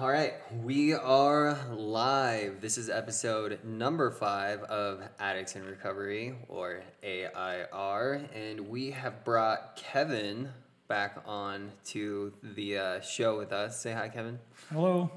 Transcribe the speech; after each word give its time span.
All 0.00 0.08
right, 0.08 0.34
we 0.62 0.94
are 0.94 1.58
live. 1.72 2.60
This 2.60 2.78
is 2.78 2.88
episode 2.88 3.58
number 3.64 4.12
five 4.12 4.62
of 4.62 5.02
Addicts 5.18 5.56
in 5.56 5.64
Recovery, 5.64 6.36
or 6.48 6.82
AIR, 7.02 8.28
and 8.32 8.68
we 8.68 8.92
have 8.92 9.24
brought 9.24 9.74
Kevin 9.74 10.50
back 10.86 11.20
on 11.26 11.72
to 11.86 12.32
the 12.42 12.78
uh, 12.78 13.00
show 13.00 13.38
with 13.38 13.52
us. 13.52 13.80
Say 13.80 13.92
hi, 13.92 14.08
Kevin. 14.08 14.38
Hello. 14.70 15.10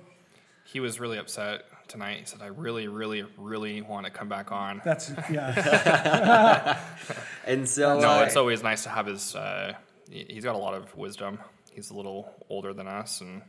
He 0.65 0.79
was 0.79 0.99
really 0.99 1.19
upset 1.19 1.65
tonight. 1.87 2.19
He 2.21 2.25
said, 2.25 2.41
"I 2.41 2.47
really, 2.47 2.87
really, 2.87 3.23
really 3.37 3.83
want 3.83 4.07
to 4.07 4.11
come 4.11 4.29
back 4.29 4.51
on." 4.51 4.81
That's 4.83 5.11
yeah. 5.31 6.79
And 7.45 7.67
so, 7.69 7.99
no, 7.99 8.09
uh, 8.09 8.23
it's 8.23 8.35
always 8.35 8.63
nice 8.63 8.83
to 8.83 8.89
have 8.89 9.05
his. 9.05 9.35
Uh, 9.35 9.73
he- 10.09 10.25
he's 10.29 10.43
got 10.43 10.55
a 10.55 10.59
lot 10.59 10.73
of 10.73 10.95
wisdom. 10.95 11.37
He's 11.71 11.91
a 11.91 11.93
little 11.93 12.33
older 12.49 12.73
than 12.73 12.87
us, 12.87 13.21
and 13.21 13.41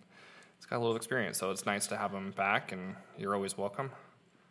he's 0.62 0.66
got 0.68 0.76
a 0.76 0.78
little 0.78 0.94
experience. 0.94 1.38
So 1.38 1.50
it's 1.50 1.66
nice 1.66 1.88
to 1.88 1.96
have 1.96 2.12
him 2.12 2.30
back, 2.30 2.70
and 2.70 2.94
you're 3.18 3.34
always 3.34 3.58
welcome. 3.58 3.90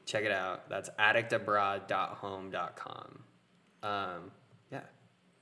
Check 0.06 0.24
it 0.24 0.32
out. 0.32 0.68
That's 0.68 0.88
addictabroad.home.com. 0.98 3.18
Um, 3.82 4.30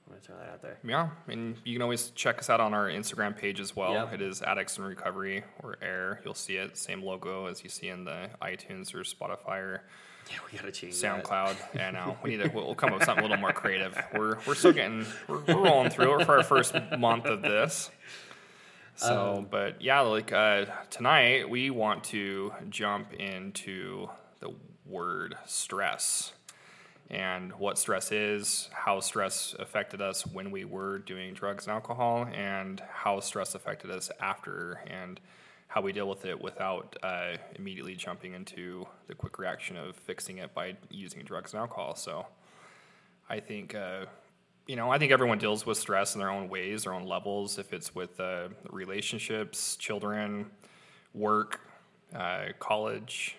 yeah, 0.07 0.15
I'm 0.15 0.21
gonna 0.21 0.21
throw 0.21 0.37
that 0.37 0.53
out 0.53 0.63
there. 0.63 0.79
Yeah, 0.87 1.09
and 1.29 1.57
you 1.65 1.75
can 1.75 1.83
always 1.83 2.11
check 2.11 2.39
us 2.39 2.51
out 2.51 2.61
on 2.61 2.75
our 2.75 2.89
Instagram 2.89 3.37
page 3.37 3.61
as 3.61 3.75
well. 3.75 3.93
Yep. 3.93 4.15
It 4.15 4.23
is 4.23 4.43
Addicts 4.43 4.79
in 4.79 4.85
Recovery 4.85 5.45
or 5.63 5.77
Air. 5.83 6.21
You'll 6.25 6.35
see 6.35 6.57
it, 6.57 6.77
same 6.77 7.03
logo 7.03 7.47
as 7.47 7.63
you 7.63 7.71
see 7.71 7.89
in 7.89 8.05
the 8.05 8.31
iTunes 8.43 8.95
or 8.95 9.01
Spotify 9.01 9.59
or 9.61 9.83
Yeah, 10.31 10.37
we 10.51 10.59
gotta 10.59 10.73
change 10.73 11.01
that. 11.01 11.25
SoundCloud. 11.25 11.57
And 11.81 11.95
now 11.95 12.17
we 12.23 12.31
need 12.31 12.43
to. 12.43 12.51
We'll 12.55 12.75
come 12.75 12.93
up 12.93 12.99
with 13.01 13.07
something 13.07 13.25
a 13.25 13.29
little 13.29 13.41
more 13.41 13.53
creative. 13.53 13.97
We're 14.15 14.39
we're 14.47 14.55
still 14.55 14.73
getting 14.73 15.07
we're, 15.29 15.41
we're 15.41 15.65
rolling 15.65 15.91
through 15.91 16.21
it 16.21 16.27
for 16.27 16.37
our 16.39 16.45
first 16.45 16.75
month 16.99 17.27
of 17.27 17.43
this. 17.43 17.91
So, 18.97 19.37
Um, 19.39 19.49
but 19.51 19.83
yeah, 19.83 20.01
like 20.01 20.33
uh, 20.33 20.67
tonight 20.91 21.51
we 21.51 21.71
want 21.71 22.05
to 22.05 22.53
jump 22.69 23.13
into 23.15 24.09
the 24.41 24.51
word 24.87 25.35
stress 25.47 26.33
and 27.11 27.53
what 27.55 27.79
stress 27.79 28.13
is, 28.13 28.69
how 28.73 29.01
stress 29.01 29.55
affected 29.59 30.01
us 30.01 30.27
when 30.27 30.51
we 30.51 30.65
were 30.65 30.99
doing 30.99 31.35
drugs 31.35 31.67
and 31.67 31.75
alcohol, 31.75 32.27
and 32.33 32.83
how 32.91 33.21
stress 33.21 33.55
affected 33.55 33.91
us 33.91 34.11
after, 34.21 34.81
and 34.87 35.21
how 35.69 35.81
we 35.81 35.93
deal 35.93 36.09
with 36.09 36.25
it 36.25 36.41
without 36.41 36.97
uh, 37.03 37.37
immediately 37.57 37.95
jumping 37.95 38.33
into 38.33 38.87
the 39.07 39.15
quick 39.15 39.39
reaction 39.39 39.77
of 39.77 39.97
fixing 39.97 40.39
it 40.39 40.55
by 40.55 40.77
using 40.91 41.23
drugs 41.23 41.53
and 41.53 41.61
alcohol. 41.61 41.95
So, 41.95 42.27
I 43.29 43.41
think. 43.41 43.75
Uh, 43.75 44.07
you 44.67 44.77
know, 44.77 44.91
I 44.91 44.99
think 44.99 45.13
everyone 45.13 45.37
deals 45.37 45.67
with 45.67 45.77
stress 45.77 46.15
in 46.15 46.21
their 46.21 46.31
own 46.31 46.49
ways, 46.49 46.85
their 46.85 46.95
own 46.95 47.05
levels. 47.05 47.59
If 47.59 47.75
it's 47.75 47.95
with 47.95 48.19
uh, 48.19 48.49
relationships, 48.71 49.77
children, 49.77 50.51
work, 51.13 51.61
uh, 52.15 52.47
college, 52.59 53.37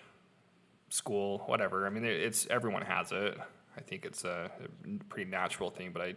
school, 0.88 1.42
whatever. 1.46 1.86
I 1.86 1.90
mean, 1.90 2.04
it's 2.04 2.46
everyone 2.48 2.82
has 2.82 3.12
it. 3.12 3.38
I 3.76 3.80
think 3.80 4.04
it's 4.04 4.24
a, 4.24 4.50
a 4.84 5.04
pretty 5.08 5.30
natural 5.30 5.70
thing, 5.70 5.90
but 5.92 6.02
I, 6.02 6.14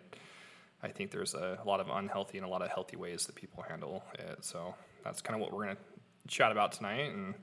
I 0.82 0.88
think 0.90 1.12
there's 1.12 1.34
a, 1.34 1.60
lot 1.66 1.80
of 1.80 1.90
unhealthy 1.90 2.38
and 2.38 2.46
a 2.46 2.50
lot 2.50 2.62
of 2.62 2.70
healthy 2.70 2.96
ways 2.98 3.26
that 3.26 3.36
people 3.36 3.64
handle 3.68 4.04
it. 4.18 4.44
So 4.46 4.74
that's 5.04 5.22
kind 5.22 5.36
of 5.36 5.42
what 5.42 5.54
we're 5.54 5.66
gonna 5.66 5.78
chat 6.28 6.52
about 6.52 6.72
tonight. 6.72 7.12
And 7.14 7.34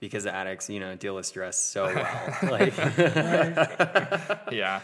Because 0.00 0.26
addicts, 0.26 0.70
you 0.70 0.80
know, 0.80 0.94
deal 0.96 1.14
with 1.14 1.26
stress 1.26 1.62
so 1.62 1.84
well. 1.94 2.50
like, 2.50 2.76
yeah, 4.50 4.80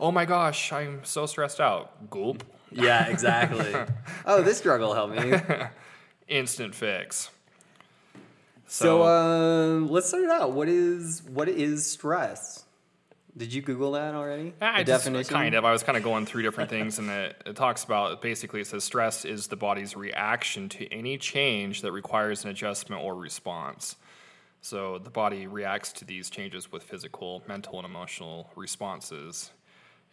oh 0.00 0.10
my 0.10 0.24
gosh, 0.24 0.72
I'm 0.72 1.04
so 1.04 1.26
stressed 1.26 1.60
out. 1.60 2.08
Gulp, 2.10 2.42
yeah, 2.72 3.06
exactly. 3.08 3.74
Oh, 4.28 4.42
this 4.42 4.60
drug 4.60 4.80
will 4.80 4.94
help 4.94 5.10
me. 5.10 5.38
instant 6.26 6.74
fix. 6.74 7.30
So, 8.66 9.04
um, 9.04 9.88
let's 9.88 10.08
start 10.08 10.24
it 10.24 10.30
out. 10.30 10.50
What 10.52 10.68
is 10.68 11.22
what 11.22 11.48
is 11.48 11.88
stress? 11.88 12.64
Did 13.36 13.52
you 13.52 13.60
Google 13.60 13.92
that 13.92 14.14
already? 14.14 14.54
I 14.62 14.82
The 14.82 14.92
just, 14.92 15.30
kind 15.30 15.54
of. 15.54 15.64
I 15.64 15.72
was 15.72 15.82
kind 15.82 15.98
of 15.98 16.02
going 16.02 16.24
through 16.24 16.42
different 16.42 16.70
things, 16.70 16.98
and 16.98 17.10
it, 17.10 17.42
it 17.44 17.54
talks 17.54 17.84
about 17.84 18.22
basically 18.22 18.62
it 18.62 18.66
says 18.66 18.82
stress 18.82 19.26
is 19.26 19.48
the 19.48 19.56
body's 19.56 19.94
reaction 19.94 20.70
to 20.70 20.90
any 20.90 21.18
change 21.18 21.82
that 21.82 21.92
requires 21.92 22.44
an 22.44 22.50
adjustment 22.50 23.02
or 23.02 23.14
response. 23.14 23.96
So 24.62 24.98
the 24.98 25.10
body 25.10 25.46
reacts 25.46 25.92
to 25.92 26.06
these 26.06 26.30
changes 26.30 26.72
with 26.72 26.82
physical, 26.82 27.42
mental, 27.46 27.78
and 27.78 27.84
emotional 27.84 28.50
responses. 28.56 29.50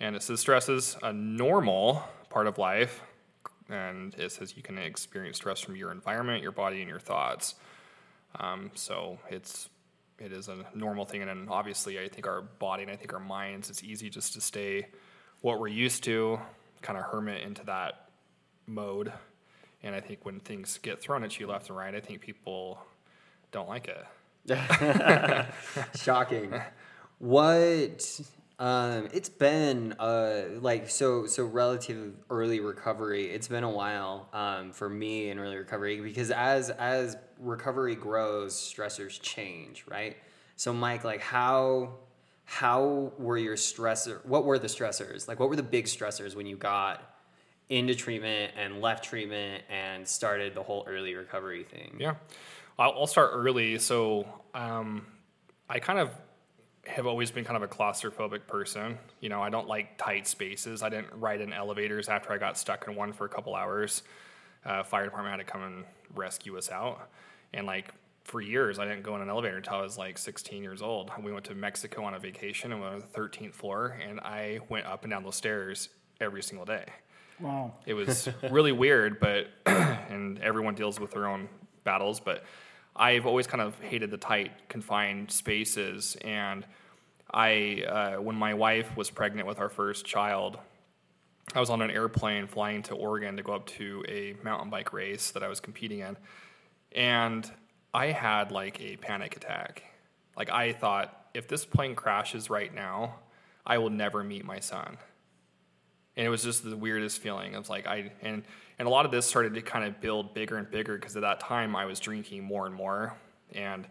And 0.01 0.17
it 0.17 0.21
says 0.21 0.41
stress 0.41 0.67
is 0.67 0.97
a 1.01 1.13
normal 1.13 2.03
part 2.29 2.47
of 2.47 2.57
life, 2.57 3.01
and 3.69 4.13
it 4.15 4.33
says 4.33 4.57
you 4.57 4.63
can 4.63 4.77
experience 4.77 5.37
stress 5.37 5.61
from 5.61 5.77
your 5.77 5.91
environment, 5.91 6.43
your 6.43 6.51
body, 6.51 6.81
and 6.81 6.89
your 6.89 6.99
thoughts. 6.99 7.55
Um, 8.37 8.71
so 8.73 9.19
it's 9.29 9.69
it 10.23 10.31
is 10.31 10.47
a 10.47 10.65
normal 10.73 11.05
thing, 11.05 11.21
and 11.21 11.29
then 11.29 11.47
obviously 11.49 11.99
I 11.99 12.07
think 12.07 12.27
our 12.27 12.41
body 12.41 12.83
and 12.83 12.91
I 12.91 12.95
think 12.95 13.13
our 13.13 13.19
minds, 13.19 13.69
it's 13.69 13.83
easy 13.83 14.09
just 14.09 14.33
to 14.33 14.41
stay 14.41 14.87
what 15.41 15.59
we're 15.59 15.67
used 15.67 16.03
to, 16.05 16.39
kind 16.81 16.97
of 16.97 17.05
hermit 17.05 17.41
into 17.43 17.65
that 17.65 18.09
mode. 18.65 19.11
And 19.83 19.93
I 19.93 19.99
think 19.99 20.25
when 20.25 20.39
things 20.39 20.79
get 20.81 21.01
thrown 21.01 21.23
at 21.23 21.39
you 21.39 21.47
left 21.47 21.67
and 21.67 21.77
right, 21.77 21.93
I 21.93 21.99
think 21.99 22.21
people 22.21 22.79
don't 23.51 23.67
like 23.67 23.89
it. 23.89 24.05
Shocking. 25.95 26.53
What 27.19 28.21
um 28.63 29.09
it's 29.13 29.27
been 29.27 29.91
uh 29.99 30.43
like 30.61 30.89
so 30.89 31.25
so 31.25 31.43
relative 31.43 32.13
early 32.29 32.61
recovery. 32.61 33.25
It's 33.25 33.49
been 33.49 33.65
a 33.65 33.69
while 33.69 34.29
um 34.31 34.71
for 34.71 34.89
me 34.89 35.29
in 35.29 35.37
early 35.37 35.57
recovery 35.57 35.99
because 35.99 36.31
as 36.31 36.69
as 36.69 37.17
recovery 37.39 37.95
grows, 37.95 38.55
stressors 38.55 39.21
change, 39.21 39.83
right? 39.85 40.15
So 40.55 40.71
Mike, 40.71 41.03
like 41.03 41.19
how 41.19 41.95
how 42.45 43.11
were 43.17 43.37
your 43.37 43.57
stressor 43.57 44.25
what 44.25 44.45
were 44.45 44.57
the 44.57 44.67
stressors? 44.67 45.27
Like 45.27 45.41
what 45.41 45.49
were 45.49 45.57
the 45.57 45.63
big 45.63 45.85
stressors 45.85 46.33
when 46.33 46.45
you 46.45 46.55
got 46.55 47.17
into 47.67 47.93
treatment 47.95 48.53
and 48.57 48.79
left 48.81 49.03
treatment 49.03 49.63
and 49.69 50.07
started 50.07 50.55
the 50.55 50.63
whole 50.63 50.85
early 50.87 51.15
recovery 51.15 51.63
thing? 51.63 51.97
Yeah, 51.99 52.15
I'll, 52.79 52.91
I'll 52.91 53.07
start 53.07 53.31
early. 53.33 53.77
So 53.79 54.25
um, 54.53 55.05
I 55.69 55.79
kind 55.79 55.99
of 55.99 56.11
have 56.85 57.07
always 57.07 57.31
been 57.31 57.45
kind 57.45 57.55
of 57.55 57.63
a 57.63 57.67
claustrophobic 57.73 58.45
person. 58.47 58.97
You 59.21 59.29
know, 59.29 59.41
I 59.41 59.49
don't 59.49 59.67
like 59.67 59.97
tight 59.97 60.27
spaces. 60.27 60.83
I 60.83 60.89
didn't 60.89 61.07
ride 61.15 61.41
in 61.41 61.53
elevators 61.53 62.09
after 62.09 62.33
I 62.33 62.37
got 62.37 62.57
stuck 62.57 62.85
in 62.87 62.95
one 62.95 63.13
for 63.13 63.25
a 63.25 63.29
couple 63.29 63.55
hours. 63.55 64.03
Uh, 64.65 64.83
fire 64.83 65.05
department 65.05 65.31
had 65.37 65.45
to 65.45 65.51
come 65.51 65.61
and 65.63 65.85
rescue 66.15 66.57
us 66.57 66.69
out, 66.71 67.09
and 67.53 67.65
like 67.67 67.93
for 68.23 68.39
years, 68.39 68.79
I 68.79 68.85
didn't 68.85 69.03
go 69.03 69.15
in 69.17 69.21
an 69.21 69.29
elevator 69.29 69.57
until 69.57 69.75
I 69.75 69.81
was 69.81 69.97
like 69.97 70.17
16 70.17 70.63
years 70.63 70.81
old. 70.81 71.11
We 71.21 71.33
went 71.33 71.43
to 71.45 71.55
Mexico 71.55 72.05
on 72.05 72.13
a 72.13 72.19
vacation 72.19 72.71
and 72.71 72.79
we 72.81 72.87
went 72.87 73.03
on 73.03 73.09
the 73.11 73.19
13th 73.19 73.53
floor, 73.53 73.97
and 74.07 74.21
I 74.21 74.59
went 74.69 74.85
up 74.85 75.03
and 75.03 75.11
down 75.11 75.23
those 75.23 75.35
stairs 75.35 75.89
every 76.21 76.41
single 76.43 76.65
day 76.65 76.85
Wow. 77.41 77.73
it 77.85 77.93
was 77.95 78.29
really 78.51 78.71
weird 78.71 79.19
but 79.19 79.47
and 79.65 80.39
everyone 80.39 80.75
deals 80.75 80.99
with 81.01 81.11
their 81.11 81.27
own 81.27 81.49
battles 81.83 82.19
but 82.21 82.45
i've 82.95 83.25
always 83.25 83.47
kind 83.47 83.61
of 83.61 83.79
hated 83.81 84.11
the 84.11 84.17
tight 84.17 84.51
confined 84.69 85.29
spaces 85.31 86.17
and 86.21 86.65
i 87.31 87.83
uh, 87.87 88.21
when 88.21 88.35
my 88.35 88.53
wife 88.53 88.95
was 88.95 89.09
pregnant 89.09 89.47
with 89.47 89.59
our 89.59 89.69
first 89.69 90.05
child 90.05 90.57
i 91.55 91.59
was 91.59 91.69
on 91.69 91.81
an 91.81 91.91
airplane 91.91 92.47
flying 92.47 92.81
to 92.81 92.93
oregon 92.95 93.37
to 93.37 93.43
go 93.43 93.53
up 93.53 93.65
to 93.65 94.03
a 94.07 94.35
mountain 94.43 94.69
bike 94.69 94.93
race 94.93 95.31
that 95.31 95.43
i 95.43 95.47
was 95.47 95.59
competing 95.59 95.99
in 95.99 96.17
and 96.93 97.51
i 97.93 98.07
had 98.07 98.51
like 98.51 98.79
a 98.81 98.97
panic 98.97 99.35
attack 99.35 99.83
like 100.37 100.49
i 100.49 100.71
thought 100.71 101.27
if 101.33 101.47
this 101.47 101.65
plane 101.65 101.95
crashes 101.95 102.49
right 102.49 102.73
now 102.73 103.15
i 103.65 103.77
will 103.77 103.89
never 103.89 104.23
meet 104.23 104.45
my 104.45 104.59
son 104.59 104.97
and 106.15 106.25
it 106.25 106.29
was 106.29 106.43
just 106.43 106.63
the 106.63 106.75
weirdest 106.75 107.21
feeling. 107.21 107.53
It 107.53 107.57
was 107.57 107.69
like 107.69 107.87
I 107.87 108.11
and 108.21 108.43
and 108.83 108.89
a 108.89 108.91
lot 108.91 109.05
of 109.05 109.11
this 109.11 109.25
started 109.25 109.53
to 109.53 109.61
kind 109.61 109.85
of 109.85 110.01
build 110.01 110.33
bigger 110.33 110.57
and 110.57 110.69
bigger 110.69 110.95
because 110.95 111.15
at 111.15 111.21
that 111.21 111.39
time 111.39 111.73
I 111.73 111.85
was 111.85 112.01
drinking 112.01 112.43
more 112.43 112.65
and 112.65 112.75
more, 112.75 113.15
and 113.53 113.87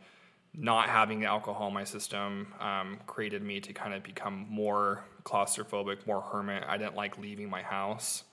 not 0.53 0.91
having 0.91 1.25
alcohol 1.25 1.69
in 1.69 1.73
my 1.73 1.85
system 1.85 2.53
um, 2.61 2.99
created 3.07 3.43
me 3.43 3.59
to 3.61 3.73
kind 3.73 3.95
of 3.95 4.03
become 4.03 4.45
more 4.51 5.03
claustrophobic, 5.25 6.07
more 6.07 6.21
hermit. 6.21 6.65
I 6.69 6.77
didn't 6.77 6.95
like 6.95 7.17
leaving 7.17 7.49
my 7.49 7.63
house. 7.63 8.25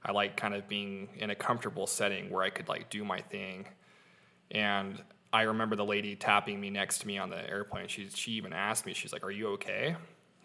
I 0.00 0.12
like 0.12 0.36
kind 0.36 0.54
of 0.54 0.68
being 0.68 1.08
in 1.16 1.30
a 1.30 1.34
comfortable 1.34 1.88
setting 1.88 2.30
where 2.30 2.44
I 2.44 2.50
could 2.50 2.68
like 2.68 2.88
do 2.88 3.04
my 3.04 3.20
thing. 3.22 3.66
And 4.52 5.02
I 5.32 5.42
remember 5.42 5.74
the 5.74 5.84
lady 5.84 6.14
tapping 6.14 6.60
me 6.60 6.70
next 6.70 7.00
to 7.00 7.08
me 7.08 7.18
on 7.18 7.30
the 7.30 7.50
airplane. 7.50 7.88
She 7.88 8.08
she 8.10 8.30
even 8.34 8.52
asked 8.52 8.86
me, 8.86 8.94
she's 8.94 9.12
like, 9.12 9.24
"Are 9.24 9.32
you 9.32 9.48
okay?" 9.54 9.96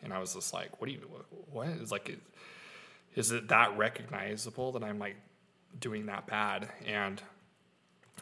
And 0.01 0.11
I 0.11 0.17
was 0.17 0.33
just 0.33 0.55
like, 0.55 0.81
"What 0.81 0.87
do 0.87 0.93
you 0.93 1.01
what?" 1.51 1.67
Is 1.67 1.91
like, 1.91 2.17
is 3.13 3.31
it 3.31 3.49
that 3.49 3.77
recognizable 3.77 4.71
that 4.71 4.83
I'm 4.83 4.97
like 4.97 5.17
doing 5.79 6.07
that 6.07 6.27
bad? 6.27 6.69
And 6.85 7.21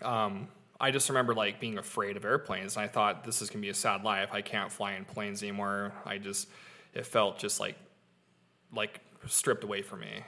um, 0.01 0.47
I 0.79 0.91
just 0.91 1.09
remember 1.09 1.33
like 1.33 1.59
being 1.59 1.77
afraid 1.77 2.17
of 2.17 2.25
airplanes. 2.25 2.75
And 2.75 2.85
I 2.85 2.87
thought 2.87 3.23
this 3.23 3.41
is 3.41 3.49
gonna 3.49 3.61
be 3.61 3.69
a 3.69 3.73
sad 3.73 4.03
life. 4.03 4.29
I 4.31 4.41
can't 4.41 4.71
fly 4.71 4.93
in 4.93 5.05
planes 5.05 5.43
anymore. 5.43 5.93
I 6.05 6.17
just 6.17 6.47
it 6.93 7.05
felt 7.05 7.39
just 7.39 7.59
like 7.59 7.75
like 8.73 9.01
stripped 9.27 9.63
away 9.63 9.81
from 9.81 10.01
me 10.01 10.23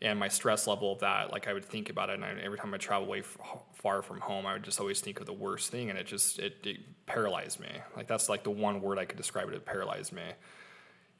and 0.00 0.18
my 0.18 0.28
stress 0.28 0.66
level 0.66 0.92
of 0.92 1.00
that 1.00 1.32
like 1.32 1.48
i 1.48 1.52
would 1.52 1.64
think 1.64 1.90
about 1.90 2.10
it 2.10 2.14
and 2.14 2.24
I, 2.24 2.30
every 2.42 2.58
time 2.58 2.72
i 2.74 2.78
travel 2.78 3.06
away 3.06 3.20
f- 3.20 3.38
far 3.74 4.02
from 4.02 4.20
home 4.20 4.46
i 4.46 4.52
would 4.52 4.62
just 4.62 4.80
always 4.80 5.00
think 5.00 5.20
of 5.20 5.26
the 5.26 5.32
worst 5.32 5.70
thing 5.70 5.90
and 5.90 5.98
it 5.98 6.06
just 6.06 6.38
it, 6.38 6.56
it 6.64 6.78
paralyzed 7.06 7.60
me 7.60 7.70
like 7.96 8.06
that's 8.06 8.28
like 8.28 8.44
the 8.44 8.50
one 8.50 8.80
word 8.80 8.98
i 8.98 9.04
could 9.04 9.16
describe 9.16 9.48
it 9.48 9.54
it 9.54 9.64
paralyzed 9.64 10.12
me 10.12 10.22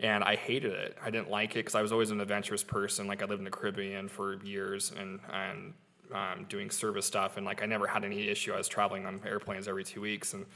and 0.00 0.22
i 0.24 0.36
hated 0.36 0.72
it 0.72 0.96
i 1.02 1.10
didn't 1.10 1.30
like 1.30 1.52
it 1.52 1.60
because 1.60 1.74
i 1.74 1.82
was 1.82 1.92
always 1.92 2.10
an 2.10 2.20
adventurous 2.20 2.62
person 2.62 3.06
like 3.06 3.22
i 3.22 3.26
lived 3.26 3.40
in 3.40 3.44
the 3.44 3.50
caribbean 3.50 4.08
for 4.08 4.42
years 4.44 4.92
and 4.98 5.20
and 5.32 5.74
um, 6.14 6.46
doing 6.48 6.70
service 6.70 7.04
stuff 7.04 7.36
and 7.36 7.44
like 7.44 7.62
i 7.62 7.66
never 7.66 7.86
had 7.86 8.04
any 8.04 8.28
issue 8.28 8.52
i 8.52 8.56
was 8.56 8.68
traveling 8.68 9.04
on 9.04 9.20
airplanes 9.26 9.68
every 9.68 9.84
two 9.84 10.00
weeks 10.00 10.32
and 10.32 10.46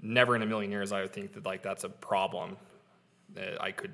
never 0.00 0.34
in 0.34 0.42
a 0.42 0.46
million 0.46 0.70
years 0.70 0.90
i 0.90 1.02
would 1.02 1.12
think 1.12 1.34
that 1.34 1.44
like 1.44 1.62
that's 1.62 1.84
a 1.84 1.88
problem 1.88 2.56
that 3.34 3.60
i 3.60 3.70
could 3.70 3.92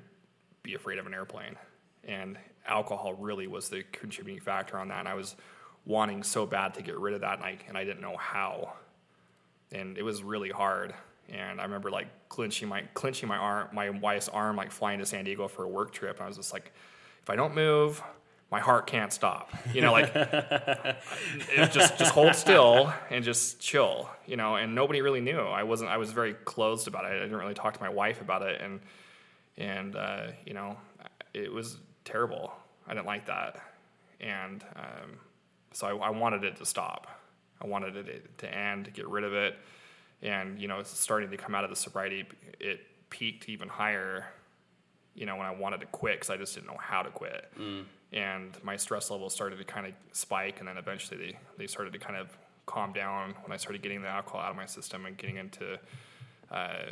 be 0.61 0.75
afraid 0.75 0.97
of 0.97 1.05
an 1.05 1.13
airplane 1.13 1.57
and 2.05 2.37
alcohol 2.67 3.13
really 3.15 3.47
was 3.47 3.69
the 3.69 3.83
contributing 3.91 4.41
factor 4.41 4.77
on 4.77 4.89
that. 4.89 4.99
And 4.99 5.07
I 5.07 5.13
was 5.13 5.35
wanting 5.85 6.23
so 6.23 6.45
bad 6.45 6.73
to 6.75 6.81
get 6.81 6.97
rid 6.97 7.13
of 7.13 7.21
that, 7.21 7.37
and 7.37 7.43
I 7.43 7.57
and 7.67 7.77
I 7.77 7.83
didn't 7.83 8.01
know 8.01 8.17
how, 8.17 8.73
and 9.71 9.97
it 9.97 10.03
was 10.03 10.23
really 10.23 10.49
hard. 10.49 10.93
And 11.29 11.59
I 11.59 11.63
remember 11.63 11.89
like 11.89 12.07
clenching 12.29 12.67
my 12.67 12.81
clenching 12.93 13.29
my 13.29 13.37
arm, 13.37 13.69
my 13.73 13.89
wife's 13.89 14.29
arm, 14.29 14.55
like 14.55 14.71
flying 14.71 14.99
to 14.99 15.05
San 15.05 15.25
Diego 15.25 15.47
for 15.47 15.63
a 15.63 15.67
work 15.69 15.91
trip. 15.91 16.21
I 16.21 16.27
was 16.27 16.37
just 16.37 16.53
like, 16.53 16.71
if 17.21 17.29
I 17.29 17.35
don't 17.35 17.55
move, 17.55 18.03
my 18.53 18.59
heart 18.59 18.85
can't 18.85 19.11
stop. 19.11 19.51
You 19.73 19.81
know, 19.81 19.91
like 19.91 20.13
just 21.71 21.97
just 21.97 22.11
hold 22.11 22.35
still 22.35 22.93
and 23.09 23.23
just 23.23 23.59
chill. 23.59 24.09
You 24.27 24.37
know, 24.37 24.57
and 24.57 24.75
nobody 24.75 25.01
really 25.01 25.21
knew. 25.21 25.39
I 25.39 25.63
wasn't. 25.63 25.89
I 25.89 25.97
was 25.97 26.11
very 26.11 26.33
closed 26.33 26.87
about 26.87 27.05
it. 27.05 27.15
I 27.15 27.19
didn't 27.19 27.35
really 27.35 27.55
talk 27.55 27.73
to 27.73 27.81
my 27.81 27.89
wife 27.89 28.21
about 28.21 28.43
it, 28.43 28.61
and 28.61 28.79
and 29.57 29.95
uh, 29.95 30.27
you 30.45 30.53
know, 30.53 30.77
it 31.33 31.51
was 31.51 31.77
terrible. 32.05 32.53
I 32.87 32.93
didn't 32.93 33.07
like 33.07 33.25
that, 33.25 33.59
and 34.19 34.63
um, 34.75 35.17
so 35.71 35.87
I, 35.87 36.07
I, 36.07 36.09
wanted 36.11 36.43
it 36.43 36.57
to 36.57 36.65
stop. 36.65 37.07
I 37.61 37.65
wanted 37.65 37.95
it 37.95 38.37
to 38.39 38.55
end, 38.55 38.85
to 38.85 38.91
get 38.91 39.07
rid 39.07 39.23
of 39.23 39.33
it, 39.33 39.55
and 40.23 40.59
you 40.59 40.67
know, 40.67 40.79
it's 40.79 40.97
starting 40.97 41.29
to 41.29 41.37
come 41.37 41.53
out 41.53 41.63
of 41.63 41.69
the 41.69 41.75
sobriety. 41.75 42.25
It 42.59 42.81
peaked 43.09 43.49
even 43.49 43.67
higher, 43.67 44.25
you 45.13 45.25
know, 45.25 45.35
when 45.35 45.45
I 45.45 45.51
wanted 45.51 45.81
to 45.81 45.85
quit 45.87 46.15
because 46.15 46.29
I 46.31 46.37
just 46.37 46.55
didn't 46.55 46.67
know 46.67 46.79
how 46.79 47.03
to 47.03 47.11
quit, 47.11 47.51
mm. 47.59 47.83
and 48.11 48.57
my 48.63 48.77
stress 48.77 49.11
levels 49.11 49.33
started 49.33 49.57
to 49.57 49.63
kind 49.63 49.85
of 49.85 49.93
spike, 50.13 50.59
and 50.59 50.67
then 50.67 50.77
eventually 50.77 51.17
they 51.17 51.37
they 51.57 51.67
started 51.67 51.93
to 51.93 51.99
kind 51.99 52.17
of 52.17 52.35
calm 52.65 52.93
down 52.93 53.35
when 53.43 53.51
I 53.51 53.57
started 53.57 53.81
getting 53.81 54.01
the 54.01 54.07
alcohol 54.07 54.41
out 54.41 54.51
of 54.51 54.55
my 54.55 54.65
system 54.65 55.05
and 55.05 55.17
getting 55.17 55.35
into 55.35 55.77
uh, 56.49 56.83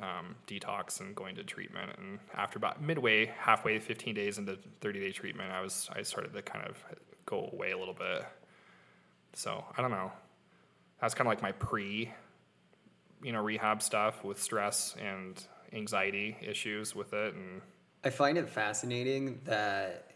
um, 0.00 0.34
detox 0.46 1.00
and 1.00 1.14
going 1.14 1.34
to 1.36 1.44
treatment. 1.44 1.92
And 1.98 2.18
after 2.34 2.56
about 2.56 2.82
midway, 2.82 3.26
halfway, 3.26 3.78
15 3.78 4.14
days 4.14 4.38
into 4.38 4.58
30 4.80 5.00
day 5.00 5.12
treatment, 5.12 5.52
I 5.52 5.60
was 5.60 5.88
I 5.94 6.02
started 6.02 6.32
to 6.34 6.42
kind 6.42 6.66
of 6.66 6.82
go 7.26 7.50
away 7.52 7.72
a 7.72 7.78
little 7.78 7.94
bit. 7.94 8.24
So 9.34 9.64
I 9.76 9.82
don't 9.82 9.90
know. 9.90 10.12
That's 11.00 11.14
kind 11.14 11.28
of 11.28 11.30
like 11.30 11.42
my 11.42 11.52
pre, 11.52 12.12
you 13.22 13.32
know, 13.32 13.42
rehab 13.42 13.82
stuff 13.82 14.24
with 14.24 14.40
stress 14.40 14.94
and 15.00 15.42
anxiety 15.72 16.36
issues 16.40 16.94
with 16.94 17.12
it. 17.12 17.34
And 17.34 17.60
I 18.04 18.10
find 18.10 18.38
it 18.38 18.48
fascinating 18.48 19.40
that, 19.44 20.12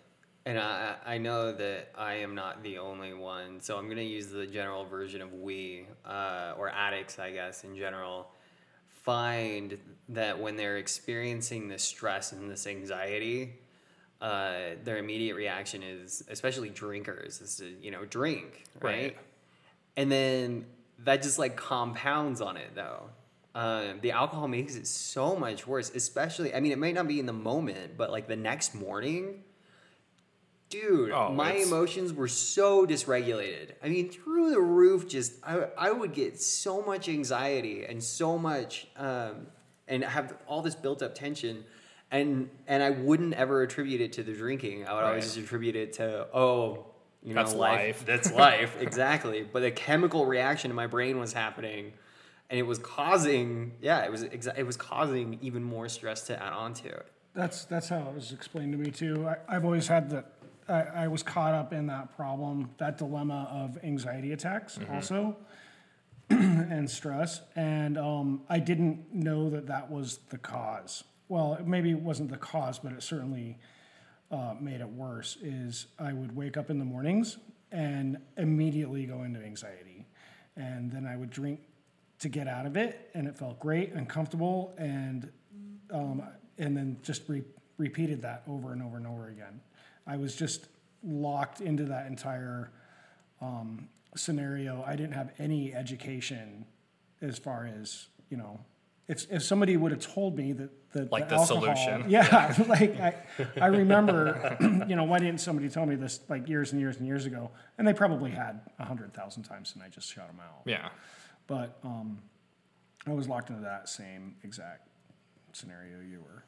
and 0.46 0.58
I 0.58 0.96
I 1.04 1.19
know 1.19 1.52
that 1.52 1.93
I 1.96 2.14
am 2.14 2.34
not 2.34 2.62
the 2.62 2.78
only 2.78 3.14
one. 3.14 3.60
So 3.60 3.76
I'm 3.78 3.88
gonna 3.88 4.02
use 4.02 4.31
the 4.31 4.46
general 4.46 4.84
version 4.84 5.20
of 5.20 5.32
we 5.32 5.87
uh, 6.04 6.54
or 6.56 6.70
addicts, 6.70 7.19
I 7.19 7.32
guess, 7.32 7.64
in 7.64 7.76
general 7.76 8.28
find 9.02 9.78
that 10.10 10.38
when 10.38 10.56
they're 10.56 10.76
experiencing 10.76 11.69
this 11.69 11.82
stress 11.82 12.32
and 12.32 12.50
this 12.50 12.66
anxiety, 12.66 13.54
uh, 14.20 14.76
their 14.84 14.99
immediate 14.99 15.34
reaction 15.34 15.82
is, 15.82 16.22
especially 16.28 16.70
drinkers, 16.70 17.40
is 17.40 17.56
to 17.56 17.66
you 17.82 17.90
know 17.90 18.04
drink, 18.04 18.64
right? 18.81 18.90
right. 18.90 19.16
And 19.96 20.10
then 20.10 20.66
that 21.04 21.22
just 21.22 21.38
like 21.38 21.56
compounds 21.56 22.40
on 22.40 22.56
it 22.56 22.75
though. 22.75 23.10
Uh, 23.54 23.94
the 24.00 24.12
alcohol 24.12 24.49
makes 24.49 24.76
it 24.76 24.87
so 24.87 25.37
much 25.37 25.66
worse, 25.66 25.90
especially. 25.94 26.54
I 26.54 26.60
mean, 26.60 26.72
it 26.72 26.78
might 26.78 26.94
not 26.94 27.06
be 27.06 27.20
in 27.20 27.26
the 27.26 27.34
moment, 27.34 27.99
but 27.99 28.10
like 28.10 28.26
the 28.26 28.37
next 28.37 28.75
morning, 28.75 29.44
dude, 30.70 31.10
oh, 31.10 31.31
my 31.31 31.52
it's... 31.52 31.66
emotions 31.66 32.14
were 32.14 32.28
so 32.28 32.87
dysregulated. 32.87 33.72
I 33.82 33.88
mean, 33.88 34.10
through 34.10 34.50
the 34.52 34.60
roof. 34.60 35.06
Just 35.06 35.34
I, 35.44 35.66
I 35.76 35.93
would 35.93 36.14
get 36.14 36.40
so 36.40 36.81
much 36.82 37.08
anxiety 37.10 37.84
and 37.84 38.02
so 38.02 38.38
much, 38.38 38.87
um, 38.96 39.49
and 39.87 40.02
have 40.02 40.34
all 40.46 40.62
this 40.62 40.75
built 40.75 41.02
up 41.02 41.14
tension, 41.14 41.64
and 42.10 42.49
and 42.66 42.82
I 42.82 42.88
wouldn't 42.88 43.34
ever 43.34 43.62
attribute 43.62 44.00
it 44.00 44.14
to 44.14 44.22
the 44.22 44.32
drinking. 44.32 44.87
I 44.87 44.94
would 44.94 45.00
right. 45.00 45.08
always 45.08 45.25
just 45.25 45.37
attribute 45.37 45.76
it 45.76 45.93
to 45.94 46.26
oh. 46.34 46.87
You 47.25 47.35
know, 47.35 47.43
that's 47.43 47.55
life. 47.55 47.79
life. 47.79 48.05
That's 48.07 48.33
life, 48.33 48.77
exactly. 48.81 49.47
But 49.51 49.63
a 49.63 49.71
chemical 49.71 50.27
reaction 50.27 50.73
in 50.73 50.75
my 50.75 50.89
brain 50.89 51.21
was 51.21 51.33
happening, 51.33 51.93
and 52.51 52.59
it 52.59 52.65
was 52.65 52.79
causing, 52.81 53.73
yeah, 53.81 54.05
it 54.05 54.11
was 54.11 54.25
exa- 54.25 54.59
it 54.59 54.67
was 54.67 54.77
causing 54.77 55.39
even 55.41 55.63
more 55.63 55.89
stress 55.89 56.23
to 56.27 56.43
add 56.43 56.53
on 56.53 56.75
to 56.75 56.89
it. 56.89 57.07
That's 57.35 57.65
that's 57.65 57.89
how 57.89 58.09
it 58.09 58.15
was 58.15 58.33
explained 58.33 58.73
to 58.73 58.79
me 58.79 58.91
too. 58.91 59.29
I, 59.29 59.37
I've 59.49 59.65
always 59.65 59.87
had 59.87 60.11
the 60.11 60.25
I, 60.69 60.83
I, 60.83 61.09
was 61.09 61.23
caught 61.23 61.55
up 61.55 61.73
in 61.73 61.87
that 61.89 62.15
problem, 62.17 62.71
that 62.79 62.99
dilemma 62.99 63.49
of 63.51 63.83
anxiety 63.85 64.33
attacks 64.33 64.79
mm-hmm. 64.79 64.95
also, 64.95 65.37
and 66.31 66.89
stress. 66.89 67.43
And 67.57 67.99
um, 67.99 68.43
I 68.49 68.59
didn't 68.59 69.13
know 69.13 69.51
that 69.51 69.67
that 69.67 69.91
was 69.91 70.19
the 70.31 70.39
cause. 70.39 71.05
Well, 71.29 71.59
maybe 71.65 71.91
it 71.91 72.01
wasn't 72.01 72.31
the 72.31 72.37
cause, 72.37 72.79
but 72.79 72.93
it 72.93 73.03
certainly 73.03 73.59
uh, 74.32 74.55
made 74.58 74.80
it 74.80 74.88
worse. 74.88 75.37
Is 75.42 75.87
I 75.99 76.12
would 76.12 76.35
wake 76.35 76.57
up 76.57 76.71
in 76.71 76.78
the 76.78 76.85
mornings 76.85 77.37
and 77.71 78.18
immediately 78.37 79.07
go 79.07 79.23
into 79.23 79.40
anxiety, 79.40 80.07
and 80.57 80.90
then 80.90 81.07
I 81.07 81.16
would 81.16 81.30
drink 81.30 81.61
to 82.21 82.28
get 82.28 82.49
out 82.49 82.66
of 82.66 82.76
it, 82.76 83.11
and 83.14 83.28
it 83.28 83.37
felt 83.37 83.61
great 83.61 83.92
and 83.92 84.09
comfortable, 84.09 84.75
and 84.78 85.30
um, 85.90 86.23
and 86.59 86.76
then 86.76 86.97
just 87.02 87.28
re- 87.28 87.45
repeated 87.76 88.23
that 88.23 88.42
over 88.49 88.73
and 88.73 88.83
over 88.83 88.97
and 88.97 89.07
over 89.07 89.28
again. 89.28 89.61
I 90.07 90.16
was 90.16 90.35
just 90.35 90.66
locked 91.04 91.61
into 91.61 91.85
that 91.85 92.07
entire 92.07 92.71
um, 93.40 93.88
scenario. 94.16 94.85
I 94.87 94.97
didn't 94.97 95.12
have 95.12 95.33
any 95.38 95.75
education 95.75 96.64
as 97.21 97.38
far 97.38 97.68
as 97.80 98.07
you 98.30 98.37
know. 98.37 98.61
If 99.09 99.30
if 99.30 99.42
somebody 99.42 99.76
would 99.76 99.92
have 99.92 100.00
told 100.14 100.37
me 100.37 100.52
that 100.52 100.71
the, 100.92 101.08
like 101.11 101.28
the, 101.28 101.44
solution, 101.44 102.04
yeah, 102.08 102.54
like 102.68 103.00
I, 103.00 103.14
I 103.61 103.66
remember, 103.66 104.56
you 104.88 104.96
know, 104.96 105.04
why 105.04 105.18
didn't 105.18 105.40
somebody 105.40 105.68
tell 105.68 105.87
me 105.87 105.96
this 105.96 106.20
like 106.28 106.49
years 106.49 106.72
and 106.72 106.80
years 106.80 106.96
and 106.99 107.06
years 107.06 107.26
ago? 107.26 107.50
And 107.78 107.88
they 107.88 107.94
probably 107.94 108.30
had 108.30 108.61
a 108.78 108.84
hundred 108.84 109.14
thousand 109.14 109.44
times, 109.44 109.72
and 109.75 109.82
I 109.82 109.88
just 109.88 110.12
shut 110.12 110.26
them 110.26 110.40
out. 110.40 110.62
Yeah, 110.66 110.90
but 111.46 111.78
um, 111.82 112.18
I 113.06 113.12
was 113.12 113.28
locked 113.28 113.50
into 113.50 113.62
that 113.62 113.88
same 113.88 114.37
exact 114.44 114.88
scenario 115.52 116.00
you 116.00 116.20
were. 116.20 116.44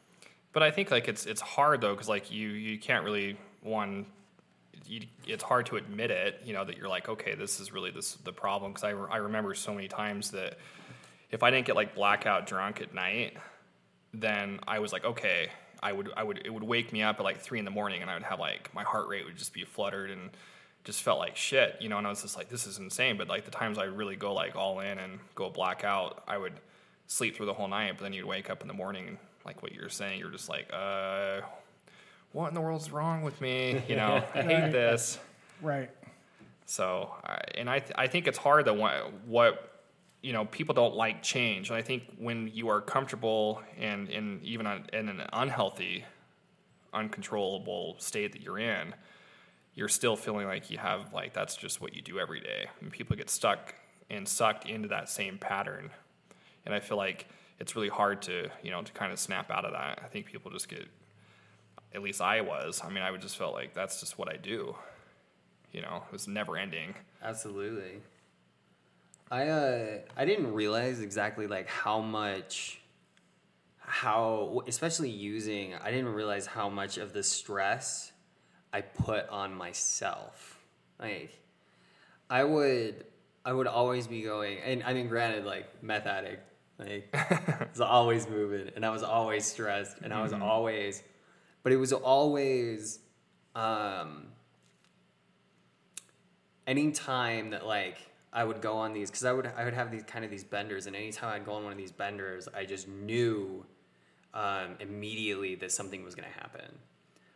But 0.52 0.62
I 0.62 0.70
think 0.70 0.90
like 0.90 1.08
it's 1.08 1.26
it's 1.26 1.40
hard 1.40 1.80
though 1.80 1.92
because 1.92 2.08
like 2.08 2.30
you 2.30 2.48
you 2.50 2.78
can't 2.78 3.04
really 3.04 3.36
one. 3.62 4.06
You, 4.86 5.00
it's 5.26 5.42
hard 5.42 5.64
to 5.66 5.76
admit 5.76 6.10
it, 6.10 6.42
you 6.44 6.52
know, 6.52 6.62
that 6.62 6.76
you're 6.76 6.88
like, 6.88 7.08
okay, 7.08 7.34
this 7.34 7.58
is 7.58 7.72
really 7.72 7.90
this 7.90 8.16
the 8.16 8.32
problem. 8.32 8.72
Because 8.72 8.84
I, 8.84 8.90
re- 8.90 9.08
I 9.10 9.16
remember 9.16 9.54
so 9.54 9.72
many 9.72 9.88
times 9.88 10.32
that 10.32 10.58
if 11.30 11.42
I 11.42 11.50
didn't 11.50 11.66
get 11.66 11.74
like 11.74 11.94
blackout 11.94 12.46
drunk 12.46 12.82
at 12.82 12.92
night, 12.92 13.38
then 14.21 14.61
I 14.66 14.78
was 14.78 14.92
like, 14.92 15.04
okay, 15.04 15.50
I 15.83 15.92
would 15.92 16.11
I 16.16 16.23
would 16.23 16.42
it 16.44 16.52
would 16.52 16.62
wake 16.62 16.92
me 16.92 17.02
up 17.02 17.18
at 17.18 17.25
like 17.25 17.40
three 17.40 17.59
in 17.59 17.64
the 17.64 17.71
morning, 17.71 18.02
and 18.02 18.11
I 18.11 18.14
would 18.14 18.23
have 18.23 18.40
like 18.40 18.73
my 18.75 18.83
heart 18.85 19.09
rate 19.09 19.25
would 19.25 19.37
just 19.37 19.52
be 19.52 19.64
fluttered 19.64 20.11
and 20.11 20.30
just 20.85 21.02
felt 21.02 21.18
like 21.18 21.37
shit, 21.37 21.76
you 21.80 21.88
know. 21.88 21.99
And 21.99 22.06
I 22.06 22.11
was 22.11 22.23
just 22.23 22.37
like, 22.37 22.49
this 22.49 22.66
is 22.66 22.78
insane. 22.78 23.16
But 23.16 23.28
like 23.28 23.44
the 23.44 23.50
times 23.50 23.78
I 23.78 23.85
really 23.85 24.16
go 24.16 24.33
like 24.33 24.56
all 24.56 24.80
in 24.80 24.99
and 24.99 25.18
go 25.35 25.50
blackout, 25.50 26.23
I 26.26 26.38
would 26.38 26.54
sleep 27.06 27.37
through 27.37 27.47
the 27.47 27.54
whole 27.54 27.68
night, 27.68 27.92
but 27.97 28.02
then 28.02 28.12
you'd 28.12 28.25
wake 28.25 28.50
up 28.50 28.62
in 28.62 28.68
the 28.68 28.75
morning 28.75 29.09
and 29.09 29.18
like 29.44 29.62
what 29.62 29.73
you're 29.73 29.88
saying, 29.88 30.18
you're 30.18 30.30
just 30.30 30.49
like, 30.49 30.71
uh, 30.73 31.40
what 32.33 32.49
in 32.49 32.54
the 32.54 32.61
world's 32.61 32.90
wrong 32.90 33.23
with 33.23 33.40
me? 33.40 33.83
You 33.88 33.97
know, 33.97 34.25
I 34.35 34.42
hate 34.42 34.73
this. 34.73 35.18
Right. 35.61 35.90
So, 36.66 37.14
and 37.56 37.68
I, 37.68 37.80
th- 37.80 37.92
I 37.97 38.06
think 38.06 38.26
it's 38.26 38.38
hard 38.38 38.64
that 38.64 38.76
what 39.26 39.74
you 40.25 40.33
know, 40.33 40.47
people 40.47 40.75
don't 40.75 40.95
like 40.95 41.23
change. 41.23 41.69
And 41.69 41.76
I 41.76 41.83
think 41.83 42.04
when 42.19 42.50
you 42.54 42.69
are 42.71 42.81
comfortable 42.81 43.61
and, 43.78 44.09
and 44.09 44.43
even 44.43 44.66
in 44.95 45.11
an 45.11 45.23
unhealthy, 45.35 46.07
uncontrollable 46.95 47.97
state 47.99 48.33
that 48.33 48.40
you're 48.40 48.59
in, 48.59 48.95
you're 49.75 49.88
still 49.88 50.16
feeling 50.16 50.47
like 50.47 50.71
you 50.71 50.78
have 50.78 51.12
like 51.12 51.35
that's 51.35 51.57
just 51.57 51.83
what 51.83 51.95
you 51.95 52.00
do 52.00 52.19
every 52.19 52.40
day. 52.40 52.69
And 52.81 52.90
people 52.90 53.16
get 53.16 53.28
stuck 53.28 53.75
and 54.09 54.26
sucked 54.26 54.66
into 54.66 54.88
that 54.88 55.11
same 55.11 55.37
pattern. 55.37 55.90
And 56.64 56.75
I 56.75 56.81
feel 56.81 56.97
like 56.97 57.26
it's 57.61 57.76
really 57.76 57.90
hard 57.90 58.23
to, 58.23 58.49
you 58.62 58.71
know, 58.71 58.81
to 58.81 58.93
kind 58.93 59.12
of 59.12 59.19
snap 59.19 59.50
out 59.50 59.66
of 59.66 59.73
that. 59.73 60.00
I 60.02 60.09
think 60.09 60.25
people 60.25 60.50
just 60.50 60.71
get 60.71 60.87
at 61.95 62.02
least 62.02 62.23
I 62.23 62.40
was. 62.40 62.81
I 62.83 62.88
mean, 62.88 63.02
I 63.02 63.11
would 63.11 63.21
just 63.21 63.37
felt 63.37 63.52
like 63.52 63.75
that's 63.75 64.00
just 64.00 64.19
what 64.19 64.33
I 64.33 64.38
do. 64.38 64.75
You 65.71 65.83
know, 65.83 66.02
it 66.07 66.12
was 66.12 66.26
never 66.26 66.57
ending. 66.57 66.95
Absolutely. 67.23 68.00
I 69.31 69.49
uh 69.49 69.99
I 70.16 70.25
didn't 70.25 70.52
realize 70.52 71.00
exactly 71.00 71.47
like 71.47 71.69
how 71.69 72.00
much 72.00 72.81
how 73.78 74.62
especially 74.66 75.11
using 75.11 75.75
I 75.75 75.90
didn't 75.90 76.12
realize 76.12 76.47
how 76.47 76.69
much 76.69 76.99
of 76.99 77.12
the 77.12 77.23
stress 77.23 78.12
I 78.73 78.81
put 78.81 79.28
on 79.28 79.54
myself. 79.54 80.59
Like 80.99 81.31
I 82.28 82.45
would 82.45 83.04
I 83.45 83.52
would 83.52 83.66
always 83.66 84.07
be 84.07 84.23
going 84.23 84.59
and 84.59 84.83
I 84.83 84.95
mean 84.95 85.09
granted 85.09 85.45
like 85.45 85.83
meth 85.83 86.07
addict 86.07 86.43
like 86.78 87.09
I 87.14 87.66
was 87.71 87.81
always 87.81 88.28
moving 88.28 88.71
and 88.75 88.85
I 88.85 88.90
was 88.90 89.02
always 89.02 89.47
stressed 89.47 89.99
and 90.02 90.12
I 90.12 90.23
was 90.23 90.33
always 90.33 91.02
but 91.62 91.73
it 91.73 91.76
was 91.76 91.93
always 91.93 92.99
um 93.54 94.28
anytime 96.66 97.50
that 97.50 97.66
like 97.66 97.99
I 98.35 98.43
would 98.43 98.61
go 98.61 98.76
on 98.76 98.93
these 98.93 99.11
because 99.11 99.25
I 99.25 99.33
would 99.33 99.50
I 99.57 99.64
would 99.64 99.75
have 99.75 99.93
these 99.93 100.03
kind 100.03 100.25
of 100.25 100.31
these 100.31 100.45
benders, 100.45 100.87
and 100.87 100.97
anytime 100.97 101.33
I'd 101.33 101.47
go 101.47 101.53
on 101.53 101.62
one 101.62 101.73
of 101.73 101.79
these 101.79 101.93
benders, 101.93 102.49
I 102.55 102.64
just 102.64 102.88
knew 102.88 103.64
um, 104.35 104.76
immediately 104.81 105.55
that 105.57 105.71
something 105.71 106.05
was 106.05 106.17
going 106.17 106.29
to 106.29 106.41
happen. 106.41 106.79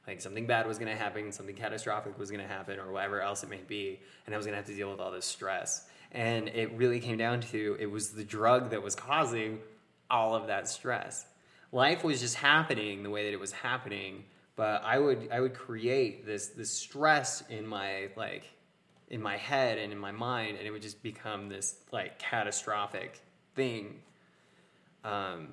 Like 0.08 0.20
something 0.20 0.46
bad 0.46 0.66
was 0.66 0.78
going 0.78 0.90
to 0.90 0.96
happen, 0.96 1.30
something 1.30 1.54
catastrophic 1.54 2.18
was 2.18 2.30
going 2.30 2.42
to 2.42 2.48
happen, 2.48 2.80
or 2.80 2.90
whatever 2.90 3.20
else 3.20 3.44
it 3.44 3.50
may 3.50 3.60
be, 3.66 4.00
and 4.26 4.34
I 4.34 4.38
was 4.38 4.46
going 4.46 4.54
to 4.54 4.56
have 4.56 4.66
to 4.66 4.74
deal 4.74 4.90
with 4.90 4.98
all 4.98 5.12
this 5.12 5.26
stress. 5.26 5.86
And 6.10 6.48
it 6.48 6.72
really 6.72 6.98
came 6.98 7.18
down 7.18 7.40
to 7.42 7.76
it 7.78 7.86
was 7.86 8.10
the 8.10 8.24
drug 8.24 8.70
that 8.70 8.82
was 8.82 8.96
causing 8.96 9.60
all 10.10 10.34
of 10.34 10.48
that 10.48 10.68
stress. 10.68 11.26
Life 11.70 12.02
was 12.02 12.20
just 12.20 12.34
happening 12.34 13.02
the 13.02 13.10
way 13.10 13.24
that 13.24 13.32
it 13.32 13.38
was 13.38 13.52
happening, 13.52 14.24
but 14.56 14.82
I 14.82 14.98
would 14.98 15.28
I 15.30 15.40
would 15.40 15.54
create 15.54 16.26
this 16.26 16.48
this 16.48 16.70
stress 16.70 17.44
in 17.50 17.66
my 17.66 18.08
like 18.16 18.44
in 19.10 19.22
my 19.22 19.36
head 19.36 19.78
and 19.78 19.92
in 19.92 19.98
my 19.98 20.12
mind, 20.12 20.58
and 20.58 20.66
it 20.66 20.70
would 20.70 20.82
just 20.82 21.02
become 21.02 21.48
this 21.48 21.76
like 21.92 22.18
catastrophic 22.18 23.20
thing. 23.54 24.00
Um, 25.04 25.48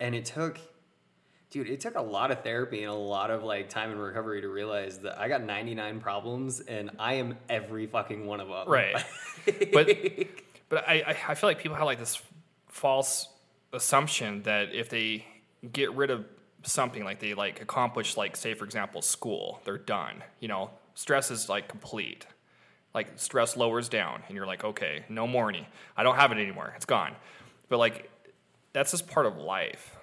and 0.00 0.14
it 0.14 0.26
took, 0.26 0.58
dude, 1.50 1.68
it 1.68 1.80
took 1.80 1.96
a 1.96 2.02
lot 2.02 2.30
of 2.30 2.42
therapy 2.42 2.82
and 2.82 2.92
a 2.92 2.96
lot 2.96 3.30
of 3.30 3.42
like 3.44 3.68
time 3.68 3.90
and 3.90 4.00
recovery 4.00 4.42
to 4.42 4.48
realize 4.48 4.98
that 4.98 5.18
I 5.18 5.28
got 5.28 5.42
99 5.42 6.00
problems 6.00 6.60
and 6.60 6.90
I 6.98 7.14
am 7.14 7.36
every 7.48 7.86
fucking 7.86 8.26
one 8.26 8.40
of 8.40 8.48
them. 8.48 8.68
Right. 8.68 8.96
but 9.72 9.88
but 10.68 10.88
I, 10.88 11.16
I 11.28 11.34
feel 11.34 11.48
like 11.48 11.58
people 11.58 11.76
have 11.76 11.86
like 11.86 11.98
this 11.98 12.20
false 12.68 13.28
assumption 13.72 14.42
that 14.42 14.74
if 14.74 14.88
they 14.88 15.24
get 15.72 15.92
rid 15.94 16.10
of 16.10 16.24
something 16.62 17.04
like 17.04 17.20
they 17.20 17.34
like 17.34 17.60
accomplish 17.60 18.16
like 18.16 18.36
say 18.36 18.54
for 18.54 18.64
example 18.64 19.00
school 19.00 19.60
they're 19.64 19.78
done 19.78 20.22
you 20.40 20.48
know 20.48 20.70
stress 20.98 21.30
is 21.30 21.48
like 21.48 21.68
complete. 21.68 22.26
Like 22.92 23.20
stress 23.20 23.56
lowers 23.56 23.88
down 23.88 24.22
and 24.26 24.36
you're 24.36 24.46
like 24.46 24.64
okay 24.64 25.04
no 25.08 25.28
more 25.28 25.48
any. 25.48 25.68
I 25.96 26.02
don't 26.02 26.16
have 26.16 26.32
it 26.32 26.38
anymore. 26.38 26.72
It's 26.74 26.86
gone. 26.86 27.14
But 27.68 27.78
like 27.78 28.10
that's 28.72 28.90
just 28.90 29.06
part 29.06 29.26
of 29.26 29.36
life. 29.36 29.96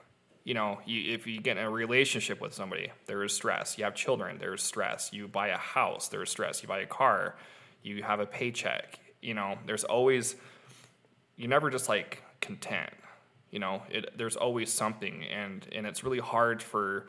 You 0.46 0.54
know 0.54 0.80
you, 0.86 1.14
if 1.14 1.28
you 1.28 1.42
get 1.42 1.58
in 1.58 1.66
a 1.66 1.70
relationship 1.70 2.40
with 2.40 2.54
somebody 2.54 2.92
there 3.08 3.22
is 3.24 3.34
stress. 3.34 3.78
You 3.78 3.84
have 3.84 3.94
children 3.94 4.38
there's 4.40 4.64
stress. 4.64 5.12
You 5.12 5.28
buy 5.28 5.50
a 5.50 5.58
house 5.58 6.08
there's 6.08 6.30
stress. 6.30 6.62
You 6.62 6.70
buy 6.70 6.80
a 6.80 6.86
car 6.86 7.36
you 7.84 8.02
have 8.02 8.22
a 8.22 8.25
paycheck. 8.25 8.98
You 9.22 9.34
know 9.34 9.58
there's 9.66 9.84
always 9.84 10.38
you 11.36 11.50
never 11.50 11.70
just 11.70 11.90
like 11.90 12.24
content. 12.40 12.94
You 13.52 13.60
know 13.60 13.84
it, 13.90 14.18
there's 14.18 14.38
always 14.38 14.72
something 14.72 15.25
and 15.25 15.68
and 15.74 15.86
it's 15.86 16.06
really 16.06 16.20
hard 16.20 16.64
for 16.64 17.08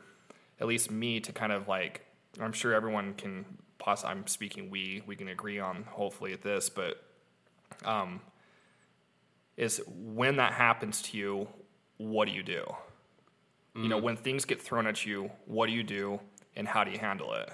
at 0.60 0.66
least 0.66 0.90
me 0.90 1.20
to 1.20 1.32
kind 1.32 1.52
of 1.52 1.68
like 1.68 2.00
i'm 2.40 2.52
sure 2.52 2.72
everyone 2.72 3.12
can 3.14 3.44
possibly 3.86 4.14
i'm 4.14 4.26
speaking 4.26 4.68
we 4.68 5.02
we 5.06 5.16
can 5.16 5.28
agree 5.28 5.58
on 5.58 5.84
hopefully 5.84 6.34
at 6.34 6.42
this 6.42 6.68
but 6.68 7.02
um 7.84 8.20
is 9.56 9.80
when 9.86 10.36
that 10.36 10.52
happens 10.52 11.00
to 11.00 11.16
you 11.16 11.48
what 11.98 12.28
do 12.28 12.34
you 12.34 12.42
do? 12.42 12.64
You 13.74 13.88
know 13.88 13.98
when 13.98 14.16
things 14.16 14.46
get 14.46 14.60
thrown 14.60 14.86
at 14.86 15.04
you 15.04 15.30
what 15.44 15.66
do 15.66 15.72
you 15.72 15.82
do 15.82 16.20
and 16.54 16.66
how 16.66 16.82
do 16.84 16.90
you 16.90 16.98
handle 16.98 17.34
it? 17.34 17.50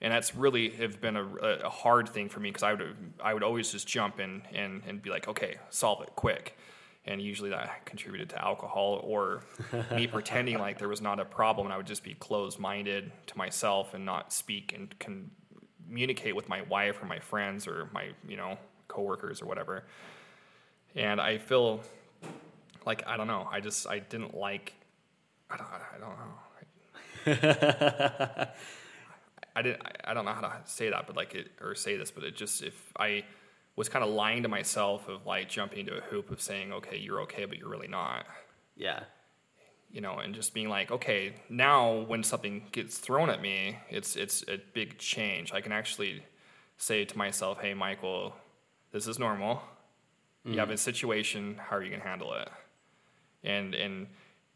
And 0.00 0.12
that's 0.12 0.34
really 0.34 0.70
have 0.70 1.00
been 1.00 1.16
a, 1.16 1.24
a 1.24 1.68
hard 1.68 2.08
thing 2.08 2.28
for 2.28 2.40
me 2.40 2.50
because 2.50 2.64
I 2.64 2.74
would 2.74 2.96
I 3.22 3.34
would 3.34 3.44
always 3.44 3.70
just 3.70 3.86
jump 3.86 4.18
in 4.18 4.42
and, 4.52 4.82
and 4.86 5.00
be 5.00 5.10
like, 5.10 5.28
okay, 5.28 5.56
solve 5.70 6.02
it 6.02 6.10
quick, 6.16 6.56
and 7.04 7.22
usually 7.22 7.50
that 7.50 7.86
contributed 7.86 8.28
to 8.30 8.44
alcohol 8.44 9.00
or 9.02 9.42
me 9.92 10.06
pretending 10.12 10.58
like 10.58 10.78
there 10.78 10.88
was 10.88 11.00
not 11.00 11.20
a 11.20 11.24
problem, 11.24 11.66
and 11.66 11.74
I 11.74 11.76
would 11.76 11.86
just 11.86 12.04
be 12.04 12.14
closed 12.14 12.58
minded 12.58 13.10
to 13.28 13.38
myself 13.38 13.94
and 13.94 14.04
not 14.04 14.32
speak 14.32 14.74
and 14.76 14.96
can 14.98 15.30
communicate 15.86 16.36
with 16.36 16.48
my 16.48 16.62
wife 16.62 17.02
or 17.02 17.06
my 17.06 17.18
friends 17.18 17.66
or 17.66 17.88
my 17.92 18.10
you 18.26 18.36
know 18.36 18.58
coworkers 18.88 19.40
or 19.40 19.46
whatever. 19.46 19.84
And 20.94 21.20
I 21.20 21.38
feel 21.38 21.80
like 22.84 23.02
I 23.06 23.16
don't 23.16 23.26
know. 23.26 23.48
I 23.50 23.60
just 23.60 23.86
I 23.86 23.98
didn't 23.98 24.36
like. 24.36 24.74
I 25.50 25.56
don't. 25.56 25.66
I 25.66 25.98
don't 25.98 26.18
know. 26.18 26.38
I 29.56 29.62
didn't. 29.62 29.82
I 30.04 30.14
don't 30.14 30.24
know 30.24 30.32
how 30.32 30.40
to 30.40 30.52
say 30.66 30.90
that, 30.90 31.06
but 31.06 31.16
like 31.16 31.34
it 31.34 31.50
or 31.60 31.74
say 31.74 31.96
this, 31.96 32.10
but 32.10 32.24
it 32.24 32.36
just 32.36 32.62
if 32.62 32.92
I 32.98 33.24
was 33.78 33.88
kind 33.88 34.04
of 34.04 34.10
lying 34.10 34.42
to 34.42 34.48
myself 34.48 35.08
of 35.08 35.24
like 35.24 35.48
jumping 35.48 35.78
into 35.78 35.96
a 35.96 36.00
hoop 36.00 36.32
of 36.32 36.42
saying, 36.42 36.72
okay, 36.72 36.96
you're 36.98 37.20
okay, 37.20 37.44
but 37.44 37.58
you're 37.58 37.68
really 37.68 37.86
not, 37.86 38.26
yeah. 38.76 39.04
you 39.88 40.00
know, 40.00 40.18
and 40.18 40.34
just 40.34 40.52
being 40.52 40.68
like, 40.68 40.90
okay, 40.90 41.32
now 41.48 42.00
when 42.08 42.24
something 42.24 42.64
gets 42.72 42.98
thrown 42.98 43.30
at 43.30 43.40
me, 43.40 43.78
it's 43.88 44.16
it's 44.16 44.42
a 44.48 44.60
big 44.74 44.98
change. 44.98 45.52
I 45.52 45.60
can 45.60 45.70
actually 45.70 46.24
say 46.76 47.04
to 47.04 47.16
myself, 47.16 47.60
hey, 47.60 47.72
Michael, 47.72 48.34
this 48.90 49.06
is 49.06 49.16
normal. 49.16 49.62
You 50.44 50.58
have 50.58 50.70
mm. 50.70 50.72
a 50.72 50.76
situation. 50.76 51.60
How 51.68 51.76
are 51.76 51.82
you 51.82 51.90
gonna 51.92 52.02
handle 52.02 52.34
it? 52.34 52.48
And 53.44 53.76
and 53.76 54.08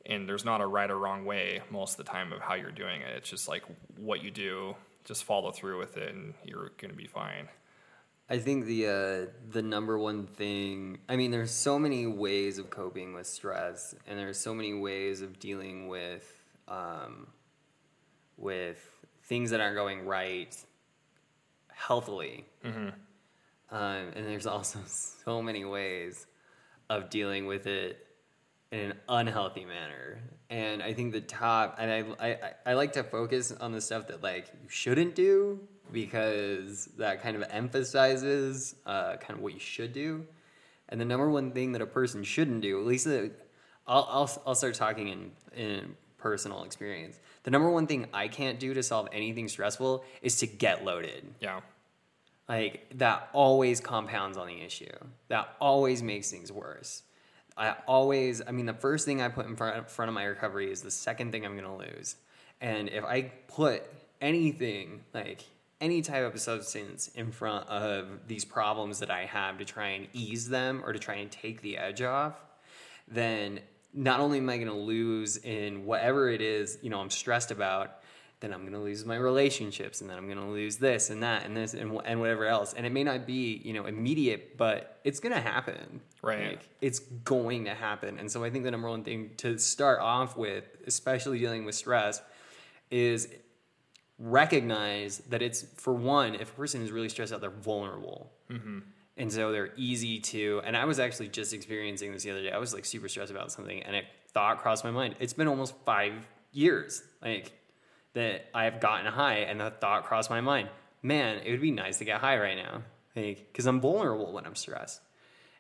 and 0.05 0.29
there's 0.29 0.45
not 0.45 0.61
a 0.61 0.67
right 0.67 0.91
or 0.91 0.99
wrong 0.99 1.25
way 1.25 1.61
most 1.71 1.93
of 1.97 2.05
the 2.05 2.11
time 2.11 2.33
of 2.33 2.41
how 2.41 2.55
you're 2.55 2.73
doing 2.73 3.03
it. 3.03 3.17
It's 3.19 3.31
just 3.31 3.47
like 3.47 3.63
what 3.97 4.25
you 4.25 4.33
do. 4.33 4.75
Just 5.05 5.23
follow 5.23 5.53
through 5.53 5.79
with 5.79 5.97
it, 5.97 6.13
and 6.13 6.35
you're 6.45 6.73
gonna 6.77 6.95
be 6.95 7.07
fine. 7.07 7.49
I 8.33 8.39
think 8.39 8.65
the 8.65 8.87
uh, 8.87 9.31
the 9.51 9.61
number 9.61 9.99
one 9.99 10.27
thing. 10.27 11.01
I 11.07 11.17
mean, 11.17 11.31
there's 11.31 11.51
so 11.51 11.79
many 11.79 12.07
ways 12.07 12.57
of 12.57 12.71
coping 12.71 13.13
with 13.13 13.27
stress, 13.27 13.95
and 14.07 14.19
there's 14.19 14.39
so 14.39 14.55
many 14.55 14.73
ways 14.73 15.21
of 15.21 15.39
dealing 15.39 15.87
with 15.87 16.25
um, 16.67 17.27
with 18.39 18.79
things 19.25 19.51
that 19.51 19.61
aren't 19.61 19.77
going 19.77 20.07
right 20.07 20.57
healthily. 21.69 22.47
Um, 23.71 24.13
and 24.17 24.27
there's 24.27 24.47
also 24.47 24.79
so 24.87 25.43
many 25.43 25.67
ways 25.67 26.27
of 26.89 27.11
dealing 27.11 27.45
with 27.45 27.67
it 27.67 28.07
in 28.71 28.93
an 28.93 28.95
unhealthy 29.11 29.67
manner. 29.67 30.23
And 30.49 30.83
I 30.83 30.95
think 30.95 31.13
the 31.13 31.21
top, 31.21 31.77
and 31.79 32.17
I, 32.19 32.29
I, 32.31 32.53
I 32.65 32.73
like 32.73 32.93
to 32.95 33.03
focus 33.03 33.53
on 33.53 33.73
the 33.73 33.81
stuff 33.83 34.07
that 34.07 34.23
like 34.23 34.47
you 34.63 34.71
shouldn't 34.71 35.15
do 35.15 35.61
because 35.93 36.87
that 36.99 37.23
kind 37.23 37.37
of 37.37 37.45
emphasizes 37.51 38.75
uh, 38.87 39.17
kind 39.17 39.39
of 39.39 39.41
what 39.41 39.53
you 39.55 39.61
should 39.61 39.93
do. 39.93 40.27
And 40.89 41.01
the 41.01 41.05
number 41.05 41.31
one 41.31 41.53
thing 41.53 41.73
that 41.73 41.83
a 41.83 41.87
person 41.87 42.23
shouldn't 42.25 42.61
do, 42.61 42.79
at 42.81 42.87
least 42.87 43.05
the, 43.05 43.31
I'll, 43.87 44.07
I'll, 44.11 44.43
I'll 44.47 44.55
start 44.55 44.75
talking 44.75 45.09
in, 45.09 45.31
in 45.57 45.97
personal 46.19 46.65
experience. 46.65 47.19
The 47.45 47.51
number 47.51 47.71
one 47.71 47.87
thing 47.87 48.07
I 48.13 48.29
can't 48.29 48.59
do 48.61 48.75
to 48.75 48.83
solve 48.83 49.09
anything 49.13 49.49
stressful 49.49 50.05
is 50.23 50.37
to 50.39 50.47
get 50.47 50.85
loaded 50.85 51.25
Yeah. 51.41 51.61
like 52.49 52.87
that 52.97 53.29
always 53.33 53.81
compounds 53.81 54.37
on 54.37 54.47
the 54.47 54.61
issue 54.61 54.93
that 55.29 55.57
always 55.61 56.03
makes 56.03 56.31
things 56.31 56.51
worse 56.53 57.03
i 57.57 57.75
always 57.87 58.41
i 58.47 58.51
mean 58.51 58.67
the 58.67 58.73
first 58.75 59.05
thing 59.05 59.21
i 59.23 59.29
put 59.29 59.47
in 59.47 59.55
front, 59.57 59.89
front 59.91 60.09
of 60.09 60.15
my 60.15 60.25
recovery 60.25 60.71
is 60.71 60.83
the 60.83 60.91
second 60.91 61.33
thing 61.33 61.45
i'm 61.47 61.57
going 61.57 61.69
to 61.69 61.95
lose 61.95 62.17
and 62.61 62.89
if 62.89 63.05
i 63.05 63.23
put 63.49 63.83
anything 64.21 65.01
like 65.15 65.45
any 65.83 66.01
type 66.01 66.25
of 66.33 66.41
substance 66.41 67.09
in 67.15 67.31
front 67.31 67.69
of 67.69 68.27
these 68.27 68.45
problems 68.45 69.01
that 69.01 69.11
i 69.11 69.27
have 69.27 69.59
to 69.59 69.65
try 69.65 69.89
and 69.89 70.07
ease 70.15 70.49
them 70.49 70.83
or 70.85 70.93
to 70.95 70.99
try 70.99 71.17
and 71.17 71.31
take 71.31 71.61
the 71.61 71.77
edge 71.77 72.01
off 72.01 72.41
then 73.07 73.61
not 73.93 74.21
only 74.21 74.39
am 74.39 74.49
i 74.49 74.57
going 74.57 74.69
to 74.69 74.75
lose 74.75 75.37
in 75.37 75.85
whatever 75.85 76.31
it 76.31 76.41
is 76.41 76.79
you 76.81 76.89
know 76.89 77.01
i'm 77.01 77.11
stressed 77.11 77.51
about 77.51 77.99
then 78.43 78.53
I'm 78.53 78.65
gonna 78.65 78.83
lose 78.83 79.05
my 79.07 79.15
relationships, 79.17 80.01
and 80.01 80.11
then 80.11 80.19
I'm 80.19 80.29
gonna 80.29 80.51
lose 80.51 80.77
this 80.77 81.11
and 81.11 81.23
that 81.23 81.47
and 81.47 81.57
this 81.57 81.75
and, 81.75 82.01
and 82.05 82.21
whatever 82.21 82.45
else. 82.45 82.75
And 82.75 82.85
it 82.85 82.91
may 82.91 83.05
not 83.05 83.25
be 83.25 83.63
you 83.65 83.73
know 83.73 83.87
immediate, 83.87 84.59
but 84.59 84.99
it's 85.05 85.21
gonna 85.21 85.41
happen. 85.41 86.01
Right. 86.23 86.51
Like, 86.51 86.69
it's 86.81 87.01
going 87.01 87.65
to 87.65 87.75
happen. 87.75 88.19
And 88.19 88.31
so 88.31 88.45
I 88.45 88.51
think 88.51 88.63
the 88.63 88.71
number 88.71 88.89
one 88.89 89.03
thing 89.03 89.31
to 89.39 89.59
start 89.59 89.99
off 89.99 90.37
with, 90.37 90.65
especially 90.87 91.41
dealing 91.41 91.65
with 91.65 91.75
stress, 91.75 92.23
is 92.93 93.29
recognize 94.19 95.19
that 95.31 95.43
it's 95.43 95.63
for 95.77 95.93
one, 95.93 96.35
if 96.35 96.51
a 96.51 96.55
person 96.55 96.83
is 96.83 96.91
really 96.91 97.09
stressed 97.09 97.33
out, 97.33 97.41
they're 97.41 97.51
vulnerable. 97.51 98.33
Mm-hmm. 98.51 98.81
And 99.17 99.33
so 99.33 99.53
they're 99.53 99.73
easy 99.77 100.21
to. 100.21 100.63
And 100.65 100.77
I 100.77 100.85
was 100.85 100.99
actually 100.99 101.29
just 101.29 101.53
experiencing 101.53 102.13
this 102.13 102.23
the 102.23 102.31
other 102.31 102.43
day. 102.43 102.51
I 102.51 102.59
was 102.59 102.73
like 102.73 102.85
super 102.85 103.09
stressed 103.09 103.31
about 103.31 103.53
something, 103.53 103.83
and 103.83 103.97
a 103.97 104.03
thought 104.33 104.59
crossed 104.59 104.85
my 104.85 104.91
mind. 104.91 105.17
It's 105.21 105.35
been 105.35 105.49
almost 105.49 105.75
five 105.85 106.15
years, 106.53 107.03
like 107.21 107.53
that 108.15 108.47
I've 108.55 108.81
gotten 108.81 109.07
high, 109.13 109.39
and 109.39 109.61
the 109.61 109.71
thought 109.71 110.05
crossed 110.05 110.31
my 110.31 110.41
mind. 110.41 110.69
Man, 111.03 111.41
it 111.45 111.51
would 111.51 111.61
be 111.61 111.71
nice 111.71 111.99
to 111.99 112.05
get 112.05 112.21
high 112.21 112.39
right 112.39 112.57
now, 112.57 112.83
like 113.17 113.49
because 113.53 113.67
I'm 113.67 113.81
vulnerable 113.81 114.33
when 114.33 114.47
I'm 114.47 114.55
stressed. 114.55 115.01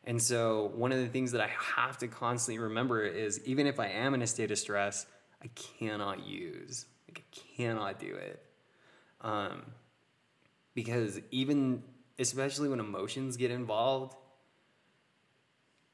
And 0.04 0.20
so 0.20 0.72
one 0.74 0.92
of 0.92 0.98
the 0.98 1.06
things 1.06 1.32
that 1.32 1.40
I 1.40 1.48
have 1.76 1.98
to 1.98 2.08
constantly 2.08 2.58
remember 2.58 3.04
is 3.04 3.40
even 3.44 3.66
if 3.66 3.78
I 3.78 3.88
am 3.88 4.14
in 4.14 4.22
a 4.22 4.26
state 4.26 4.50
of 4.50 4.58
stress, 4.58 5.06
I 5.42 5.48
cannot 5.78 6.26
use, 6.26 6.86
like 7.14 7.22
I 7.24 7.62
cannot 7.62 7.98
do 7.98 8.14
it. 8.14 8.42
Um, 9.20 9.62
because 10.74 11.20
even 11.30 11.82
especially 12.18 12.68
when 12.68 12.80
emotions 12.80 13.36
get 13.36 13.50
involved, 13.50 14.16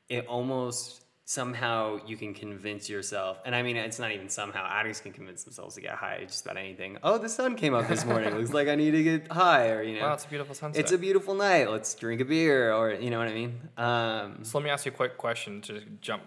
it 0.09 0.27
almost 0.27 1.05
somehow 1.25 1.99
you 2.07 2.17
can 2.17 2.33
convince 2.33 2.89
yourself, 2.89 3.39
and 3.45 3.55
I 3.55 3.63
mean 3.63 3.77
it's 3.77 3.99
not 3.99 4.13
even 4.13 4.31
somehow 4.31 4.67
addicts 4.67 5.01
can 5.01 5.13
convince 5.13 5.45
themselves 5.45 5.75
to 5.75 5.83
get 5.83 5.93
high 5.93 6.21
just 6.27 6.45
about 6.47 6.57
anything. 6.57 6.97
Oh, 7.03 7.19
the 7.19 7.29
sun 7.29 7.55
came 7.57 7.75
up 7.75 7.87
this 7.87 8.07
morning. 8.07 8.35
Looks 8.35 8.53
like 8.55 8.69
I 8.69 8.77
need 8.77 8.93
to 8.93 9.03
get 9.03 9.31
high, 9.31 9.69
or 9.71 9.83
you 9.83 9.97
know, 10.01 10.07
Wow, 10.07 10.15
it's 10.15 10.25
a 10.25 10.29
beautiful 10.29 10.55
sunset. 10.55 10.81
it's 10.81 10.93
a 10.93 10.97
beautiful 10.99 11.35
night. 11.35 11.71
Let's 11.71 11.95
drink 11.95 12.23
a 12.23 12.25
beer, 12.25 12.73
or 12.73 12.93
you 12.93 13.11
know 13.11 13.19
what 13.19 13.29
I 13.29 13.35
mean. 13.35 13.61
Um, 13.77 14.39
So 14.45 14.57
let 14.59 14.65
me 14.65 14.71
ask 14.71 14.87
you 14.87 14.93
a 14.93 14.95
quick 14.95 15.19
question 15.19 15.61
to 15.63 15.83
jump 16.01 16.23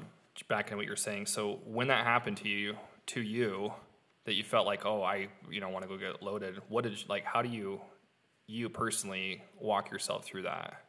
back 0.47 0.67
into 0.67 0.77
what 0.77 0.85
you're 0.85 0.95
saying. 0.95 1.25
So 1.25 1.59
when 1.65 1.87
that 1.87 2.05
happened 2.05 2.37
to 2.37 2.47
you, 2.49 2.75
to 3.07 3.21
you, 3.21 3.73
that 4.25 4.33
you 4.35 4.43
felt 4.43 4.65
like, 4.65 4.85
oh, 4.85 5.01
I, 5.03 5.27
you 5.49 5.59
know, 5.61 5.69
want 5.69 5.83
to 5.83 5.89
go 5.89 5.97
get 5.97 6.21
loaded. 6.21 6.61
What 6.69 6.83
did 6.83 6.93
you, 6.93 7.05
like? 7.09 7.25
How 7.25 7.41
do 7.41 7.49
you, 7.49 7.81
you 8.47 8.69
personally 8.69 9.41
walk 9.59 9.91
yourself 9.91 10.25
through 10.25 10.43
that? 10.43 10.83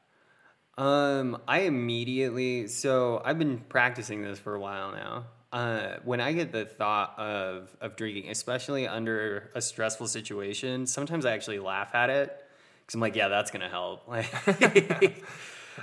Um, 0.78 1.36
I 1.46 1.60
immediately 1.60 2.66
so 2.66 3.20
I've 3.24 3.38
been 3.38 3.58
practicing 3.68 4.22
this 4.22 4.38
for 4.38 4.54
a 4.54 4.60
while 4.60 4.92
now. 4.92 5.24
Uh, 5.52 5.96
when 6.04 6.18
I 6.18 6.32
get 6.32 6.50
the 6.50 6.64
thought 6.64 7.18
of 7.18 7.76
of 7.82 7.94
drinking, 7.94 8.30
especially 8.30 8.88
under 8.88 9.50
a 9.54 9.60
stressful 9.60 10.06
situation, 10.06 10.86
sometimes 10.86 11.26
I 11.26 11.32
actually 11.32 11.58
laugh 11.58 11.94
at 11.94 12.08
it 12.08 12.34
because 12.80 12.94
I'm 12.94 13.00
like, 13.02 13.16
yeah, 13.16 13.28
that's 13.28 13.50
gonna 13.50 13.68
help. 13.68 14.08
Like, 14.08 15.22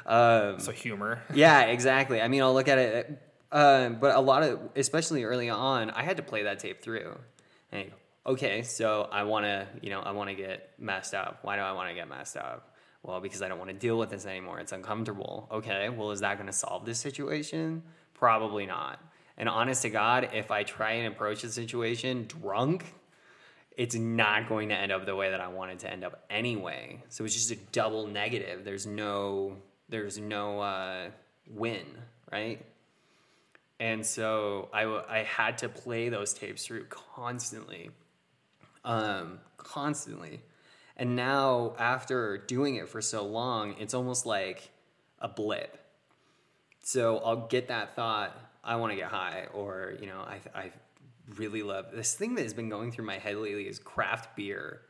um, 0.06 0.60
So 0.60 0.72
humor. 0.72 1.22
yeah, 1.34 1.62
exactly. 1.66 2.20
I 2.22 2.28
mean, 2.28 2.42
I'll 2.42 2.54
look 2.54 2.68
at 2.68 2.78
it, 2.80 3.22
uh, 3.52 3.90
but 3.90 4.16
a 4.16 4.20
lot 4.20 4.42
of, 4.44 4.60
especially 4.76 5.24
early 5.24 5.50
on, 5.50 5.90
I 5.92 6.04
had 6.04 6.18
to 6.18 6.24
play 6.24 6.44
that 6.44 6.60
tape 6.60 6.82
through. 6.82 7.16
Like, 7.72 7.94
okay, 8.26 8.62
so 8.62 9.08
I 9.12 9.24
want 9.24 9.46
to, 9.46 9.68
you 9.82 9.90
know, 9.90 10.00
I 10.02 10.12
want 10.12 10.30
to 10.30 10.36
get 10.36 10.74
messed 10.78 11.14
up. 11.14 11.40
Why 11.44 11.56
do 11.56 11.62
I 11.62 11.72
want 11.72 11.90
to 11.90 11.96
get 11.96 12.08
messed 12.08 12.38
up? 12.38 12.76
Well, 13.04 13.22
because 13.22 13.42
I 13.42 13.48
don't 13.48 13.60
want 13.60 13.70
to 13.70 13.78
deal 13.78 13.98
with 13.98 14.10
this 14.10 14.26
anymore. 14.26 14.60
It's 14.60 14.72
uncomfortable. 14.72 15.48
Okay, 15.52 15.90
well, 15.90 16.12
is 16.12 16.20
that 16.20 16.36
going 16.36 16.48
to 16.48 16.54
solve 16.54 16.86
this 16.86 17.00
situation? 17.00 17.84
Probably 18.14 18.66
not. 18.66 19.00
And 19.38 19.48
honest 19.48 19.84
to 19.84 19.90
God, 19.90 20.30
if 20.34 20.52
I 20.52 20.64
try 20.64 20.94
and 20.94 21.14
approach 21.14 21.44
the 21.44 21.50
situation 21.50 22.26
drunk, 22.28 22.86
it's 23.78 23.96
not 23.96 24.50
going 24.50 24.68
to 24.70 24.76
end 24.76 24.92
up 24.92 25.06
the 25.06 25.16
way 25.16 25.32
that 25.32 25.40
I 25.40 25.48
want 25.48 25.72
it 25.72 25.80
to 25.80 25.90
end 25.90 26.04
up 26.04 26.26
anyway. 26.30 27.02
So 27.08 27.24
it's 27.24 27.34
just 27.34 27.52
a 27.52 27.56
double 27.72 28.08
negative. 28.08 28.66
There's 28.66 28.86
no 28.86 29.56
there's 29.88 30.20
no 30.20 30.60
uh, 30.60 31.10
win, 31.50 31.86
right? 32.32 32.64
And 33.80 34.06
so 34.06 34.70
I, 34.74 34.84
w- 34.84 35.04
I 35.08 35.20
had 35.20 35.60
to 35.60 35.70
play 35.70 36.10
those 36.10 36.34
tapes 36.34 36.66
through 36.66 36.86
constantly, 36.86 37.92
um, 38.84 39.40
constantly. 39.58 40.42
And 40.98 41.16
now 41.16 41.76
after 41.80 42.38
doing 42.38 42.76
it 42.76 42.90
for 42.90 43.02
so 43.02 43.26
long, 43.26 43.76
it's 43.80 43.94
almost 43.94 44.26
like 44.26 44.70
a 45.20 45.30
blip. 45.30 45.78
So 46.82 47.20
I'll 47.20 47.48
get 47.48 47.70
that 47.70 47.96
thought, 47.96 48.38
I 48.64 48.76
want 48.76 48.92
to 48.92 48.98
get 48.98 49.08
high, 49.08 49.48
or 49.54 49.96
you 50.02 50.08
know, 50.08 50.20
I 50.20 50.40
I 50.54 50.72
really 51.38 51.64
love 51.64 51.88
this 51.94 52.14
thing 52.14 52.36
that 52.36 52.42
has 52.44 52.54
been 52.54 52.70
going 52.70 52.92
through 52.92 53.06
my 53.06 53.18
head 53.18 53.38
lately 53.38 53.68
is 53.68 53.80
craft 53.80 54.36
beer. 54.36 54.82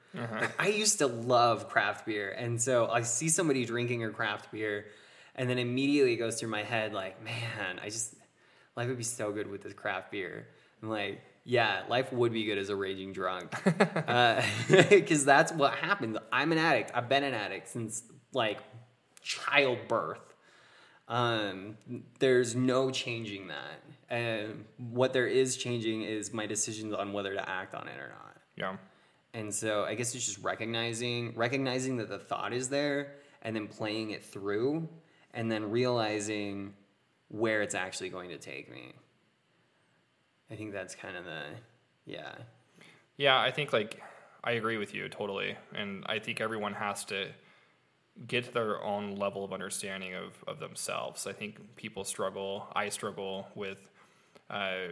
Like, 0.41 0.59
I 0.59 0.67
used 0.69 0.97
to 0.99 1.07
love 1.07 1.69
craft 1.69 2.05
beer, 2.05 2.31
and 2.31 2.59
so 2.59 2.87
I 2.87 3.01
see 3.01 3.29
somebody 3.29 3.65
drinking 3.65 4.03
a 4.03 4.09
craft 4.09 4.51
beer, 4.51 4.87
and 5.35 5.47
then 5.47 5.59
immediately 5.59 6.13
it 6.13 6.17
goes 6.17 6.39
through 6.39 6.49
my 6.49 6.63
head 6.63 6.93
like, 6.93 7.23
man, 7.23 7.79
I 7.83 7.89
just 7.89 8.15
life 8.79 8.87
would 8.87 8.97
be 8.97 9.03
so 9.03 9.31
good 9.31 9.49
with 9.49 9.61
this 9.61 9.73
craft 9.73 10.11
beer. 10.11 10.47
I'm 10.81 10.89
like, 10.89 11.21
yeah, 11.43 11.83
life 11.89 12.11
would 12.13 12.33
be 12.33 12.45
good 12.45 12.57
as 12.57 12.69
a 12.69 12.75
raging 12.75 13.13
drunk, 13.13 13.51
because 14.89 15.25
that's 15.25 15.51
what 15.51 15.73
happens. 15.73 16.17
I'm 16.31 16.51
an 16.51 16.57
addict. 16.57 16.91
I've 16.93 17.09
been 17.09 17.23
an 17.23 17.33
addict 17.33 17.67
since 17.69 18.03
like 18.33 18.59
childbirth 19.21 20.29
um, 21.09 21.75
there's 22.19 22.55
no 22.55 22.91
changing 22.91 23.47
that. 23.47 23.83
And 24.09 24.65
what 24.77 25.11
there 25.11 25.27
is 25.27 25.57
changing 25.57 26.03
is 26.03 26.31
my 26.31 26.45
decisions 26.45 26.93
on 26.93 27.11
whether 27.13 27.33
to 27.33 27.49
act 27.49 27.73
on 27.73 27.87
it 27.87 27.99
or 27.99 28.09
not. 28.09 28.37
Yeah. 28.55 28.77
And 29.33 29.53
so 29.53 29.83
I 29.83 29.95
guess 29.95 30.13
it's 30.15 30.25
just 30.25 30.39
recognizing 30.39 31.33
recognizing 31.35 31.97
that 31.97 32.09
the 32.09 32.17
thought 32.17 32.53
is 32.53 32.69
there 32.69 33.13
and 33.41 33.55
then 33.55 33.67
playing 33.67 34.11
it 34.11 34.23
through 34.23 34.87
and 35.33 35.51
then 35.51 35.69
realizing 35.69 36.73
where 37.29 37.61
it's 37.61 37.75
actually 37.75 38.09
going 38.09 38.29
to 38.29 38.37
take 38.37 38.71
me. 38.71 38.93
I 40.51 40.55
think 40.55 40.73
that's 40.73 40.95
kind 40.95 41.15
of 41.15 41.25
the 41.25 41.43
yeah. 42.05 42.33
Yeah, 43.17 43.39
I 43.39 43.51
think 43.51 43.71
like 43.71 44.01
I 44.43 44.53
agree 44.53 44.77
with 44.77 44.93
you 44.93 45.09
totally, 45.09 45.55
and 45.73 46.03
I 46.07 46.19
think 46.19 46.41
everyone 46.41 46.73
has 46.73 47.05
to 47.05 47.27
get 48.27 48.53
their 48.53 48.83
own 48.83 49.15
level 49.15 49.45
of 49.45 49.53
understanding 49.53 50.13
of, 50.15 50.33
of 50.47 50.59
themselves. 50.59 51.25
I 51.25 51.33
think 51.33 51.75
people 51.75 52.03
struggle. 52.03 52.67
I 52.75 52.89
struggle 52.89 53.47
with, 53.55 53.79
uh, 54.49 54.87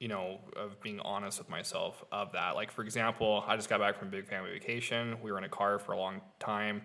you 0.00 0.08
know, 0.08 0.38
of 0.56 0.80
being 0.80 0.98
honest 1.00 1.38
with 1.38 1.48
myself 1.48 2.02
of 2.10 2.32
that. 2.32 2.54
Like 2.56 2.72
for 2.72 2.82
example, 2.82 3.44
I 3.46 3.56
just 3.56 3.68
got 3.68 3.80
back 3.80 3.98
from 3.98 4.08
a 4.08 4.10
big 4.10 4.26
family 4.26 4.50
vacation. 4.52 5.16
We 5.22 5.30
were 5.30 5.38
in 5.38 5.44
a 5.44 5.48
car 5.48 5.78
for 5.78 5.92
a 5.92 5.98
long 5.98 6.20
time. 6.40 6.82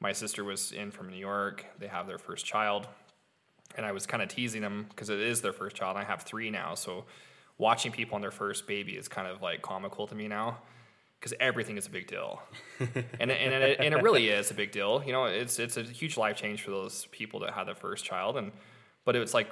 My 0.00 0.12
sister 0.12 0.44
was 0.44 0.72
in 0.72 0.90
from 0.90 1.08
New 1.08 1.16
York. 1.16 1.64
They 1.78 1.86
have 1.86 2.06
their 2.06 2.18
first 2.18 2.44
child 2.44 2.88
and 3.76 3.84
I 3.86 3.92
was 3.92 4.06
kind 4.06 4.22
of 4.22 4.28
teasing 4.28 4.62
them 4.62 4.86
because 4.88 5.10
it 5.10 5.20
is 5.20 5.40
their 5.42 5.52
first 5.52 5.76
child. 5.76 5.96
And 5.96 6.04
I 6.04 6.08
have 6.08 6.22
three 6.22 6.50
now, 6.50 6.74
so 6.74 7.04
watching 7.58 7.92
people 7.92 8.14
on 8.16 8.20
their 8.20 8.30
first 8.30 8.66
baby 8.66 8.92
is 8.92 9.08
kind 9.08 9.26
of 9.28 9.42
like 9.42 9.62
comical 9.62 10.06
to 10.06 10.14
me 10.14 10.28
now 10.28 10.58
because 11.18 11.32
everything 11.40 11.78
is 11.78 11.86
a 11.86 11.90
big 11.90 12.06
deal, 12.06 12.42
and 12.80 12.88
it- 12.96 13.04
and 13.20 13.30
it, 13.30 13.78
and 13.80 13.94
it 13.94 14.02
really 14.02 14.28
is 14.28 14.50
a 14.50 14.54
big 14.54 14.70
deal. 14.72 15.02
You 15.06 15.12
know, 15.12 15.24
it's 15.24 15.58
it's 15.58 15.76
a 15.76 15.82
huge 15.82 16.16
life 16.16 16.36
change 16.36 16.62
for 16.62 16.70
those 16.70 17.06
people 17.10 17.40
that 17.40 17.52
had 17.54 17.64
their 17.66 17.74
first 17.74 18.04
child, 18.04 18.36
and 18.36 18.52
but 19.04 19.16
it's 19.16 19.32
like 19.34 19.48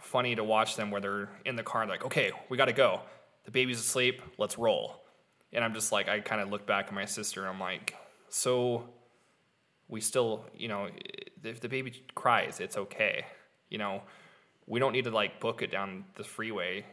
funny 0.00 0.34
to 0.34 0.42
watch 0.42 0.76
them 0.76 0.90
where 0.90 1.00
they're 1.00 1.28
in 1.44 1.56
the 1.56 1.62
car 1.62 1.82
and 1.82 1.90
like, 1.90 2.04
okay, 2.04 2.32
we 2.48 2.56
got 2.56 2.64
to 2.66 2.72
go. 2.72 3.00
The 3.44 3.50
baby's 3.50 3.78
asleep. 3.78 4.22
Let's 4.38 4.56
roll. 4.58 5.02
And 5.52 5.62
I'm 5.62 5.74
just 5.74 5.92
like, 5.92 6.08
I 6.08 6.20
kind 6.20 6.40
of 6.40 6.48
look 6.50 6.66
back 6.66 6.86
at 6.86 6.92
my 6.94 7.04
sister 7.04 7.40
and 7.42 7.50
I'm 7.50 7.60
like, 7.60 7.94
so 8.30 8.88
we 9.88 10.00
still, 10.00 10.44
you 10.56 10.68
know, 10.68 10.88
if 11.44 11.60
the 11.60 11.68
baby 11.68 12.02
cries, 12.14 12.60
it's 12.60 12.76
okay. 12.78 13.24
You 13.70 13.78
know, 13.78 14.02
we 14.66 14.78
don't 14.78 14.92
need 14.92 15.04
to 15.04 15.10
like 15.10 15.40
book 15.40 15.62
it 15.62 15.70
down 15.70 16.04
the 16.16 16.24
freeway, 16.24 16.84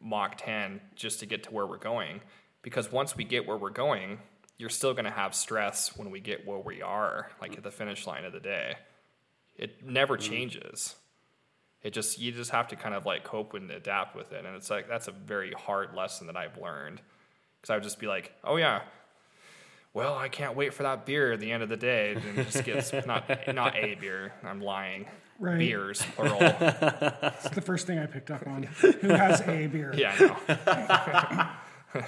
Mach 0.00 0.36
10, 0.36 0.80
just 0.94 1.20
to 1.20 1.26
get 1.26 1.44
to 1.44 1.50
where 1.50 1.66
we're 1.66 1.78
going. 1.78 2.20
Because 2.62 2.90
once 2.92 3.16
we 3.16 3.24
get 3.24 3.46
where 3.46 3.56
we're 3.56 3.70
going, 3.70 4.18
you're 4.58 4.70
still 4.70 4.92
going 4.92 5.04
to 5.04 5.10
have 5.10 5.34
stress 5.34 5.96
when 5.96 6.10
we 6.10 6.20
get 6.20 6.46
where 6.46 6.58
we 6.58 6.82
are, 6.82 7.30
like 7.40 7.56
at 7.56 7.62
the 7.62 7.70
finish 7.70 8.06
line 8.06 8.24
of 8.24 8.32
the 8.32 8.40
day. 8.40 8.76
It 9.56 9.86
never 9.86 10.16
mm-hmm. 10.16 10.30
changes. 10.30 10.96
It 11.82 11.92
just, 11.92 12.18
you 12.18 12.32
just 12.32 12.50
have 12.50 12.68
to 12.68 12.76
kind 12.76 12.94
of 12.94 13.06
like 13.06 13.24
cope 13.24 13.54
and 13.54 13.70
adapt 13.70 14.16
with 14.16 14.32
it. 14.32 14.44
And 14.44 14.56
it's 14.56 14.70
like, 14.70 14.88
that's 14.88 15.08
a 15.08 15.12
very 15.12 15.52
hard 15.52 15.94
lesson 15.94 16.26
that 16.26 16.36
I've 16.36 16.58
learned. 16.58 17.00
Because 17.60 17.70
I 17.70 17.76
would 17.76 17.84
just 17.84 17.98
be 17.98 18.06
like, 18.06 18.32
oh 18.42 18.56
yeah, 18.56 18.82
well, 19.94 20.14
I 20.14 20.28
can't 20.28 20.56
wait 20.56 20.74
for 20.74 20.82
that 20.82 21.06
beer 21.06 21.32
at 21.32 21.40
the 21.40 21.50
end 21.50 21.62
of 21.62 21.68
the 21.68 21.76
day. 21.76 22.12
And 22.14 22.38
it 22.38 22.50
just 22.50 22.64
gets 22.64 22.92
not 23.06 23.28
not 23.54 23.74
a 23.76 23.94
beer. 23.94 24.32
I'm 24.44 24.60
lying. 24.60 25.06
Right. 25.38 25.58
Beers, 25.58 26.02
plural. 26.16 26.38
It's 26.40 27.50
the 27.50 27.60
first 27.60 27.86
thing 27.86 27.98
I 27.98 28.06
picked 28.06 28.30
up 28.30 28.46
on. 28.46 28.62
Who 28.64 29.08
has 29.08 29.40
a 29.42 29.66
beer? 29.66 29.92
yeah, 29.96 30.14
I 30.18 31.50
know. 31.94 32.00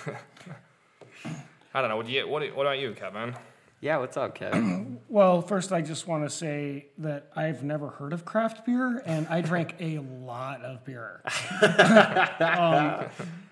I 1.75 1.81
don't 1.81 1.91
know. 1.91 1.97
What 1.97 2.07
do 2.07 2.13
you? 2.13 2.27
What, 2.29 2.43
what 2.57 2.67
about 2.67 2.79
you, 2.79 2.93
Kevin? 2.93 3.35
Yeah, 3.81 3.99
what's 3.99 4.17
up, 4.17 4.35
Kevin? 4.35 5.01
Well, 5.11 5.41
first, 5.41 5.73
I 5.73 5.81
just 5.81 6.07
want 6.07 6.25
to 6.25 6.31
say 6.31 6.89
that 6.99 7.31
I've 7.35 7.63
never 7.65 7.89
heard 7.89 8.13
of 8.13 8.27
craft 8.27 8.67
beer, 8.67 9.03
and 9.07 9.27
I 9.29 9.41
drank 9.41 9.75
a 9.81 10.01
lot 10.01 10.61
of 10.63 10.85
beer. 10.85 11.23
um, 12.41 13.07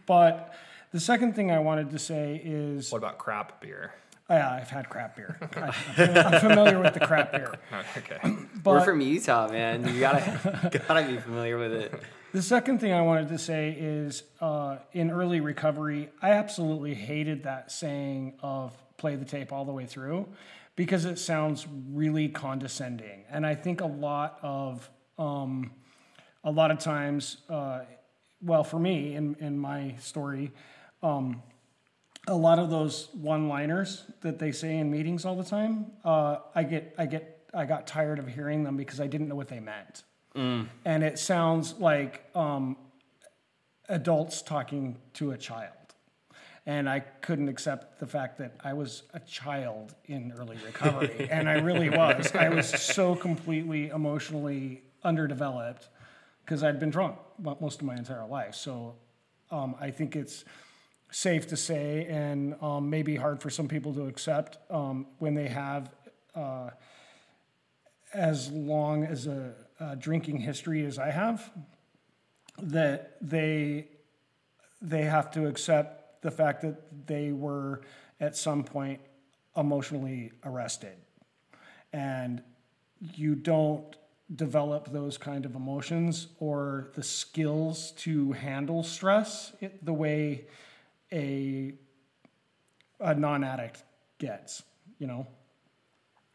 but 0.05 0.55
The 0.91 1.01
second 1.01 1.35
thing 1.35 1.51
I 1.51 1.59
wanted 1.61 1.91
to 1.93 1.99
say 1.99 2.39
is, 2.45 2.93
What 2.93 2.99
about 2.99 3.17
crap 3.17 3.61
beer? 3.63 3.95
Oh, 4.29 4.35
yeah, 4.35 4.53
I've 4.53 4.69
had 4.71 4.89
crap 4.89 5.17
beer. 5.17 5.39
I, 5.57 5.73
I'm 5.99 6.41
familiar 6.41 6.81
with 6.81 6.95
the 6.95 7.01
crap 7.01 7.33
beer. 7.33 7.55
Okay. 7.97 8.19
We're 8.65 8.81
from 8.85 9.01
Utah, 9.01 9.49
man. 9.49 9.87
You 9.87 10.01
gotta 10.01 10.83
gotta 10.89 11.07
be 11.07 11.19
familiar 11.19 11.59
with 11.59 11.73
it. 11.73 11.93
the 12.33 12.43
second 12.43 12.81
thing 12.81 12.93
I 12.93 13.03
wanted 13.03 13.29
to 13.29 13.39
say 13.39 13.77
is, 13.79 14.23
uh, 14.41 14.79
in 14.93 15.11
early 15.11 15.41
recovery, 15.41 16.11
I 16.21 16.31
absolutely 16.33 16.95
hated 16.95 17.45
that 17.45 17.71
saying 17.71 18.35
of 18.41 18.77
"play 18.97 19.17
the 19.17 19.25
tape 19.25 19.53
all 19.53 19.65
the 19.65 19.73
way 19.73 19.87
through," 19.87 20.27
because 20.75 21.05
it 21.05 21.19
sounds 21.19 21.67
really 21.91 22.29
condescending, 22.29 23.25
and 23.31 23.47
I 23.47 23.55
think 23.55 23.81
a 23.81 23.87
lot 23.87 24.39
of 24.43 24.89
um, 25.19 25.73
a 26.45 26.51
lot 26.51 26.71
of 26.71 26.79
times, 26.79 27.39
uh, 27.49 27.81
well, 28.43 28.65
for 28.65 28.79
me 28.79 29.15
in 29.15 29.37
in 29.41 29.59
my 29.59 29.95
story. 29.99 30.53
Um, 31.03 31.43
a 32.27 32.35
lot 32.35 32.59
of 32.59 32.71
those 32.71 33.09
one-liners 33.15 34.05
that 34.21 34.39
they 34.39 34.53
say 34.53 34.79
in 34.79 34.91
meetings 34.91 35.25
all 35.25 35.37
the 35.37 35.45
time, 35.45 35.87
uh, 36.05 36.39
I 36.55 36.65
get, 36.65 36.95
I 36.99 37.07
get, 37.07 37.49
I 37.55 37.65
got 37.65 37.87
tired 37.87 38.19
of 38.19 38.27
hearing 38.27 38.65
them 38.65 38.77
because 38.77 39.01
I 39.01 39.07
didn't 39.07 39.29
know 39.29 39.37
what 39.37 39.49
they 39.49 39.61
meant, 39.61 40.03
and 40.85 41.03
it 41.05 41.19
sounds 41.19 41.75
like 41.79 42.25
um, 42.35 42.77
adults 43.89 44.43
talking 44.43 44.97
to 45.15 45.31
a 45.31 45.39
child, 45.39 45.71
and 46.67 46.89
I 46.89 47.01
couldn't 47.01 47.49
accept 47.49 48.01
the 48.01 48.07
fact 48.07 48.39
that 48.39 48.53
I 48.63 48.73
was 48.73 49.05
a 49.15 49.21
child 49.21 49.95
in 50.07 50.33
early 50.37 50.59
recovery, 50.65 51.29
and 51.31 51.49
I 51.49 51.55
really 51.55 51.91
was. 51.91 52.35
I 52.35 52.49
was 52.49 52.69
so 52.69 53.15
completely 53.15 53.89
emotionally 53.89 54.83
underdeveloped 55.05 55.89
because 56.45 56.63
I'd 56.63 56.79
been 56.81 56.91
drunk 56.91 57.17
most 57.61 57.81
of 57.81 57.87
my 57.87 57.97
entire 57.97 58.27
life. 58.27 58.55
So 58.55 58.97
um, 59.51 59.75
I 59.81 59.91
think 59.91 60.17
it's 60.17 60.45
safe 61.17 61.47
to 61.47 61.57
say, 61.57 62.05
and 62.11 62.55
um, 62.61 62.91
maybe 62.91 63.17
hard 63.17 63.41
for 63.41 63.49
some 63.49 63.67
people 63.67 63.95
to 63.95 64.07
accept 64.07 64.59
um, 64.71 65.07
when 65.19 65.33
they 65.33 65.49
have 65.49 65.89
uh, 66.35 66.69
as 68.13 68.51
long 68.51 69.03
as 69.03 69.27
a, 69.27 69.55
a 69.81 69.97
drinking 69.97 70.37
history 70.37 70.85
as 70.85 70.99
I 70.99 71.11
have, 71.11 71.51
that 72.63 73.17
they 73.23 73.89
they 74.83 75.05
have 75.05 75.31
to 75.31 75.47
accept 75.47 76.21
the 76.21 76.31
fact 76.31 76.61
that 76.61 77.07
they 77.07 77.33
were 77.33 77.81
at 78.21 78.37
some 78.37 78.63
point 78.63 79.01
emotionally 79.57 80.33
arrested, 80.45 80.99
and 81.95 82.43
you 83.15 83.35
don't 83.35 83.97
develop 84.35 84.93
those 84.93 85.17
kind 85.17 85.47
of 85.47 85.55
emotions 85.55 86.27
or 86.41 86.91
the 86.93 87.03
skills 87.03 87.93
to 87.93 88.33
handle 88.33 88.83
stress 88.83 89.55
the 89.83 89.95
way 89.95 90.45
a 91.13 91.75
a 93.01 93.15
non-addict 93.15 93.83
gets 94.19 94.63
you 94.99 95.07
know? 95.07 95.27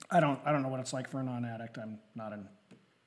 I 0.09 0.19
don't 0.19 0.39
i 0.45 0.51
don't 0.51 0.61
know 0.61 0.67
what 0.69 0.79
it's 0.79 0.93
like 0.93 1.09
for 1.09 1.19
a 1.19 1.23
non-addict. 1.23 1.77
I'm 1.77 1.99
not 2.15 2.33
an 2.33 2.47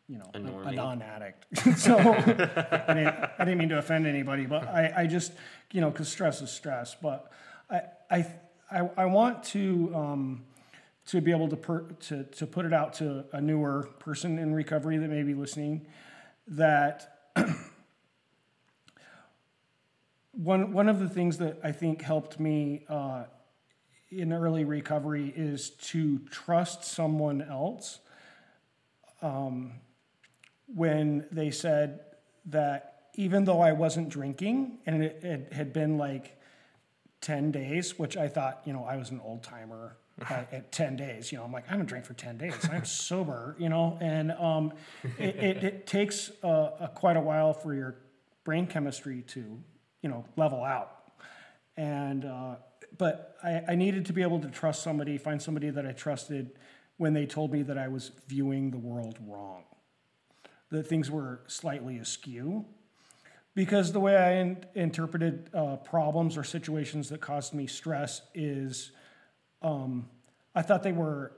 you 0.08 0.18
know 0.18 0.30
A 0.34 0.38
a, 0.38 0.68
a 0.68 0.72
non-addict. 0.72 1.46
So 1.78 1.98
I, 1.98 2.20
didn't, 2.20 3.08
I 3.38 3.44
didn't 3.44 3.58
mean 3.58 3.68
to 3.70 3.78
offend 3.78 4.06
anybody 4.06 4.46
but 4.46 4.64
i 4.68 4.92
i 4.96 5.06
just 5.06 5.32
you 5.72 5.80
know 5.80 5.90
because 5.90 6.08
stress 6.08 6.40
is 6.42 6.50
stress. 6.50 6.96
But 7.00 7.30
i 7.70 7.82
i 8.10 8.26
i, 8.70 8.90
I 8.96 9.06
want 9.06 9.42
to 9.44 9.92
um 9.94 10.44
to 11.06 11.20
be 11.20 11.30
able 11.30 11.48
to, 11.48 11.56
per, 11.56 11.80
to 11.80 12.24
to 12.24 12.46
put 12.46 12.64
it 12.64 12.72
out 12.72 12.94
to 12.94 13.24
a 13.32 13.40
newer 13.40 13.88
person 13.98 14.38
in 14.38 14.54
recovery 14.54 14.96
that 14.96 15.08
may 15.08 15.22
be 15.22 15.34
listening 15.34 15.86
that 16.46 17.28
one 20.36 20.72
one 20.72 20.88
of 20.88 20.98
the 20.98 21.08
things 21.08 21.38
that 21.38 21.58
I 21.62 21.72
think 21.72 22.02
helped 22.02 22.40
me 22.40 22.84
uh, 22.88 23.24
in 24.10 24.32
early 24.32 24.64
recovery 24.64 25.32
is 25.34 25.70
to 25.70 26.18
trust 26.30 26.84
someone 26.84 27.42
else. 27.42 28.00
Um, 29.22 29.72
when 30.66 31.26
they 31.30 31.50
said 31.50 32.00
that 32.46 33.08
even 33.14 33.44
though 33.44 33.60
I 33.60 33.72
wasn't 33.72 34.08
drinking 34.08 34.78
and 34.86 35.02
it, 35.02 35.20
it 35.22 35.52
had 35.52 35.72
been 35.72 35.98
like 35.98 36.38
ten 37.20 37.50
days, 37.50 37.98
which 37.98 38.16
I 38.16 38.28
thought 38.28 38.62
you 38.64 38.72
know 38.72 38.84
I 38.84 38.96
was 38.96 39.10
an 39.10 39.20
old 39.24 39.42
timer 39.42 39.96
at, 40.28 40.48
at 40.52 40.72
ten 40.72 40.96
days. 40.96 41.30
You 41.30 41.38
know 41.38 41.44
I'm 41.44 41.52
like 41.52 41.66
I 41.68 41.72
haven't 41.72 41.86
drank 41.86 42.04
for 42.04 42.14
ten 42.14 42.38
days. 42.38 42.54
I'm 42.70 42.84
sober. 42.84 43.56
You 43.58 43.68
know, 43.68 43.98
and 44.00 44.32
um, 44.32 44.72
it, 45.18 45.36
it, 45.36 45.64
it 45.64 45.86
takes 45.86 46.30
uh, 46.42 46.70
a, 46.80 46.90
quite 46.94 47.16
a 47.16 47.20
while 47.20 47.52
for 47.52 47.74
your 47.74 47.96
brain 48.44 48.66
chemistry 48.66 49.22
to 49.28 49.58
you 50.04 50.10
know 50.10 50.22
level 50.36 50.62
out 50.62 50.98
and 51.78 52.26
uh, 52.26 52.56
but 52.98 53.36
I, 53.42 53.62
I 53.68 53.74
needed 53.74 54.04
to 54.06 54.12
be 54.12 54.22
able 54.22 54.38
to 54.40 54.48
trust 54.48 54.82
somebody 54.82 55.16
find 55.16 55.40
somebody 55.40 55.70
that 55.70 55.86
i 55.86 55.92
trusted 55.92 56.52
when 56.98 57.14
they 57.14 57.24
told 57.24 57.50
me 57.50 57.62
that 57.62 57.78
i 57.78 57.88
was 57.88 58.12
viewing 58.28 58.70
the 58.70 58.78
world 58.78 59.18
wrong 59.26 59.64
that 60.70 60.86
things 60.86 61.10
were 61.10 61.40
slightly 61.46 61.96
askew 61.96 62.66
because 63.54 63.92
the 63.92 64.00
way 64.00 64.14
i 64.14 64.32
in, 64.34 64.64
interpreted 64.74 65.48
uh, 65.54 65.76
problems 65.76 66.36
or 66.36 66.44
situations 66.44 67.08
that 67.08 67.22
caused 67.22 67.54
me 67.54 67.66
stress 67.66 68.20
is 68.34 68.92
um, 69.62 70.06
i 70.54 70.60
thought 70.60 70.82
they 70.82 70.92
were 70.92 71.32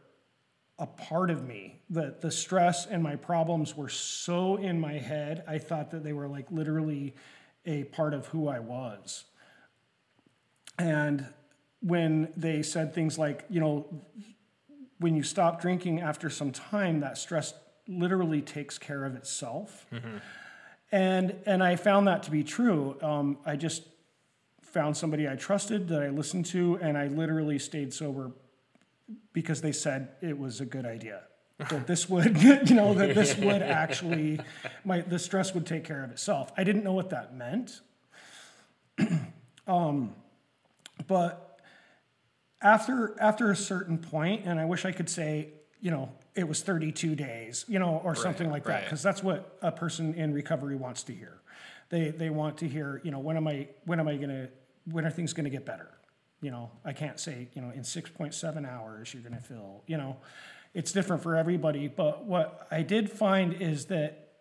a 0.79 0.87
part 0.87 1.31
of 1.31 1.43
me. 1.43 1.81
The 1.89 2.17
the 2.21 2.31
stress 2.31 2.85
and 2.85 3.03
my 3.03 3.17
problems 3.17 3.75
were 3.75 3.89
so 3.89 4.57
in 4.57 4.79
my 4.79 4.93
head. 4.93 5.43
I 5.49 5.57
thought 5.57 5.91
that 5.93 6.05
they 6.05 6.13
were 6.13 6.29
like 6.29 6.51
literally 6.51 7.15
a 7.67 7.85
part 7.85 8.15
of 8.15 8.27
who 8.29 8.49
I 8.49 8.61
was. 8.61 9.25
And 10.79 11.27
when 11.81 12.33
they 12.37 12.63
said 12.63 12.95
things 12.95 13.19
like, 13.19 13.45
you 13.49 13.61
know, 13.61 14.03
when 14.99 15.15
you 15.15 15.23
stop 15.23 15.61
drinking 15.61 16.01
after 16.01 16.31
some 16.31 16.53
time, 16.53 17.01
that 17.01 17.19
stress 17.19 17.55
literally 17.89 18.41
takes 18.43 18.79
care 18.79 19.05
of 19.05 19.15
itself. 19.15 19.87
And 20.93 21.35
and 21.47 21.63
I 21.63 21.77
found 21.77 22.07
that 22.09 22.23
to 22.25 22.31
be 22.31 22.45
true. 22.45 22.97
Um, 23.03 23.39
I 23.45 23.57
just 23.57 23.83
found 24.63 24.97
somebody 24.97 25.29
I 25.29 25.37
trusted 25.37 25.89
that 25.89 26.03
I 26.03 26.09
listened 26.09 26.47
to, 26.47 26.79
and 26.81 26.97
I 26.97 27.09
literally 27.09 27.59
stayed 27.59 27.93
sober 27.93 28.33
because 29.33 29.61
they 29.61 29.73
said 29.73 30.11
it 30.21 30.39
was 30.39 30.61
a 30.61 30.67
good 30.67 30.87
idea 30.87 31.23
that 31.59 31.87
this 31.87 32.09
would 32.09 32.41
you 32.43 32.75
know 32.75 32.95
that 32.95 33.15
this 33.15 33.37
would 33.37 33.63
actually 33.63 34.41
my 34.85 35.01
the 35.01 35.19
stress 35.19 35.55
would 35.55 35.67
take 35.67 35.85
care 35.85 36.05
of 36.05 36.11
itself. 36.11 36.53
I 36.57 36.65
didn't 36.65 36.85
know 36.85 36.93
what 36.93 37.11
that 37.11 37.35
meant. 37.35 37.81
Um, 39.69 40.15
but 41.09 41.59
after 42.63 43.17
after 43.21 43.51
a 43.51 43.57
certain 43.57 43.99
point 43.99 44.43
and 44.45 44.61
i 44.61 44.65
wish 44.65 44.85
i 44.85 44.93
could 44.93 45.11
say 45.11 45.49
you 45.81 45.91
know 45.91 46.11
it 46.37 46.47
was 46.47 46.63
32 46.63 47.15
days 47.15 47.65
you 47.69 47.79
know 47.79 48.01
or 48.05 48.15
something 48.15 48.51
like 48.51 48.65
that 48.65 48.85
because 48.85 49.03
that's 49.03 49.23
what 49.23 49.59
a 49.63 49.73
person 49.73 50.15
in 50.15 50.33
recovery 50.33 50.77
wants 50.77 51.03
to 51.05 51.13
hear. 51.13 51.41
They 51.89 52.11
they 52.11 52.31
want 52.31 52.59
to 52.59 52.69
hear 52.69 53.01
you 53.05 53.11
know 53.11 53.19
when 53.19 53.37
am 53.37 53.49
i 53.49 53.69
when 53.85 53.99
am 54.01 54.09
i 54.09 54.17
to 54.17 54.49
when 54.91 55.05
are 55.05 55.11
things 55.11 55.33
going 55.33 55.45
to 55.45 55.51
get 55.51 55.65
better? 55.65 55.91
You 56.43 56.51
know 56.51 56.71
i 56.85 56.93
can't 56.93 57.19
say 57.19 57.49
you 57.55 57.63
know 57.63 57.71
in 57.71 57.81
6.7 57.81 58.69
hours 58.69 59.13
you're 59.13 59.23
going 59.23 59.35
to 59.35 59.41
feel 59.41 59.83
you 59.87 59.97
know 59.97 60.17
it's 60.77 60.93
different 60.93 61.23
for 61.23 61.35
everybody 61.35 61.89
but 61.89 62.25
what 62.25 62.67
i 62.71 62.83
did 62.83 63.11
find 63.11 63.55
is 63.55 63.87
that 63.87 64.35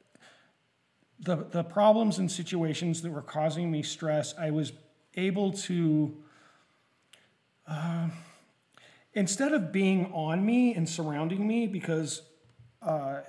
the 1.20 1.38
the 1.52 1.64
problems 1.64 2.20
and 2.20 2.32
situations 2.32 3.02
that 3.02 3.12
were 3.12 3.22
causing 3.22 3.72
me 3.72 3.82
stress 3.82 4.36
i 4.38 4.52
was 4.52 4.74
able 5.16 5.52
to 5.52 6.16
uh, 7.68 8.08
instead 9.14 9.54
of 9.54 9.72
being 9.72 10.12
on 10.14 10.46
me 10.46 10.76
and 10.76 10.88
surrounding 10.88 11.48
me 11.48 11.66
because 11.66 12.22
uh, 12.82 13.22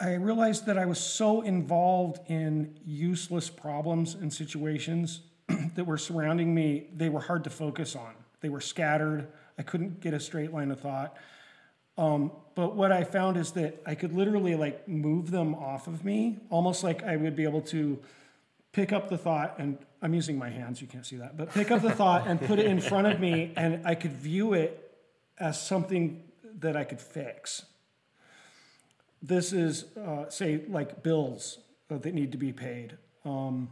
I 0.00 0.14
realized 0.14 0.66
that 0.66 0.76
I 0.76 0.84
was 0.84 0.98
so 0.98 1.42
involved 1.42 2.20
in 2.30 2.78
useless 2.84 3.48
problems 3.48 4.14
and 4.14 4.32
situations 4.32 5.20
that 5.74 5.84
were 5.84 5.96
surrounding 5.96 6.54
me, 6.54 6.88
they 6.94 7.08
were 7.08 7.20
hard 7.20 7.44
to 7.44 7.50
focus 7.50 7.96
on. 7.96 8.12
They 8.40 8.48
were 8.48 8.60
scattered. 8.60 9.28
I 9.58 9.62
couldn't 9.62 10.00
get 10.00 10.12
a 10.12 10.20
straight 10.20 10.52
line 10.52 10.70
of 10.70 10.80
thought. 10.80 11.16
Um, 11.98 12.30
but 12.54 12.74
what 12.74 12.92
I 12.92 13.04
found 13.04 13.36
is 13.36 13.52
that 13.52 13.82
I 13.86 13.94
could 13.94 14.12
literally 14.12 14.54
like 14.54 14.88
move 14.88 15.30
them 15.30 15.54
off 15.54 15.86
of 15.86 16.04
me, 16.04 16.38
almost 16.50 16.82
like 16.82 17.02
I 17.02 17.16
would 17.16 17.36
be 17.36 17.44
able 17.44 17.62
to 17.62 17.98
pick 18.72 18.92
up 18.92 19.08
the 19.08 19.18
thought, 19.18 19.56
and 19.58 19.78
I'm 20.02 20.12
using 20.12 20.38
my 20.38 20.50
hands, 20.50 20.82
you 20.82 20.86
can't 20.86 21.06
see 21.06 21.16
that, 21.16 21.36
but 21.36 21.52
pick 21.52 21.70
up 21.70 21.80
the 21.80 21.90
thought 21.90 22.26
and 22.26 22.40
put 22.40 22.58
it 22.58 22.66
in 22.66 22.80
front 22.80 23.06
of 23.06 23.18
me, 23.18 23.52
and 23.56 23.86
I 23.86 23.94
could 23.94 24.12
view 24.12 24.52
it 24.52 24.98
as 25.38 25.60
something 25.60 26.22
that 26.58 26.76
I 26.76 26.84
could 26.84 27.00
fix. 27.00 27.64
This 29.22 29.52
is, 29.52 29.96
uh, 29.96 30.28
say, 30.28 30.62
like 30.68 31.02
bills 31.02 31.58
that 31.88 32.04
need 32.04 32.32
to 32.32 32.38
be 32.38 32.52
paid. 32.52 32.96
Um, 33.24 33.70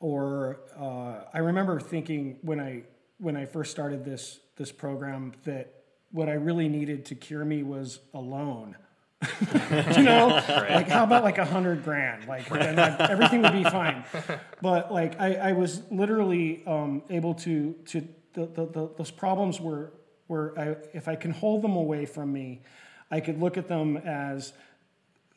or 0.00 0.60
uh, 0.78 1.24
I 1.32 1.38
remember 1.38 1.80
thinking 1.80 2.38
when 2.42 2.60
I 2.60 2.82
when 3.18 3.36
I 3.36 3.46
first 3.46 3.70
started 3.70 4.04
this 4.04 4.40
this 4.56 4.70
program 4.70 5.32
that 5.44 5.75
what 6.12 6.28
I 6.28 6.34
really 6.34 6.68
needed 6.68 7.04
to 7.06 7.14
cure 7.14 7.44
me 7.44 7.62
was 7.62 8.00
a 8.14 8.20
loan 8.20 8.76
you 9.96 10.02
know, 10.02 10.26
like 10.26 10.88
how 10.88 11.04
about 11.04 11.24
like 11.24 11.38
a 11.38 11.44
hundred 11.44 11.82
grand? 11.82 12.26
Like 12.28 12.48
then 12.48 12.78
everything 12.78 13.42
would 13.42 13.52
be 13.52 13.64
fine. 13.64 14.04
But 14.62 14.92
like 14.92 15.20
I, 15.20 15.34
I 15.34 15.52
was 15.52 15.82
literally 15.90 16.62
um, 16.66 17.02
able 17.10 17.34
to 17.34 17.74
to 17.86 18.08
the, 18.32 18.46
the, 18.46 18.66
the, 18.66 18.90
those 18.96 19.10
problems 19.10 19.60
were 19.60 19.92
were 20.28 20.54
I, 20.58 20.76
if 20.92 21.08
I 21.08 21.16
can 21.16 21.30
hold 21.30 21.62
them 21.62 21.76
away 21.76 22.04
from 22.04 22.32
me, 22.32 22.62
I 23.10 23.20
could 23.20 23.38
look 23.38 23.56
at 23.56 23.68
them 23.68 23.96
as 23.98 24.52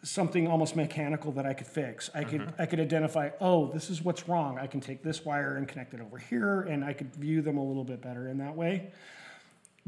something 0.03 0.47
almost 0.47 0.75
mechanical 0.75 1.31
that 1.33 1.45
I 1.45 1.53
could 1.53 1.67
fix. 1.67 2.09
I 2.13 2.23
could 2.23 2.53
I 2.57 2.65
could 2.65 2.79
identify, 2.79 3.29
oh, 3.39 3.67
this 3.71 3.89
is 3.89 4.01
what's 4.01 4.27
wrong. 4.27 4.57
I 4.57 4.67
can 4.67 4.81
take 4.81 5.03
this 5.03 5.23
wire 5.23 5.55
and 5.55 5.67
connect 5.67 5.93
it 5.93 6.01
over 6.01 6.17
here, 6.17 6.61
and 6.61 6.83
I 6.83 6.93
could 6.93 7.13
view 7.15 7.41
them 7.41 7.57
a 7.57 7.63
little 7.63 7.85
bit 7.85 8.01
better 8.01 8.27
in 8.27 8.37
that 8.39 8.55
way. 8.55 8.91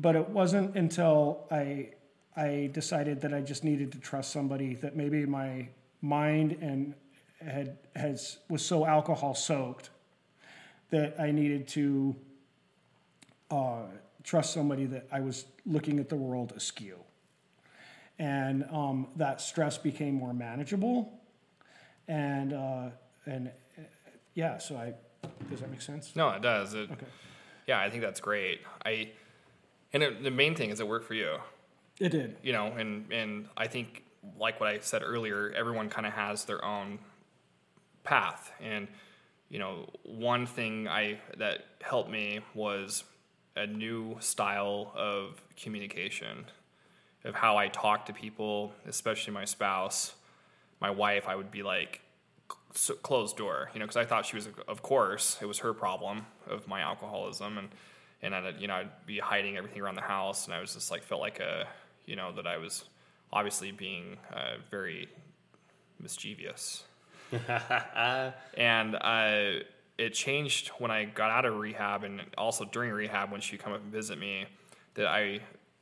But 0.02 0.16
it 0.16 0.30
wasn't 0.30 0.76
until 0.76 1.46
I 1.52 1.90
I 2.36 2.70
decided 2.74 3.22
that 3.22 3.34
I 3.34 3.42
just 3.42 3.64
needed 3.64 3.92
to 3.92 4.00
trust 4.00 4.32
somebody 4.32 4.76
that 4.76 4.96
maybe 4.96 5.26
my 5.26 5.68
mind 6.02 6.58
and 6.62 6.96
had 7.40 7.78
has 7.96 8.38
was 8.50 8.66
so 8.66 8.86
alcohol 8.86 9.36
soaked 9.36 9.92
that 10.90 11.20
I 11.20 11.32
needed 11.32 11.68
to 11.70 12.16
uh, 13.52 13.84
trust 14.24 14.54
somebody 14.54 14.86
that 14.86 15.08
I 15.12 15.20
was 15.20 15.46
looking 15.66 16.00
at 16.00 16.10
the 16.10 16.16
world 16.16 16.54
askew 16.56 16.98
and 18.22 18.64
um, 18.72 19.08
that 19.16 19.42
stress 19.42 19.80
became 19.80 20.14
more 20.14 20.34
manageable. 20.34 21.12
And 22.08 22.54
uh, 22.54 22.90
and 23.26 23.48
uh, 23.48 23.82
yeah, 24.36 24.60
so 24.60 24.78
I 24.78 24.94
does 25.50 25.62
that 25.62 25.72
make 25.72 25.82
sense? 25.82 26.16
No, 26.16 26.30
it 26.30 26.42
does. 26.42 26.74
It, 26.74 26.92
Okay, 26.92 27.06
Yeah, 27.68 27.80
I 27.80 27.90
think 27.90 28.04
that's 28.04 28.20
great. 28.20 28.62
I 28.86 29.10
and 29.94 30.04
it, 30.04 30.24
the 30.24 30.32
main 30.32 30.56
thing 30.56 30.70
is 30.70 30.80
it 30.80 30.88
worked 30.88 31.06
for 31.06 31.14
you. 31.14 31.38
it 32.00 32.10
did. 32.10 32.38
You 32.44 32.54
know, 32.54 32.68
and 32.68 33.12
and 33.12 33.48
I 33.58 33.68
think 33.68 34.04
like 34.38 34.60
what 34.60 34.70
I 34.70 34.80
said 34.80 35.02
earlier, 35.04 35.52
everyone 35.56 35.90
kind 35.90 36.06
of 36.06 36.14
has 36.14 36.46
their 36.46 36.64
own 36.64 37.00
path. 38.04 38.52
And 38.62 38.88
you 39.50 39.60
know, 39.60 39.90
one 40.04 40.46
thing 40.46 40.88
I 40.88 41.20
that 41.38 41.66
helped 41.82 42.10
me 42.10 42.40
was 42.54 43.04
a 43.56 43.68
new 43.68 44.16
style 44.20 44.94
of 44.96 45.42
communication 45.62 46.46
of 47.24 47.36
how 47.36 47.58
I 47.58 47.68
talk 47.68 48.06
to 48.08 48.14
people, 48.14 48.74
especially 48.88 49.34
my 49.34 49.46
spouse, 49.46 50.16
my 50.80 50.90
wife. 50.90 51.28
I 51.28 51.36
would 51.36 51.52
be 51.52 51.64
like 51.64 52.02
closed 53.04 53.38
door, 53.38 53.70
you 53.74 53.80
know, 53.80 53.86
because 53.86 53.98
I 53.98 54.06
thought 54.06 54.26
she 54.26 54.36
was, 54.36 54.48
of 54.68 54.82
course, 54.82 55.38
it 55.42 55.46
was 55.46 55.60
her 55.60 55.74
problem 55.74 56.26
of 56.48 56.68
my 56.68 56.82
alcoholism, 56.82 57.58
and 57.58 57.70
and 58.22 58.36
I, 58.36 58.54
you 58.60 58.68
know, 58.68 58.76
I'd 58.76 59.06
be 59.06 59.20
hiding 59.20 59.58
everything 59.58 59.82
around 59.82 59.96
the 59.96 60.02
house, 60.02 60.46
and 60.46 60.54
I 60.54 60.60
was 60.60 60.74
just 60.74 60.92
like 60.92 61.04
felt 61.04 61.22
like 61.22 61.40
a, 61.40 61.68
you 62.06 62.16
know, 62.16 62.32
that 62.34 62.48
I 62.48 62.58
was 62.58 62.86
obviously 63.32 63.72
being 63.72 64.18
uh, 64.34 64.56
very 64.70 65.08
mischievous, 66.00 66.84
and 68.58 68.96
uh, 68.96 69.64
it 69.98 70.14
changed 70.14 70.70
when 70.80 70.92
I 70.92 71.06
got 71.06 71.32
out 71.32 71.46
of 71.46 71.58
rehab, 71.58 72.04
and 72.04 72.22
also 72.38 72.66
during 72.66 72.92
rehab 72.92 73.32
when 73.32 73.42
she'd 73.42 73.60
come 73.60 73.74
up 73.74 73.82
and 73.82 73.92
visit 73.92 74.18
me, 74.18 74.46
that 74.96 75.08
I, 75.08 75.40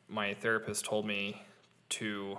my 0.08 0.34
therapist 0.36 0.86
told 0.86 1.06
me 1.06 1.42
to 1.90 2.38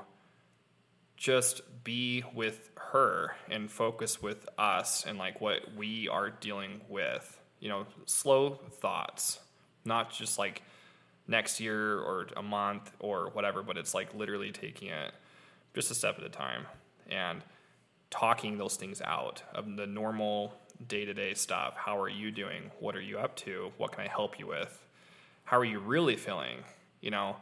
just 1.17 1.61
be 1.85 2.25
with 2.35 2.71
her 2.77 3.37
and 3.51 3.71
focus 3.71 4.23
with 4.23 4.49
us 4.59 5.05
and 5.07 5.19
like 5.19 5.41
what 5.41 5.75
we 5.77 6.09
are 6.09 6.31
dealing 6.31 6.81
with. 6.89 7.39
You 7.61 7.69
know, 7.69 7.87
slow 8.07 8.59
thoughts, 8.81 9.39
not 9.85 10.13
just 10.13 10.39
like 10.39 10.63
next 11.27 11.61
year 11.61 11.99
or 11.99 12.27
a 12.37 12.43
month 12.43 12.93
or 12.99 13.31
whatever, 13.31 13.63
but 13.63 13.77
it's 13.77 13.95
like 13.95 14.15
literally 14.15 14.51
taking 14.51 14.89
it 14.89 15.13
just 15.75 15.91
a 15.91 15.95
step 15.95 16.19
at 16.19 16.25
a 16.25 16.29
time 16.29 16.67
and 17.09 17.43
talking 18.11 18.59
those 18.59 18.77
things 18.77 19.01
out 19.03 19.43
of 19.55 19.77
the 19.77 19.87
normal 19.87 20.55
day 20.89 21.05
to 21.05 21.15
day 21.15 21.35
stuff. 21.35 21.75
How 21.77 22.01
are 22.01 22.09
you 22.09 22.31
doing? 22.31 22.71
What 22.81 22.97
are 22.97 23.01
you 23.01 23.19
up 23.19 23.37
to? 23.37 23.73
What 23.77 23.93
can 23.93 24.05
I 24.05 24.09
help 24.09 24.39
you 24.39 24.47
with? 24.47 24.85
How 25.45 25.59
are 25.59 25.65
you 25.65 25.79
really 25.79 26.17
feeling? 26.17 26.59
You 27.01 27.11
know, 27.11 27.37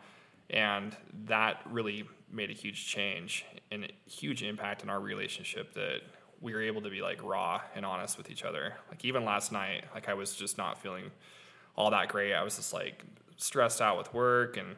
and 0.51 0.95
that 1.27 1.61
really 1.71 2.05
made 2.31 2.51
a 2.51 2.55
huge 2.55 2.87
change 2.87 3.45
and 3.71 3.85
a 3.85 4.11
huge 4.11 4.43
impact 4.43 4.83
in 4.83 4.91
our 4.91 5.01
relationship 5.01 5.73
that 5.75 6.01
we 6.41 6.53
were 6.53 6.63
able 6.63 6.83
to 6.83 6.91
be 6.91 7.01
like 7.01 7.23
raw 7.23 7.61
and 7.75 7.85
honest 7.85 8.17
with 8.17 8.31
each 8.31 8.45
other. 8.45 8.75
Like 8.91 9.05
even 9.05 9.25
last 9.25 9.51
night, 9.51 9.85
like 9.95 10.09
I 10.09 10.15
was 10.15 10.35
just 10.37 10.59
not 10.59 10.81
feeling 10.81 11.11
all 11.79 11.93
that 11.93 12.09
great. 12.09 12.35
I 12.35 12.43
was 12.43 12.57
just 12.57 12.75
like 12.75 13.05
stressed 13.37 13.81
out 13.81 13.97
with 13.97 14.13
work 14.13 14.57
and 14.57 14.75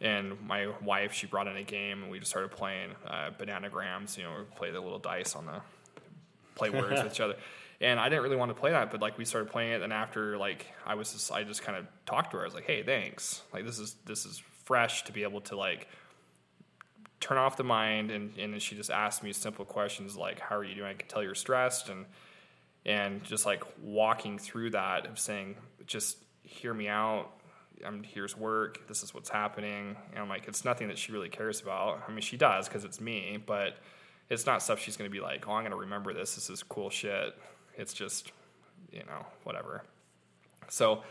and 0.00 0.40
my 0.44 0.66
wife 0.82 1.12
she 1.12 1.28
brought 1.28 1.46
in 1.46 1.56
a 1.56 1.62
game 1.62 2.02
and 2.02 2.10
we 2.10 2.18
just 2.18 2.32
started 2.32 2.50
playing 2.50 2.90
uh, 3.06 3.30
bananagrams. 3.38 4.18
You 4.18 4.24
know, 4.24 4.32
we 4.40 4.56
play 4.56 4.72
the 4.72 4.80
little 4.80 4.98
dice 4.98 5.36
on 5.36 5.46
the 5.46 5.60
play 6.56 6.70
words 6.80 7.00
with 7.00 7.12
each 7.12 7.20
other. 7.20 7.36
And 7.80 8.00
I 8.00 8.08
didn't 8.08 8.24
really 8.24 8.36
want 8.36 8.50
to 8.50 8.56
play 8.56 8.72
that, 8.72 8.90
but 8.90 9.00
like 9.00 9.16
we 9.18 9.24
started 9.24 9.50
playing 9.50 9.72
it, 9.72 9.82
and 9.82 9.92
after 9.92 10.36
like 10.36 10.66
I 10.84 10.94
was 10.94 11.12
just 11.12 11.32
I 11.32 11.44
just 11.44 11.62
kind 11.62 11.78
of 11.78 11.86
talked 12.06 12.32
to 12.32 12.36
her. 12.36 12.42
I 12.42 12.46
was 12.46 12.54
like, 12.54 12.66
"Hey, 12.66 12.84
thanks. 12.84 13.42
Like 13.52 13.64
this 13.64 13.80
is 13.80 13.96
this 14.04 14.24
is 14.24 14.40
fresh 14.64 15.02
to 15.04 15.12
be 15.12 15.24
able 15.24 15.40
to 15.42 15.56
like 15.56 15.88
turn 17.18 17.38
off 17.38 17.56
the 17.56 17.64
mind." 17.64 18.12
And 18.12 18.38
and 18.38 18.52
then 18.52 18.60
she 18.60 18.76
just 18.76 18.90
asked 18.90 19.24
me 19.24 19.32
simple 19.32 19.64
questions 19.64 20.16
like, 20.16 20.38
"How 20.38 20.56
are 20.56 20.62
you 20.62 20.76
doing?" 20.76 20.90
I 20.90 20.94
can 20.94 21.08
tell 21.08 21.24
you're 21.24 21.34
stressed, 21.34 21.88
and 21.88 22.06
and 22.86 23.24
just 23.24 23.46
like 23.46 23.64
walking 23.82 24.38
through 24.38 24.70
that 24.70 25.06
of 25.06 25.18
saying, 25.18 25.56
"Just 25.84 26.18
hear 26.42 26.74
me 26.74 26.88
out. 26.88 27.30
I'm 27.84 28.02
here's 28.02 28.36
work. 28.36 28.86
This 28.86 29.02
is 29.02 29.12
what's 29.14 29.30
happening." 29.30 29.96
And 30.12 30.18
I'm 30.18 30.28
like, 30.28 30.46
it's 30.48 30.64
nothing 30.64 30.88
that 30.88 30.98
she 30.98 31.12
really 31.12 31.28
cares 31.28 31.60
about. 31.60 32.02
I 32.06 32.10
mean, 32.10 32.20
she 32.20 32.36
does 32.36 32.68
because 32.68 32.84
it's 32.84 33.00
me, 33.00 33.42
but 33.44 33.76
it's 34.32 34.46
not 34.46 34.62
stuff 34.62 34.78
she's 34.78 34.96
going 34.96 35.10
to 35.10 35.12
be 35.12 35.20
like, 35.20 35.46
oh, 35.46 35.52
I'm 35.52 35.62
going 35.62 35.72
to 35.72 35.76
remember 35.76 36.14
this. 36.14 36.34
This 36.34 36.48
is 36.48 36.62
cool 36.62 36.88
shit. 36.88 37.36
It's 37.76 37.92
just, 37.92 38.32
you 38.90 39.00
know, 39.00 39.26
whatever. 39.44 39.84
So 40.68 41.02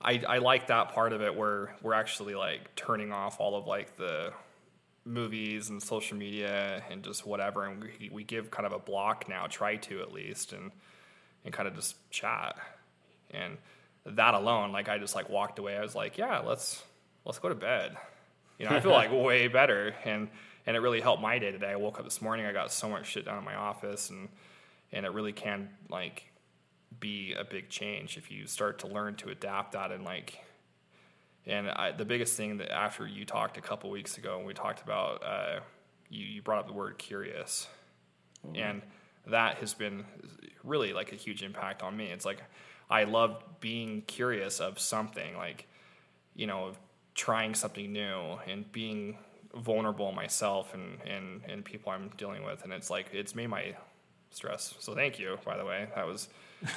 I, 0.00 0.22
I 0.28 0.38
like 0.38 0.66
that 0.66 0.90
part 0.90 1.12
of 1.12 1.22
it 1.22 1.34
where 1.36 1.76
we're 1.82 1.94
actually 1.94 2.34
like 2.34 2.74
turning 2.74 3.12
off 3.12 3.38
all 3.38 3.56
of 3.56 3.66
like 3.66 3.96
the 3.96 4.32
movies 5.04 5.70
and 5.70 5.80
social 5.80 6.16
media 6.16 6.82
and 6.90 7.04
just 7.04 7.24
whatever. 7.26 7.64
And 7.64 7.80
we, 7.82 8.10
we 8.12 8.24
give 8.24 8.50
kind 8.50 8.66
of 8.66 8.72
a 8.72 8.78
block 8.80 9.28
now, 9.28 9.46
try 9.46 9.76
to 9.76 10.00
at 10.00 10.12
least, 10.12 10.52
and, 10.52 10.72
and 11.44 11.54
kind 11.54 11.68
of 11.68 11.76
just 11.76 11.96
chat. 12.10 12.56
And 13.30 13.56
that 14.16 14.34
alone, 14.34 14.72
like 14.72 14.88
I 14.88 14.98
just 14.98 15.14
like 15.14 15.28
walked 15.28 15.58
away. 15.58 15.76
I 15.76 15.82
was 15.82 15.94
like, 15.94 16.18
yeah, 16.18 16.40
let's, 16.40 16.82
let's 17.24 17.38
go 17.38 17.48
to 17.48 17.54
bed. 17.54 17.96
You 18.58 18.68
know, 18.68 18.74
I 18.74 18.80
feel 18.80 18.92
like 18.92 19.12
way 19.12 19.48
better. 19.48 19.94
And, 20.04 20.28
and 20.66 20.76
it 20.76 20.80
really 20.80 21.00
helped 21.00 21.22
my 21.22 21.38
day 21.38 21.50
today. 21.50 21.70
I 21.70 21.76
woke 21.76 21.98
up 21.98 22.04
this 22.04 22.20
morning, 22.20 22.46
I 22.46 22.52
got 22.52 22.72
so 22.72 22.88
much 22.88 23.06
shit 23.06 23.24
done 23.24 23.38
in 23.38 23.44
my 23.44 23.54
office 23.54 24.10
and, 24.10 24.28
and 24.92 25.06
it 25.06 25.12
really 25.12 25.32
can 25.32 25.70
like 25.88 26.24
be 26.98 27.34
a 27.34 27.44
big 27.44 27.68
change 27.68 28.16
if 28.16 28.30
you 28.30 28.46
start 28.46 28.80
to 28.80 28.86
learn 28.86 29.14
to 29.16 29.28
adapt 29.28 29.72
that 29.72 29.92
and 29.92 30.04
like 30.04 30.44
and 31.46 31.68
I, 31.70 31.92
the 31.92 32.04
biggest 32.04 32.36
thing 32.36 32.58
that 32.58 32.70
after 32.70 33.06
you 33.06 33.24
talked 33.24 33.56
a 33.56 33.60
couple 33.60 33.88
weeks 33.90 34.18
ago 34.18 34.36
and 34.36 34.46
we 34.46 34.52
talked 34.52 34.82
about 34.82 35.22
uh, 35.24 35.60
you, 36.10 36.24
you 36.24 36.42
brought 36.42 36.58
up 36.58 36.66
the 36.66 36.72
word 36.72 36.98
curious 36.98 37.68
and 38.54 38.82
that 39.26 39.58
has 39.58 39.74
been 39.74 40.04
really 40.64 40.92
like 40.92 41.12
a 41.12 41.16
huge 41.16 41.42
impact 41.42 41.82
on 41.82 41.96
me 41.96 42.06
it's 42.06 42.24
like 42.24 42.42
i 42.90 43.04
love 43.04 43.42
being 43.60 44.02
curious 44.02 44.60
of 44.60 44.78
something 44.78 45.36
like 45.36 45.66
you 46.34 46.46
know 46.46 46.72
trying 47.14 47.54
something 47.54 47.92
new 47.92 48.38
and 48.46 48.70
being 48.72 49.18
vulnerable 49.54 50.12
myself 50.12 50.74
and, 50.74 50.98
and, 51.06 51.42
and 51.48 51.64
people 51.64 51.90
i'm 51.92 52.10
dealing 52.16 52.44
with 52.44 52.62
and 52.64 52.72
it's 52.72 52.90
like 52.90 53.06
it's 53.12 53.34
made 53.34 53.48
my 53.48 53.74
stress 54.30 54.74
so 54.78 54.94
thank 54.94 55.18
you 55.18 55.38
by 55.44 55.56
the 55.56 55.64
way 55.64 55.88
that 55.94 56.06
was 56.06 56.28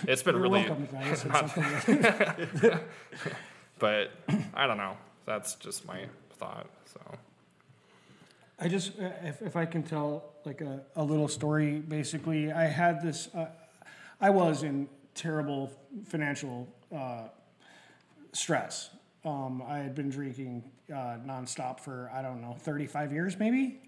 it's 0.08 0.24
been 0.24 0.36
really 0.38 0.67
welcome, 0.69 1.15
something- 1.15 2.80
but 3.80 4.12
I 4.54 4.67
don't 4.67 4.78
know. 4.78 4.95
That's 5.26 5.56
just 5.56 5.86
my 5.86 6.06
thought. 6.38 6.67
So 6.86 7.00
I 8.60 8.67
just, 8.67 9.00
uh, 9.00 9.10
if, 9.24 9.41
if 9.41 9.56
I 9.56 9.65
can 9.65 9.82
tell 9.84 10.24
like 10.45 10.62
a, 10.62 10.82
a 10.95 11.04
little 11.04 11.28
story, 11.28 11.80
basically, 11.80 12.52
I 12.52 12.65
had 12.65 13.02
this, 13.02 13.28
uh, 13.34 13.47
I 14.19 14.30
was 14.30 14.62
in 14.62 14.88
terrible 15.22 15.72
financial 16.08 16.68
uh, 16.96 17.28
stress. 18.34 18.90
Um, 19.24 19.62
I 19.68 19.78
had 19.78 19.94
been 19.94 20.10
drinking 20.10 20.64
uh, 20.92 21.18
nonstop 21.24 21.80
for, 21.80 22.10
I 22.12 22.24
don't 22.24 22.42
know, 22.42 22.56
35 22.60 23.14
years 23.14 23.38
maybe. 23.38 23.80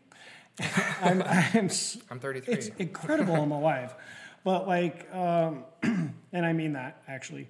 I'm, 1.02 1.24
I'm, 1.24 1.70
I'm 2.12 2.20
33. 2.20 2.54
it's 2.54 2.68
incredible 2.78 3.36
I'm 3.36 3.52
alive. 3.52 3.96
But 4.44 4.68
like, 4.68 5.12
um, 5.12 5.64
and 5.84 6.46
I 6.46 6.54
mean 6.54 6.74
that 6.74 7.02
actually, 7.08 7.50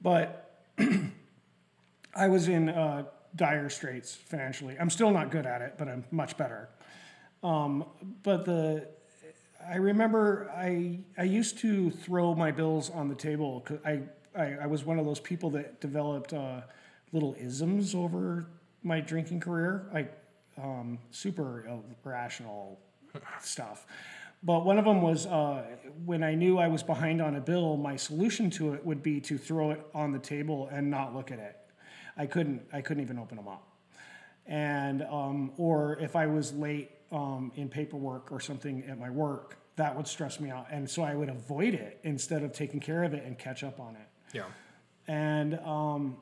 but 0.00 0.62
I 2.14 2.28
was 2.28 2.48
in 2.48 2.70
uh, 2.70 3.04
dire 3.36 3.68
straits 3.68 4.14
financially. 4.14 4.76
I'm 4.80 4.88
still 4.88 5.10
not 5.10 5.30
good 5.30 5.44
at 5.44 5.60
it, 5.60 5.74
but 5.76 5.86
I'm 5.86 6.04
much 6.10 6.38
better. 6.38 6.70
Um, 7.42 7.84
but 8.22 8.46
the 8.46 8.88
I 9.66 9.76
remember 9.76 10.50
I 10.56 11.00
I 11.16 11.24
used 11.24 11.58
to 11.58 11.90
throw 11.90 12.34
my 12.34 12.50
bills 12.50 12.90
on 12.90 13.08
the 13.08 13.14
table. 13.14 13.60
'cause 13.60 13.78
I, 13.84 14.02
I 14.36 14.56
I 14.62 14.66
was 14.66 14.84
one 14.84 14.98
of 14.98 15.04
those 15.04 15.20
people 15.20 15.50
that 15.50 15.80
developed 15.80 16.32
uh, 16.32 16.62
little 17.12 17.34
isms 17.38 17.94
over 17.94 18.46
my 18.82 19.00
drinking 19.00 19.40
career. 19.40 19.88
like 19.92 20.12
um, 20.60 20.98
super 21.10 21.68
irrational 22.04 22.80
stuff. 23.40 23.86
But 24.42 24.64
one 24.64 24.78
of 24.78 24.84
them 24.84 25.02
was 25.02 25.26
uh, 25.26 25.64
when 26.04 26.22
I 26.22 26.34
knew 26.34 26.58
I 26.58 26.68
was 26.68 26.82
behind 26.82 27.20
on 27.20 27.36
a 27.36 27.40
bill, 27.40 27.76
my 27.76 27.96
solution 27.96 28.50
to 28.50 28.74
it 28.74 28.84
would 28.84 29.02
be 29.02 29.20
to 29.22 29.38
throw 29.38 29.70
it 29.70 29.84
on 29.94 30.12
the 30.12 30.18
table 30.18 30.68
and 30.72 30.90
not 30.90 31.14
look 31.14 31.30
at 31.30 31.38
it. 31.38 31.56
I 32.16 32.26
couldn't. 32.26 32.62
I 32.72 32.80
couldn't 32.80 33.02
even 33.02 33.18
open 33.18 33.36
them 33.36 33.48
up. 33.48 33.64
And 34.46 35.02
um, 35.02 35.52
or 35.58 35.98
if 36.00 36.16
I 36.16 36.26
was 36.26 36.52
late 36.52 36.90
um, 37.10 37.52
in 37.56 37.68
paperwork 37.68 38.30
or 38.32 38.40
something 38.40 38.84
at 38.84 38.98
my 38.98 39.10
work, 39.10 39.58
that 39.76 39.96
would 39.96 40.08
stress 40.08 40.40
me 40.40 40.50
out, 40.50 40.66
and 40.70 40.90
so 40.90 41.02
I 41.02 41.14
would 41.14 41.28
avoid 41.28 41.74
it 41.74 42.00
instead 42.02 42.42
of 42.42 42.52
taking 42.52 42.80
care 42.80 43.04
of 43.04 43.14
it 43.14 43.24
and 43.24 43.38
catch 43.38 43.62
up 43.62 43.78
on 43.78 43.94
it. 43.94 44.08
Yeah. 44.32 44.44
And 45.06 45.54
um, 45.60 46.16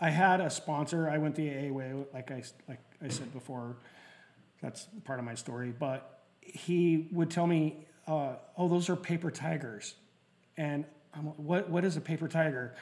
I 0.00 0.10
had 0.10 0.40
a 0.40 0.50
sponsor. 0.50 1.08
I 1.08 1.18
went 1.18 1.34
the 1.34 1.48
AA 1.48 1.72
way, 1.72 1.94
like 2.12 2.30
I 2.30 2.42
like 2.68 2.80
I 3.02 3.08
said 3.08 3.32
before. 3.32 3.76
That's 4.60 4.86
part 5.04 5.18
of 5.18 5.24
my 5.24 5.34
story, 5.34 5.72
but 5.76 6.24
he 6.40 7.08
would 7.10 7.30
tell 7.30 7.46
me, 7.46 7.86
uh, 8.06 8.34
"Oh, 8.56 8.68
those 8.68 8.88
are 8.90 8.96
paper 8.96 9.30
tigers," 9.30 9.94
and 10.56 10.84
I'm 11.14 11.26
like, 11.26 11.36
"What? 11.36 11.70
What 11.70 11.84
is 11.84 11.96
a 11.96 12.00
paper 12.02 12.28
tiger?" 12.28 12.74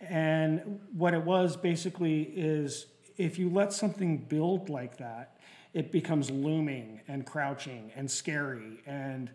And 0.00 0.80
what 0.92 1.14
it 1.14 1.24
was 1.24 1.56
basically 1.56 2.22
is 2.22 2.86
if 3.16 3.38
you 3.38 3.50
let 3.50 3.72
something 3.72 4.18
build 4.18 4.68
like 4.68 4.98
that, 4.98 5.38
it 5.74 5.92
becomes 5.92 6.30
looming 6.30 7.00
and 7.08 7.26
crouching 7.26 7.92
and 7.94 8.10
scary. 8.10 8.82
And 8.86 9.30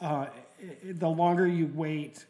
uh, 0.00 0.26
the 0.84 1.08
longer 1.08 1.46
you 1.46 1.70
wait 1.74 2.24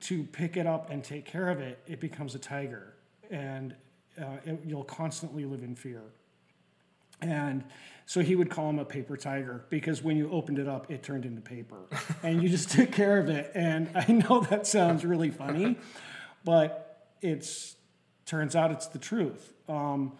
to 0.00 0.22
pick 0.24 0.56
it 0.56 0.66
up 0.66 0.90
and 0.90 1.02
take 1.02 1.24
care 1.24 1.48
of 1.48 1.60
it, 1.60 1.78
it 1.86 2.00
becomes 2.00 2.34
a 2.34 2.38
tiger, 2.38 2.94
and 3.30 3.74
uh, 4.20 4.36
it, 4.44 4.60
you'll 4.66 4.84
constantly 4.84 5.44
live 5.44 5.62
in 5.62 5.74
fear. 5.74 6.02
And 7.20 7.64
so 8.06 8.20
he 8.20 8.36
would 8.36 8.50
call 8.50 8.70
him 8.70 8.78
a 8.78 8.84
paper 8.84 9.16
tiger 9.16 9.64
because 9.70 10.02
when 10.02 10.16
you 10.16 10.30
opened 10.30 10.58
it 10.58 10.68
up, 10.68 10.90
it 10.90 11.02
turned 11.02 11.24
into 11.24 11.40
paper, 11.40 11.78
and 12.22 12.42
you 12.42 12.48
just 12.48 12.70
took 12.70 12.92
care 12.92 13.18
of 13.18 13.28
it. 13.28 13.50
And 13.54 13.90
I 13.94 14.12
know 14.12 14.40
that 14.40 14.66
sounds 14.66 15.04
really 15.04 15.30
funny, 15.30 15.76
but 16.44 17.06
it's 17.22 17.76
turns 18.26 18.54
out 18.54 18.70
it's 18.70 18.86
the 18.86 18.98
truth. 18.98 19.54
Um, 19.68 20.12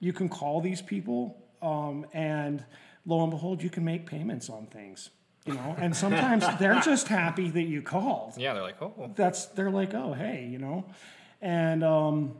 you 0.00 0.12
can 0.12 0.28
call 0.28 0.60
these 0.60 0.82
people, 0.82 1.41
um, 1.62 2.06
and 2.12 2.64
lo 3.06 3.22
and 3.22 3.30
behold, 3.30 3.62
you 3.62 3.70
can 3.70 3.84
make 3.84 4.06
payments 4.06 4.50
on 4.50 4.66
things. 4.66 5.10
You 5.46 5.54
know, 5.54 5.74
and 5.78 5.96
sometimes 5.96 6.44
they're 6.60 6.80
just 6.80 7.08
happy 7.08 7.50
that 7.50 7.64
you 7.64 7.82
called. 7.82 8.34
Yeah, 8.36 8.52
they're 8.54 8.62
like, 8.62 8.80
oh, 8.80 9.10
That's 9.16 9.46
they're 9.46 9.70
like, 9.70 9.94
oh, 9.94 10.12
hey, 10.12 10.48
you 10.50 10.58
know, 10.58 10.84
and 11.40 11.82
um, 11.82 12.36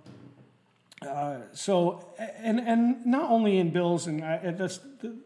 uh, 1.07 1.39
so 1.53 2.13
and 2.19 2.61
and 2.61 3.05
not 3.05 3.31
only 3.31 3.59
in 3.59 3.71
bills 3.71 4.07
and 4.07 4.25
I, 4.25 4.53
that's 4.53 4.79
the, 5.01 5.17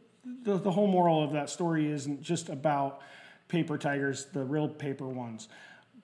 the 0.43 0.57
the 0.57 0.71
whole 0.71 0.87
moral 0.87 1.23
of 1.23 1.33
that 1.33 1.51
story 1.51 1.91
isn't 1.91 2.23
just 2.23 2.49
about 2.49 3.01
paper 3.49 3.77
tigers, 3.79 4.27
the 4.33 4.45
real 4.45 4.69
paper 4.69 5.07
ones, 5.07 5.49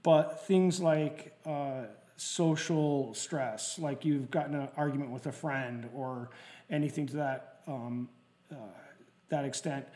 but 0.02 0.46
things 0.46 0.80
like 0.80 1.38
uh, 1.46 1.84
social 2.16 3.14
stress, 3.14 3.78
like 3.78 4.04
you've 4.04 4.30
gotten 4.30 4.54
an 4.54 4.68
argument 4.76 5.10
with 5.10 5.26
a 5.26 5.32
friend 5.32 5.88
or 5.94 6.30
anything 6.70 7.06
to 7.06 7.16
that 7.16 7.51
um, 7.66 8.08
uh, 8.50 8.56
that 9.28 9.44
extent. 9.44 9.86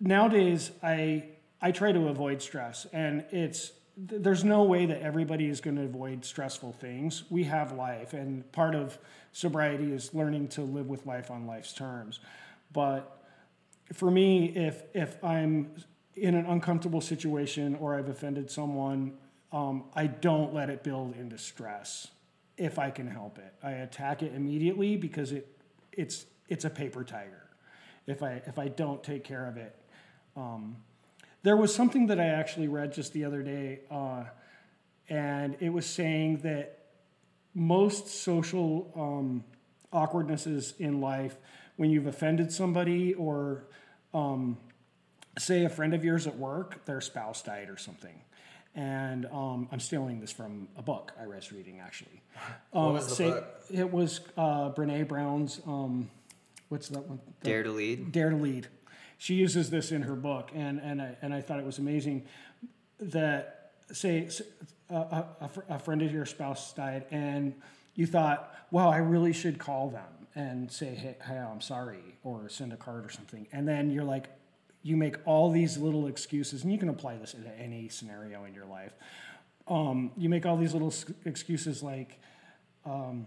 Nowadays, 0.00 0.70
I 0.82 1.24
I 1.60 1.70
try 1.70 1.92
to 1.92 2.08
avoid 2.08 2.42
stress, 2.42 2.86
and 2.92 3.24
it's 3.30 3.72
there's 3.96 4.44
no 4.44 4.64
way 4.64 4.86
that 4.86 5.00
everybody 5.02 5.46
is 5.46 5.60
going 5.60 5.76
to 5.76 5.82
avoid 5.82 6.24
stressful 6.24 6.72
things. 6.72 7.24
We 7.30 7.44
have 7.44 7.72
life, 7.72 8.12
and 8.12 8.50
part 8.52 8.74
of 8.74 8.98
sobriety 9.32 9.92
is 9.92 10.12
learning 10.12 10.48
to 10.48 10.62
live 10.62 10.88
with 10.88 11.06
life 11.06 11.30
on 11.30 11.46
life's 11.46 11.72
terms. 11.72 12.20
But 12.72 13.22
for 13.92 14.10
me, 14.10 14.46
if 14.56 14.82
if 14.94 15.22
I'm 15.22 15.70
in 16.16 16.34
an 16.34 16.46
uncomfortable 16.46 17.00
situation 17.00 17.76
or 17.76 17.96
I've 17.96 18.08
offended 18.08 18.50
someone, 18.50 19.14
um, 19.52 19.84
I 19.94 20.06
don't 20.06 20.54
let 20.54 20.70
it 20.70 20.82
build 20.82 21.16
into 21.16 21.38
stress 21.38 22.08
if 22.56 22.78
I 22.78 22.90
can 22.90 23.08
help 23.08 23.38
it. 23.38 23.52
I 23.62 23.72
attack 23.72 24.22
it 24.22 24.34
immediately 24.34 24.96
because 24.96 25.32
it 25.32 25.48
it's 25.92 26.26
it's 26.48 26.64
a 26.64 26.70
paper 26.70 27.04
tiger. 27.04 27.48
If 28.06 28.22
I 28.22 28.42
if 28.46 28.58
I 28.58 28.68
don't 28.68 29.02
take 29.02 29.24
care 29.24 29.46
of 29.46 29.56
it. 29.56 29.74
Um, 30.36 30.76
there 31.42 31.56
was 31.56 31.74
something 31.74 32.06
that 32.06 32.18
I 32.18 32.26
actually 32.26 32.68
read 32.68 32.92
just 32.92 33.12
the 33.12 33.24
other 33.24 33.42
day, 33.42 33.80
uh, 33.90 34.24
and 35.08 35.56
it 35.60 35.70
was 35.70 35.86
saying 35.86 36.38
that 36.38 36.78
most 37.54 38.08
social 38.08 38.90
um, 38.96 39.44
awkwardnesses 39.92 40.74
in 40.78 41.00
life, 41.00 41.36
when 41.76 41.90
you've 41.90 42.06
offended 42.06 42.50
somebody 42.52 43.14
or 43.14 43.64
um, 44.12 44.56
say 45.38 45.64
a 45.64 45.68
friend 45.68 45.94
of 45.94 46.04
yours 46.04 46.26
at 46.26 46.36
work, 46.36 46.84
their 46.84 47.00
spouse 47.00 47.42
died 47.42 47.68
or 47.70 47.76
something. 47.76 48.20
And 48.74 49.26
um, 49.26 49.68
I'm 49.70 49.78
stealing 49.78 50.20
this 50.20 50.32
from 50.32 50.68
a 50.76 50.82
book 50.82 51.12
I 51.20 51.26
was 51.28 51.52
reading 51.52 51.78
actually. 51.78 52.22
Um, 52.72 52.94
was 52.94 53.08
the 53.08 53.14
say, 53.14 53.30
book? 53.30 53.64
It 53.72 53.92
was 53.92 54.20
uh, 54.36 54.70
Brene 54.70 55.06
Brown's, 55.06 55.60
um, 55.66 56.10
what's 56.68 56.88
that 56.88 57.06
one? 57.06 57.20
The- 57.40 57.48
Dare 57.48 57.62
to 57.62 57.70
lead. 57.70 58.12
Dare 58.12 58.30
to 58.30 58.36
Lead. 58.36 58.68
She 59.18 59.34
uses 59.34 59.70
this 59.70 59.92
in 59.92 60.02
her 60.02 60.16
book, 60.16 60.50
and, 60.54 60.80
and, 60.80 61.00
I, 61.00 61.16
and 61.22 61.32
I 61.32 61.40
thought 61.40 61.58
it 61.58 61.64
was 61.64 61.78
amazing 61.78 62.26
that, 62.98 63.72
say, 63.92 64.28
a, 64.90 64.94
a, 64.94 65.26
a 65.42 65.48
fr- 65.48 65.60
a 65.68 65.78
friend 65.78 66.02
of 66.02 66.12
your 66.12 66.26
spouse 66.26 66.72
died, 66.74 67.06
and 67.10 67.54
you 67.94 68.06
thought, 68.06 68.52
well, 68.70 68.88
I 68.88 68.98
really 68.98 69.32
should 69.32 69.58
call 69.58 69.88
them 69.88 70.26
and 70.34 70.70
say, 70.70 70.94
hey, 70.94 71.16
hey, 71.26 71.38
I'm 71.38 71.60
sorry, 71.60 72.16
or 72.24 72.48
send 72.48 72.72
a 72.72 72.76
card 72.76 73.06
or 73.06 73.08
something. 73.08 73.46
And 73.52 73.66
then 73.68 73.90
you're 73.90 74.04
like, 74.04 74.26
you 74.82 74.96
make 74.96 75.16
all 75.24 75.50
these 75.50 75.78
little 75.78 76.08
excuses, 76.08 76.64
and 76.64 76.72
you 76.72 76.78
can 76.78 76.88
apply 76.88 77.16
this 77.16 77.34
into 77.34 77.50
any 77.58 77.88
scenario 77.88 78.44
in 78.44 78.52
your 78.52 78.66
life. 78.66 78.92
Um, 79.68 80.10
you 80.16 80.28
make 80.28 80.44
all 80.44 80.56
these 80.56 80.72
little 80.74 80.92
excuses 81.24 81.82
like, 81.82 82.20
um, 82.84 83.26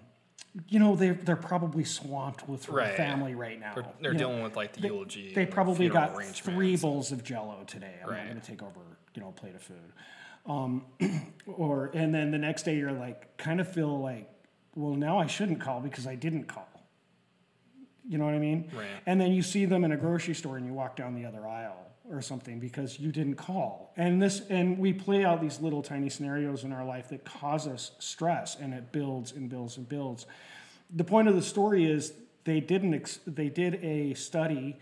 you 0.70 0.80
know, 0.80 0.96
they're, 0.96 1.14
they're 1.14 1.36
probably 1.36 1.84
swamped 1.84 2.48
with 2.50 2.68
Right. 2.70 2.96
family 2.96 3.36
right 3.36 3.60
now. 3.60 3.74
they're, 3.76 3.86
they're 4.02 4.12
You 4.14 4.18
know, 4.20 4.28
dealing 4.30 4.44
with 4.44 4.56
like 4.56 4.74
the 4.74 4.82
they, 4.82 4.88
eulogy. 4.88 5.34
They 5.34 5.46
probably 5.46 5.90
got 5.90 6.22
three 6.24 6.76
bowls 6.78 7.12
of 7.12 7.24
Jello 7.24 7.64
today. 7.68 7.94
I'm 8.04 8.10
Right. 8.10 8.18
not 8.18 8.28
going 8.30 8.42
to 8.42 8.48
take 8.48 8.64
over, 8.64 8.80
you 9.14 9.22
know, 9.22 9.30
a 9.30 9.32
plate 9.32 9.56
of 9.56 9.62
food. 9.62 9.94
Um, 10.46 10.86
or 11.46 11.92
and 11.94 12.14
then 12.14 12.32
the 12.32 12.38
next 12.38 12.64
day 12.64 12.76
you're 12.78 12.92
like, 12.94 13.38
kind 13.38 13.60
of 13.60 13.72
feel 13.72 14.00
like, 14.00 14.30
well, 14.76 14.96
now 14.96 15.20
I 15.20 15.28
shouldn't 15.28 15.60
call 15.60 15.80
because 15.82 16.08
I 16.08 16.16
didn't 16.16 16.46
call. 16.46 16.68
You 18.08 18.18
know 18.18 18.26
what 18.26 18.34
I 18.34 18.40
mean? 18.40 18.70
Right. 18.74 18.88
And 19.06 19.20
then 19.20 19.34
you 19.34 19.42
see 19.42 19.66
them 19.66 19.84
in 19.84 19.92
a 19.92 19.98
grocery 19.98 20.34
store 20.34 20.56
and 20.58 20.66
you 20.66 20.74
walk 20.74 20.96
down 20.96 21.14
the 21.14 21.26
other 21.26 21.46
aisle 21.46 21.76
or 22.12 22.22
something 22.22 22.60
because 22.60 23.00
you 23.00 23.12
didn't 23.12 23.36
call. 23.36 23.94
And 23.98 24.22
this 24.22 24.42
and 24.50 24.78
we 24.78 24.94
play 24.94 25.26
out 25.26 25.42
these 25.42 25.60
little 25.60 25.82
tiny 25.82 26.10
scenarios 26.10 26.64
in 26.64 26.72
our 26.72 26.86
life 26.86 27.10
that 27.10 27.26
cause 27.26 27.68
us 27.68 27.92
stress 28.00 28.56
and 28.56 28.74
it 28.74 28.92
builds 28.92 29.32
and 29.32 29.50
builds 29.50 29.78
and 29.78 29.88
builds. 29.88 30.26
The 30.94 31.04
point 31.04 31.28
of 31.28 31.36
the 31.36 31.42
story 31.42 31.90
is 31.90 32.14
they 32.44 32.60
didn't 32.60 32.94
ex- 32.94 33.20
they 33.28 33.50
did 33.50 33.76
a 33.84 34.14
study 34.14 34.78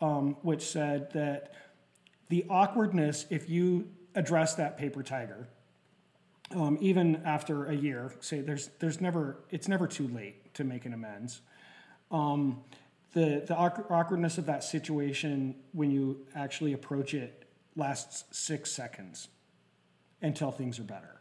um, 0.00 0.36
which 0.42 0.62
said 0.62 1.12
that 1.12 1.52
the 2.28 2.44
awkwardness 2.48 3.26
if 3.30 3.50
you 3.50 3.88
address 4.14 4.54
that 4.54 4.78
paper 4.78 5.02
tiger 5.02 5.48
um, 6.54 6.78
even 6.80 7.22
after 7.24 7.66
a 7.66 7.74
year 7.74 8.12
say 8.20 8.40
there's 8.40 8.68
there's 8.78 9.00
never 9.00 9.38
it's 9.50 9.68
never 9.68 9.86
too 9.86 10.08
late 10.08 10.54
to 10.54 10.64
make 10.64 10.86
an 10.86 10.92
amends 10.92 11.40
um, 12.10 12.62
the 13.12 13.44
the 13.46 13.56
awkwardness 13.56 14.38
of 14.38 14.46
that 14.46 14.64
situation 14.64 15.54
when 15.72 15.90
you 15.90 16.26
actually 16.34 16.72
approach 16.72 17.14
it 17.14 17.44
lasts 17.76 18.24
six 18.30 18.70
seconds 18.70 19.28
until 20.20 20.50
things 20.50 20.78
are 20.78 20.84
better. 20.84 21.20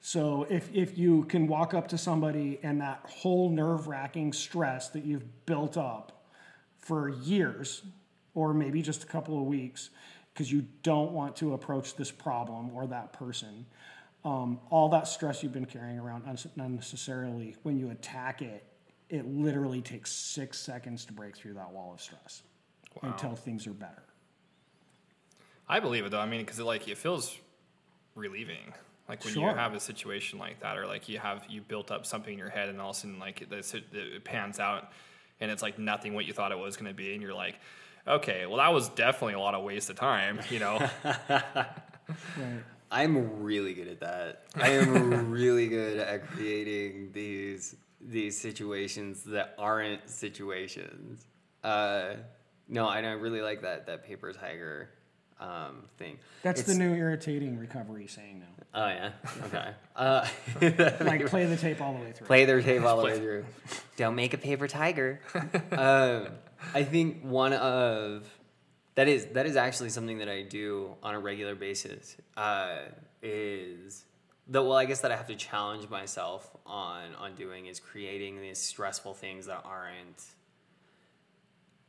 So 0.00 0.46
if 0.50 0.68
if 0.74 0.98
you 0.98 1.24
can 1.24 1.46
walk 1.46 1.74
up 1.74 1.86
to 1.88 1.98
somebody 1.98 2.58
and 2.62 2.80
that 2.80 3.00
whole 3.08 3.50
nerve 3.50 3.86
wracking 3.86 4.32
stress 4.32 4.88
that 4.90 5.04
you've 5.04 5.46
built 5.46 5.76
up 5.76 6.26
for 6.78 7.08
years, 7.08 7.82
or 8.34 8.52
maybe 8.52 8.82
just 8.82 9.04
a 9.04 9.06
couple 9.06 9.38
of 9.38 9.44
weeks, 9.44 9.90
because 10.34 10.50
you 10.50 10.66
don't 10.82 11.12
want 11.12 11.36
to 11.36 11.54
approach 11.54 11.94
this 11.94 12.10
problem 12.10 12.70
or 12.74 12.88
that 12.88 13.12
person, 13.12 13.64
um, 14.24 14.58
all 14.70 14.88
that 14.88 15.06
stress 15.06 15.42
you've 15.42 15.52
been 15.52 15.66
carrying 15.66 15.98
around 15.98 16.24
unnecessarily, 16.56 17.56
when 17.62 17.78
you 17.78 17.90
attack 17.90 18.42
it, 18.42 18.64
it 19.12 19.26
literally 19.26 19.82
takes 19.82 20.10
six 20.10 20.58
seconds 20.58 21.04
to 21.04 21.12
break 21.12 21.36
through 21.36 21.52
that 21.52 21.70
wall 21.70 21.92
of 21.92 22.00
stress 22.00 22.42
until 23.02 23.36
things 23.36 23.66
are 23.66 23.72
better. 23.72 24.02
I 25.68 25.80
believe 25.80 26.06
it 26.06 26.10
though. 26.10 26.18
I 26.18 26.26
mean, 26.26 26.40
because 26.40 26.58
it 26.58 26.64
like 26.64 26.88
it 26.88 26.96
feels 26.98 27.36
relieving. 28.14 28.72
Like 29.08 29.22
when 29.24 29.34
you 29.34 29.46
have 29.46 29.74
a 29.74 29.80
situation 29.80 30.38
like 30.38 30.60
that, 30.60 30.78
or 30.78 30.86
like 30.86 31.08
you 31.08 31.18
have 31.18 31.44
you 31.48 31.60
built 31.60 31.90
up 31.90 32.06
something 32.06 32.32
in 32.32 32.38
your 32.38 32.48
head, 32.48 32.70
and 32.70 32.80
all 32.80 32.90
of 32.90 32.96
a 32.96 33.00
sudden 33.00 33.18
like 33.18 33.42
it, 33.42 33.52
it, 33.52 33.84
it 33.92 34.24
pans 34.24 34.58
out, 34.58 34.90
and 35.40 35.50
it's 35.50 35.62
like 35.62 35.78
nothing 35.78 36.14
what 36.14 36.24
you 36.24 36.32
thought 36.32 36.50
it 36.50 36.58
was 36.58 36.76
going 36.76 36.88
to 36.88 36.94
be, 36.94 37.12
and 37.12 37.22
you're 37.22 37.34
like, 37.34 37.56
okay, 38.08 38.46
well 38.46 38.56
that 38.56 38.72
was 38.72 38.88
definitely 38.90 39.34
a 39.34 39.40
lot 39.40 39.54
of 39.54 39.62
waste 39.62 39.90
of 39.90 39.96
time, 39.96 40.40
you 40.50 40.58
know? 40.58 40.88
Right. 42.36 42.62
I'm 42.90 43.42
really 43.42 43.72
good 43.72 43.88
at 43.88 44.00
that. 44.00 44.42
I 44.54 44.70
am 44.70 45.30
really 45.30 45.68
good 45.68 45.98
at 45.98 46.26
creating 46.26 47.10
these 47.12 47.74
these 48.04 48.38
situations 48.38 49.22
that 49.24 49.54
aren't 49.58 50.08
situations. 50.08 51.24
Uh, 51.62 52.14
no, 52.68 52.88
I 52.88 53.00
don't 53.00 53.20
really 53.20 53.40
like 53.42 53.62
that 53.62 53.86
that 53.86 54.04
paper 54.04 54.32
tiger 54.32 54.88
um, 55.40 55.84
thing. 55.98 56.18
That's 56.42 56.60
It's- 56.60 56.76
the 56.76 56.82
new 56.82 56.94
irritating 56.94 57.58
recovery 57.58 58.06
saying 58.06 58.40
now. 58.40 58.46
Oh 58.74 58.86
yeah. 58.88 59.10
Okay. 59.46 59.70
Uh, 59.94 60.26
Like 61.04 61.26
play 61.26 61.44
the 61.44 61.56
tape 61.58 61.82
all 61.82 61.92
the 61.92 62.00
way 62.00 62.12
through. 62.12 62.26
play 62.26 62.44
their 62.46 62.62
tape 62.62 62.82
all 62.82 62.96
the 62.96 63.04
way 63.04 63.18
through. 63.18 63.44
Don't 63.98 64.14
make 64.14 64.32
a 64.32 64.38
paper 64.38 64.66
tiger. 64.66 65.20
um, 65.72 66.28
I 66.74 66.82
think 66.84 67.22
one 67.22 67.52
of 67.52 68.26
that 68.94 69.08
is 69.08 69.26
that 69.34 69.44
is 69.46 69.56
actually 69.56 69.90
something 69.90 70.18
that 70.18 70.28
I 70.30 70.42
do 70.42 70.94
on 71.02 71.14
a 71.14 71.20
regular 71.20 71.54
basis. 71.54 72.16
Uh, 72.36 72.76
is 73.22 74.04
the 74.52 74.62
well, 74.62 74.76
I 74.76 74.84
guess 74.84 75.00
that 75.00 75.10
I 75.10 75.16
have 75.16 75.28
to 75.28 75.34
challenge 75.34 75.88
myself 75.88 76.54
on 76.66 77.14
on 77.18 77.34
doing 77.34 77.66
is 77.66 77.80
creating 77.80 78.40
these 78.40 78.58
stressful 78.58 79.14
things 79.14 79.46
that 79.46 79.62
aren't 79.64 80.22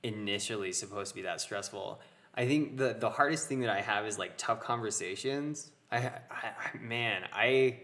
initially 0.02 0.72
supposed 0.72 1.10
to 1.10 1.16
be 1.16 1.22
that 1.24 1.42
stressful. 1.42 2.00
I 2.34 2.48
think 2.48 2.78
the 2.78 2.96
the 2.98 3.10
hardest 3.10 3.50
thing 3.50 3.60
that 3.62 3.70
I 3.70 3.82
have 3.82 4.06
is 4.06 4.18
like 4.18 4.38
tough 4.38 4.62
conversations. 4.62 5.72
I, 5.92 5.98
I, 5.98 6.12
I 6.32 6.78
man, 6.80 7.24
I 7.34 7.82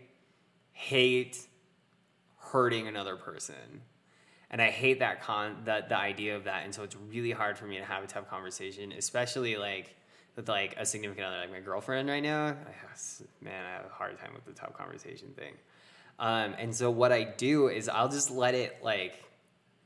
hate 0.71 1.45
hurting 2.37 2.87
another 2.87 3.17
person. 3.17 3.81
And 4.51 4.61
I 4.61 4.71
hate 4.71 4.99
that 4.99 5.21
con 5.21 5.57
that 5.65 5.89
the 5.89 5.97
idea 5.97 6.35
of 6.37 6.45
that, 6.45 6.63
and 6.63 6.73
so 6.73 6.83
it's 6.83 6.95
really 6.95 7.31
hard 7.31 7.57
for 7.57 7.65
me 7.65 7.77
to 7.77 7.85
have 7.85 8.03
a 8.03 8.07
tough 8.07 8.29
conversation, 8.29 8.93
especially 8.93 9.57
like 9.57 9.95
with 10.39 10.47
like 10.47 10.73
a 10.77 10.85
significant 10.85 11.27
other, 11.27 11.37
like 11.37 11.51
my 11.51 11.59
girlfriend 11.59 12.07
right 12.07 12.23
now. 12.23 12.45
I 12.45 12.47
have, 12.47 13.21
man, 13.41 13.65
I 13.65 13.71
have 13.73 13.85
a 13.85 13.93
hard 13.93 14.17
time 14.19 14.31
with 14.33 14.45
the 14.45 14.53
tough 14.53 14.73
conversation 14.73 15.33
thing. 15.35 15.53
Um, 16.17 16.55
and 16.57 16.73
so 16.73 16.89
what 16.89 17.11
I 17.11 17.25
do 17.25 17.67
is 17.67 17.89
I'll 17.89 18.07
just 18.07 18.31
let 18.31 18.55
it 18.55 18.77
like 18.81 19.21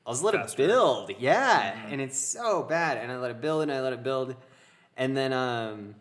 I'll 0.05 0.13
just 0.13 0.23
let 0.23 0.35
Fester. 0.35 0.61
it 0.61 0.67
build, 0.67 1.11
yeah. 1.17 1.75
And 1.89 1.99
it's 1.99 2.19
so 2.19 2.61
bad, 2.61 2.97
and 2.97 3.11
I 3.11 3.17
let 3.17 3.31
it 3.31 3.41
build 3.41 3.63
and 3.63 3.71
I 3.71 3.81
let 3.81 3.93
it 3.93 4.03
build, 4.03 4.35
and 4.95 5.17
then 5.17 5.33
um, 5.33 5.95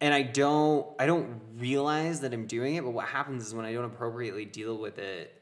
and 0.00 0.14
I 0.14 0.22
don't 0.22 0.86
I 1.00 1.06
don't 1.06 1.40
realize 1.56 2.20
that 2.20 2.32
I'm 2.32 2.46
doing 2.46 2.76
it. 2.76 2.84
But 2.84 2.90
what 2.92 3.06
happens 3.06 3.44
is 3.44 3.54
when 3.54 3.64
I 3.64 3.72
don't 3.72 3.86
appropriately 3.86 4.44
deal 4.44 4.78
with 4.78 4.98
it, 5.00 5.34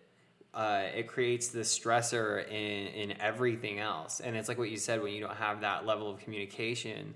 uh, 0.55 0.85
it 0.97 1.07
creates 1.07 1.49
this 1.49 1.79
stressor 1.79 2.49
in 2.49 2.87
in 2.87 3.21
everything 3.21 3.79
else. 3.79 4.21
And 4.21 4.37
it's 4.37 4.49
like 4.49 4.57
what 4.57 4.71
you 4.71 4.79
said 4.79 5.03
when 5.03 5.13
you 5.13 5.21
don't 5.21 5.37
have 5.37 5.61
that 5.61 5.85
level 5.85 6.11
of 6.11 6.19
communication, 6.21 7.15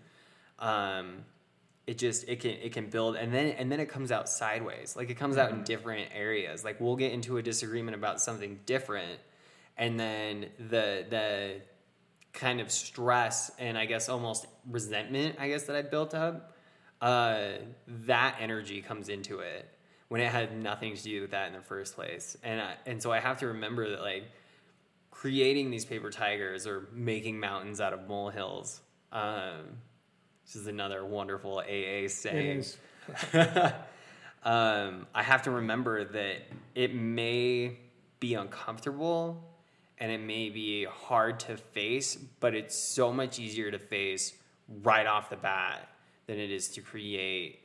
um, 0.58 1.24
it 1.86 1.98
just 1.98 2.28
it 2.28 2.40
can 2.40 2.52
it 2.52 2.72
can 2.72 2.90
build 2.90 3.16
and 3.16 3.32
then 3.32 3.50
and 3.50 3.70
then 3.70 3.80
it 3.80 3.88
comes 3.88 4.10
out 4.10 4.28
sideways. 4.28 4.96
Like 4.96 5.10
it 5.10 5.14
comes 5.14 5.36
out 5.36 5.50
in 5.50 5.62
different 5.62 6.08
areas. 6.14 6.64
Like 6.64 6.80
we'll 6.80 6.96
get 6.96 7.12
into 7.12 7.36
a 7.38 7.42
disagreement 7.42 7.96
about 7.96 8.20
something 8.20 8.58
different, 8.66 9.20
and 9.76 9.98
then 9.98 10.46
the 10.58 11.06
the 11.08 11.60
kind 12.32 12.60
of 12.60 12.70
stress 12.70 13.50
and 13.58 13.78
I 13.78 13.86
guess 13.86 14.08
almost 14.08 14.46
resentment, 14.68 15.36
I 15.38 15.48
guess 15.48 15.64
that 15.64 15.76
I 15.76 15.82
built 15.82 16.14
up, 16.14 16.54
uh, 17.00 17.48
that 17.86 18.36
energy 18.40 18.82
comes 18.82 19.08
into 19.08 19.40
it 19.40 19.68
when 20.08 20.20
it 20.20 20.30
had 20.30 20.56
nothing 20.56 20.94
to 20.94 21.02
do 21.02 21.22
with 21.22 21.30
that 21.32 21.48
in 21.48 21.54
the 21.54 21.62
first 21.62 21.94
place. 21.94 22.36
And 22.42 22.60
I, 22.60 22.74
and 22.84 23.02
so 23.02 23.10
I 23.10 23.20
have 23.20 23.38
to 23.38 23.48
remember 23.48 23.90
that 23.90 24.02
like 24.02 24.24
creating 25.10 25.70
these 25.70 25.84
paper 25.84 26.10
tigers 26.10 26.66
or 26.66 26.88
making 26.92 27.40
mountains 27.40 27.80
out 27.80 27.92
of 27.92 28.06
molehills. 28.06 28.80
Um, 29.10 29.78
this 30.46 30.56
is 30.56 30.68
another 30.68 31.04
wonderful 31.04 31.58
AA 31.58 32.08
saying. 32.08 32.64
Um, 34.46 35.08
I 35.12 35.24
have 35.24 35.42
to 35.42 35.50
remember 35.50 36.04
that 36.04 36.36
it 36.76 36.94
may 36.94 37.76
be 38.20 38.34
uncomfortable 38.34 39.42
and 39.98 40.12
it 40.12 40.20
may 40.20 40.50
be 40.50 40.84
hard 40.84 41.40
to 41.40 41.56
face, 41.56 42.14
but 42.14 42.54
it's 42.54 42.78
so 42.78 43.12
much 43.12 43.40
easier 43.40 43.72
to 43.72 43.78
face 43.80 44.34
right 44.84 45.06
off 45.06 45.30
the 45.30 45.36
bat 45.36 45.88
than 46.28 46.38
it 46.38 46.52
is 46.52 46.68
to 46.68 46.80
create 46.80 47.58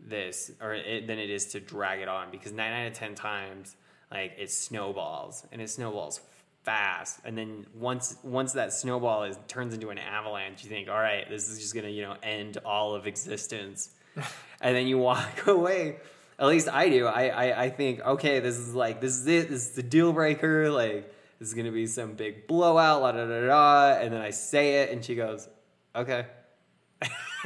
this 0.00 0.50
or 0.60 0.74
it, 0.74 1.06
than 1.06 1.20
it 1.20 1.30
is 1.30 1.46
to 1.46 1.60
drag 1.60 2.00
it 2.00 2.08
on 2.08 2.32
because 2.32 2.52
nine 2.52 2.72
out 2.72 2.88
of 2.88 2.92
ten 2.92 3.14
times 3.14 3.76
like 4.10 4.32
it 4.36 4.50
snowballs 4.50 5.46
and 5.52 5.62
it 5.62 5.70
snowballs 5.70 6.20
fast. 6.66 7.20
And 7.24 7.38
then 7.38 7.64
once 7.74 8.16
once 8.22 8.52
that 8.52 8.72
snowball 8.72 9.22
is 9.22 9.38
turns 9.46 9.72
into 9.72 9.90
an 9.90 9.98
avalanche 9.98 10.64
you 10.64 10.68
think 10.68 10.88
all 10.88 10.98
right 10.98 11.24
this 11.30 11.48
is 11.48 11.60
just 11.60 11.74
gonna 11.74 11.88
you 11.88 12.02
know 12.02 12.16
end 12.22 12.58
all 12.64 12.94
of 12.94 13.06
existence. 13.06 13.90
And 14.58 14.74
then 14.74 14.86
you 14.86 14.96
walk 14.96 15.46
away. 15.46 15.98
At 16.38 16.46
least 16.46 16.66
i 16.68 16.88
do. 16.88 17.06
I, 17.06 17.28
I 17.28 17.62
i 17.64 17.70
think 17.70 18.00
okay 18.00 18.40
this 18.40 18.56
is 18.56 18.74
like 18.74 19.00
this 19.02 19.12
is 19.12 19.26
it. 19.26 19.48
This 19.50 19.68
is 19.68 19.72
the 19.72 19.82
deal 19.82 20.12
breaker. 20.12 20.70
Like 20.70 21.12
this 21.38 21.48
is 21.48 21.54
gonna 21.54 21.72
be 21.72 21.86
some 21.86 22.14
big 22.14 22.46
blowout 22.46 23.02
la 23.02 23.12
da 23.12 23.26
da 23.26 23.46
da 23.46 24.00
and 24.00 24.12
then 24.12 24.20
i 24.20 24.30
say 24.30 24.82
it 24.82 24.90
and 24.90 25.04
she 25.04 25.14
goes 25.14 25.48
okay 25.94 26.26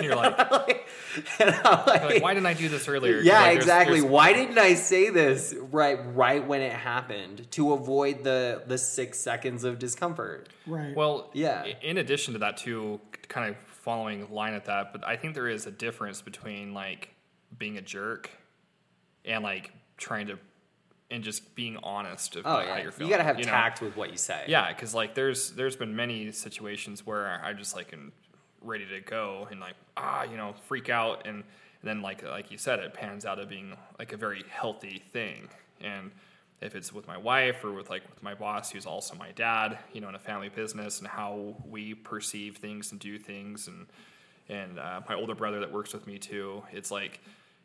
And 0.01 0.05
you're 0.09 0.17
like, 0.17 0.87
and 1.41 1.51
I'm 1.51 1.87
like, 1.87 2.23
why 2.23 2.35
didn't 2.35 2.47
I 2.47 2.55
do 2.55 2.69
this 2.69 2.89
earlier? 2.89 3.21
yeah, 3.21 3.35
like, 3.41 3.45
there's- 3.45 3.57
exactly. 3.57 4.01
there's- 4.01 4.11
Why 4.11 4.33
didn't 4.33 4.59
I 4.59 4.75
say 4.75 5.11
this 5.11 5.55
right 5.71 5.99
right 6.15 6.47
when 6.47 6.61
it 6.63 6.73
happened 6.73 7.51
to 7.53 7.73
avoid 7.73 8.25
the 8.25 8.63
the 8.67 8.79
six 8.79 9.19
seconds 9.19 9.65
of 9.65 9.79
discomfort? 9.79 10.49
Right. 10.67 10.95
Well, 10.97 11.31
Yeah. 11.35 11.65
In 11.83 11.99
addition 11.99 12.33
to 12.35 12.39
that, 12.41 12.57
too, 12.57 13.01
kind 13.29 13.51
of 13.51 13.57
following 13.67 14.31
line 14.33 14.55
at 14.55 14.65
that, 14.67 14.93
but 14.93 15.07
I 15.07 15.17
think 15.17 15.35
there 15.35 15.49
is 15.49 15.67
a 15.67 15.71
difference 15.71 16.21
between 16.23 16.75
like 16.75 17.15
being 17.59 17.77
a 17.79 17.83
jerk 17.83 18.31
and 19.25 19.43
like 19.45 19.73
trying 19.97 20.27
to 20.29 20.39
and 21.13 21.25
just 21.25 21.57
being 21.57 21.77
honest 21.83 22.37
Oh 22.37 22.41
about 22.41 22.67
how 22.67 22.77
yeah, 22.77 22.83
you're 22.83 22.93
feeling. 22.93 23.11
you 23.11 23.17
gotta 23.17 23.25
have 23.27 23.37
know? 23.37 23.43
tact 23.43 23.81
with 23.81 23.97
what 23.97 24.11
you 24.13 24.17
say. 24.17 24.45
Yeah, 24.47 24.73
because 24.73 24.95
like 24.95 25.15
there's 25.15 25.51
there's 25.53 25.75
been 25.77 25.97
many 25.97 26.31
situations 26.31 27.05
where 27.05 27.41
I 27.45 27.53
just 27.53 27.75
like 27.75 27.93
am 27.93 28.13
ready 28.63 28.87
to 28.87 29.01
go 29.01 29.49
and 29.51 29.61
like 29.61 29.75
ah 29.97 30.25
you 30.25 30.37
know 30.37 30.55
freak 30.67 30.89
out. 30.89 31.27
And, 31.27 31.37
and 31.37 31.45
then 31.85 32.03
like 32.03 32.23
like 32.23 32.51
you 32.51 32.59
said 32.59 32.79
it 32.79 32.95
pans 32.95 33.25
out 33.25 33.39
of 33.39 33.49
being 33.49 33.77
like 33.99 34.13
a 34.13 34.17
very 34.17 34.45
healthy 34.49 35.03
thing. 35.13 35.49
And 35.81 36.11
if 36.61 36.75
it's 36.75 36.93
with 36.93 37.07
my 37.07 37.17
wife 37.17 37.65
or 37.65 37.73
with 37.73 37.89
like 37.89 38.09
with 38.09 38.23
my 38.23 38.35
boss 38.35 38.71
who's 38.71 38.85
also 38.85 39.15
my 39.15 39.33
dad 39.33 39.79
you 39.95 40.01
know 40.01 40.09
in 40.11 40.15
a 40.15 40.21
family 40.21 40.51
business 40.51 40.99
and 40.99 41.09
how 41.09 41.55
we 41.69 41.95
perceive 41.95 42.59
things 42.59 42.93
and 42.93 43.01
do 43.01 43.19
things. 43.19 43.69
And 43.69 43.87
and 44.49 44.79
uh, 44.79 45.01
my 45.09 45.15
older 45.15 45.35
brother 45.35 45.61
that 45.61 45.73
works 45.73 45.93
with 45.93 46.07
me 46.07 46.19
too 46.19 46.63
it's 46.73 46.91
like 46.91 47.21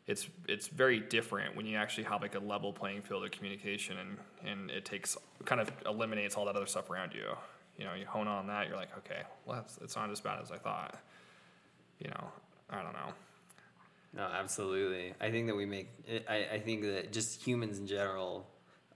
it's 0.06 0.28
it's 0.46 0.68
very 0.68 1.00
different 1.00 1.56
when 1.56 1.66
you 1.66 1.76
actually 1.76 2.04
have 2.04 2.22
like 2.22 2.34
a 2.34 2.38
level 2.38 2.72
playing 2.72 3.02
field 3.02 3.24
of 3.24 3.30
communication 3.32 3.96
and 3.98 4.16
and 4.48 4.70
it 4.70 4.84
takes 4.84 5.16
kind 5.44 5.60
of 5.60 5.70
eliminates 5.84 6.36
all 6.36 6.44
that 6.44 6.56
other 6.56 6.66
stuff 6.66 6.90
around 6.90 7.12
you 7.12 7.36
you 7.78 7.84
know 7.84 7.94
you 7.94 8.06
hone 8.06 8.28
on 8.28 8.46
that 8.46 8.68
you're 8.68 8.76
like 8.76 8.96
okay 8.96 9.22
well 9.44 9.56
that's, 9.56 9.78
it's 9.82 9.96
not 9.96 10.10
as 10.10 10.20
bad 10.20 10.40
as 10.42 10.50
i 10.50 10.56
thought 10.56 10.96
you 11.98 12.08
know 12.08 12.24
i 12.70 12.76
don't 12.82 12.92
know 12.92 13.12
No, 14.14 14.22
absolutely. 14.22 15.12
I 15.20 15.30
think 15.30 15.46
that 15.48 15.56
we 15.56 15.66
make. 15.66 15.88
I, 16.28 16.46
I 16.54 16.58
think 16.60 16.82
that 16.82 17.12
just 17.12 17.42
humans 17.46 17.78
in 17.78 17.86
general 17.86 18.46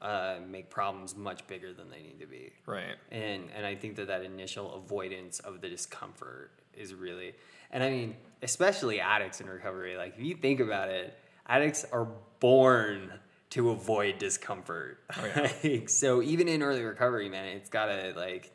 uh, 0.00 0.36
make 0.48 0.70
problems 0.70 1.14
much 1.14 1.46
bigger 1.46 1.74
than 1.74 1.90
they 1.90 2.00
need 2.00 2.18
to 2.20 2.26
be. 2.26 2.52
right 2.64 2.96
and 3.10 3.42
and 3.54 3.66
I 3.66 3.74
think 3.74 3.96
that 3.96 4.06
that 4.06 4.22
initial 4.24 4.74
avoidance 4.74 5.40
of 5.40 5.60
the 5.60 5.68
discomfort 5.68 6.50
is 6.74 6.94
really, 6.94 7.34
and 7.70 7.82
I 7.82 7.90
mean, 7.90 8.16
especially 8.42 8.98
addicts 9.00 9.42
in 9.42 9.46
recovery. 9.48 9.96
Like 9.98 10.14
if 10.16 10.22
you 10.24 10.36
think 10.36 10.60
about 10.60 10.88
it, 10.88 11.12
addicts 11.46 11.84
are 11.92 12.08
born 12.38 13.12
to 13.50 13.70
avoid 13.70 14.16
discomfort. 14.18 15.00
Oh, 15.18 15.26
yeah. 15.26 15.52
Like, 15.64 15.88
so 15.90 16.22
even 16.22 16.48
in 16.48 16.62
early 16.62 16.82
recovery, 16.82 17.28
man, 17.28 17.44
it's 17.56 17.68
gotta 17.68 18.14
like, 18.16 18.50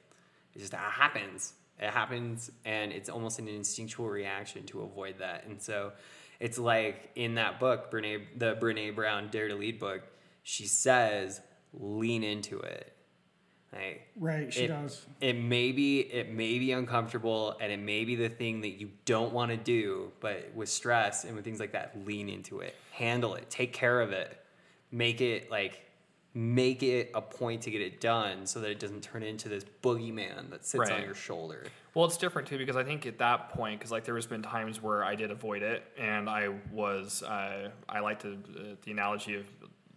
it 0.56 0.60
just 0.60 0.74
happens. 0.74 1.54
It 1.80 1.90
happens, 1.90 2.52
and 2.64 2.92
it's 2.92 3.10
almost 3.10 3.40
an 3.40 3.48
instinctual 3.48 4.08
reaction 4.08 4.64
to 4.68 4.82
avoid 4.82 5.20
that. 5.20 5.46
And 5.46 5.62
so, 5.62 5.92
it's 6.40 6.58
like 6.58 7.12
in 7.16 7.36
that 7.36 7.60
book, 7.60 7.92
Brene, 7.92 8.24
the 8.38 8.56
Brene 8.56 8.96
Brown 8.96 9.30
Dare 9.30 9.50
to 9.50 9.56
Lead 9.56 9.80
book. 9.80 10.04
She 10.44 10.68
says, 10.68 11.42
lean 11.74 12.24
into 12.24 12.60
it. 12.60 12.96
Right. 13.74 14.02
right. 14.16 14.54
She 14.54 14.64
it, 14.64 14.68
does. 14.68 15.06
It 15.20 15.34
may 15.34 15.74
be 15.74 16.00
it 16.00 16.32
may 16.32 16.60
be 16.60 16.72
uncomfortable 16.72 17.58
and 17.60 17.74
it 17.74 17.80
may 17.80 18.06
be 18.06 18.16
the 18.16 18.30
thing 18.30 18.62
that 18.62 18.80
you 18.80 18.90
don't 19.04 19.34
want 19.34 19.52
to 19.52 19.58
do, 19.58 20.14
but 20.22 20.52
with 20.56 20.70
stress 20.70 21.26
and 21.26 21.36
with 21.36 21.44
things 21.44 21.60
like 21.60 21.74
that, 21.74 21.98
lean 22.06 22.30
into 22.30 22.60
it. 22.60 22.74
Handle 22.92 23.36
it. 23.36 23.50
Take 23.50 23.74
care 23.74 24.00
of 24.00 24.12
it. 24.12 24.40
Make 24.92 25.20
it 25.20 25.52
like 25.52 25.82
make 26.36 26.84
it 26.84 27.10
a 27.16 27.22
point 27.22 27.62
to 27.62 27.72
get 27.72 27.82
it 27.82 28.02
done 28.02 28.46
so 28.46 28.60
that 28.60 28.70
it 28.70 28.78
doesn't 28.78 29.02
turn 29.02 29.24
into 29.24 29.48
this 29.48 29.64
boogeyman 29.82 30.50
that 30.50 30.66
sits 30.66 30.90
on 30.92 31.02
your 31.02 31.16
shoulder. 31.16 31.64
Well, 31.94 32.06
it's 32.06 32.18
different 32.18 32.50
too 32.50 32.58
because 32.58 32.76
I 32.76 32.84
think 32.84 33.06
at 33.06 33.18
that 33.20 33.52
point, 33.52 33.80
because 33.80 33.90
like 33.90 34.04
there 34.04 34.16
has 34.16 34.26
been 34.26 34.42
times 34.42 34.84
where 34.84 35.02
I 35.02 35.16
did 35.16 35.32
avoid 35.32 35.64
it, 35.64 35.84
and 35.98 36.30
I 36.30 36.50
was 36.74 37.24
uh, 37.24 37.70
I 37.88 38.00
like 38.02 38.20
to 38.24 38.34
uh, 38.34 38.76
the 38.84 38.92
analogy 38.92 39.36
of 39.36 39.46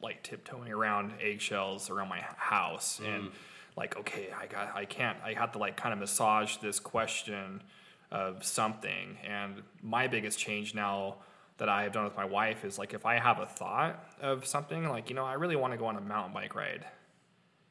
like 0.01 0.23
tiptoeing 0.23 0.71
around 0.71 1.13
eggshells 1.21 1.91
around 1.91 2.09
my 2.09 2.21
house, 2.37 3.01
and 3.05 3.33
like 3.77 3.97
okay, 3.97 4.29
I 4.41 4.47
got 4.47 4.77
I 4.77 4.85
can't 4.85 5.19
I 5.25 5.33
have 5.33 5.51
to 5.53 5.59
like 5.59 5.77
kind 5.77 5.93
of 5.93 5.99
massage 5.99 6.59
this 6.59 6.79
question 6.79 7.65
of 8.13 8.45
something, 8.45 9.19
and 9.29 9.63
my 9.83 10.07
biggest 10.07 10.39
change 10.39 10.73
now 10.73 11.17
that 11.59 11.69
I 11.69 11.83
have 11.83 11.93
done 11.93 12.05
with 12.05 12.17
my 12.17 12.25
wife 12.25 12.65
is 12.65 12.79
like 12.79 12.95
if 12.95 13.05
I 13.05 13.19
have 13.19 13.39
a 13.39 13.47
thought 13.47 14.03
of 14.21 14.47
something 14.47 14.89
like 14.89 15.11
you 15.11 15.17
know 15.17 15.25
I 15.25 15.35
really 15.35 15.57
want 15.57 15.73
to 15.73 15.77
go 15.77 15.87
on 15.87 15.97
a 15.97 16.01
mountain 16.01 16.33
bike 16.33 16.55
ride, 16.55 16.87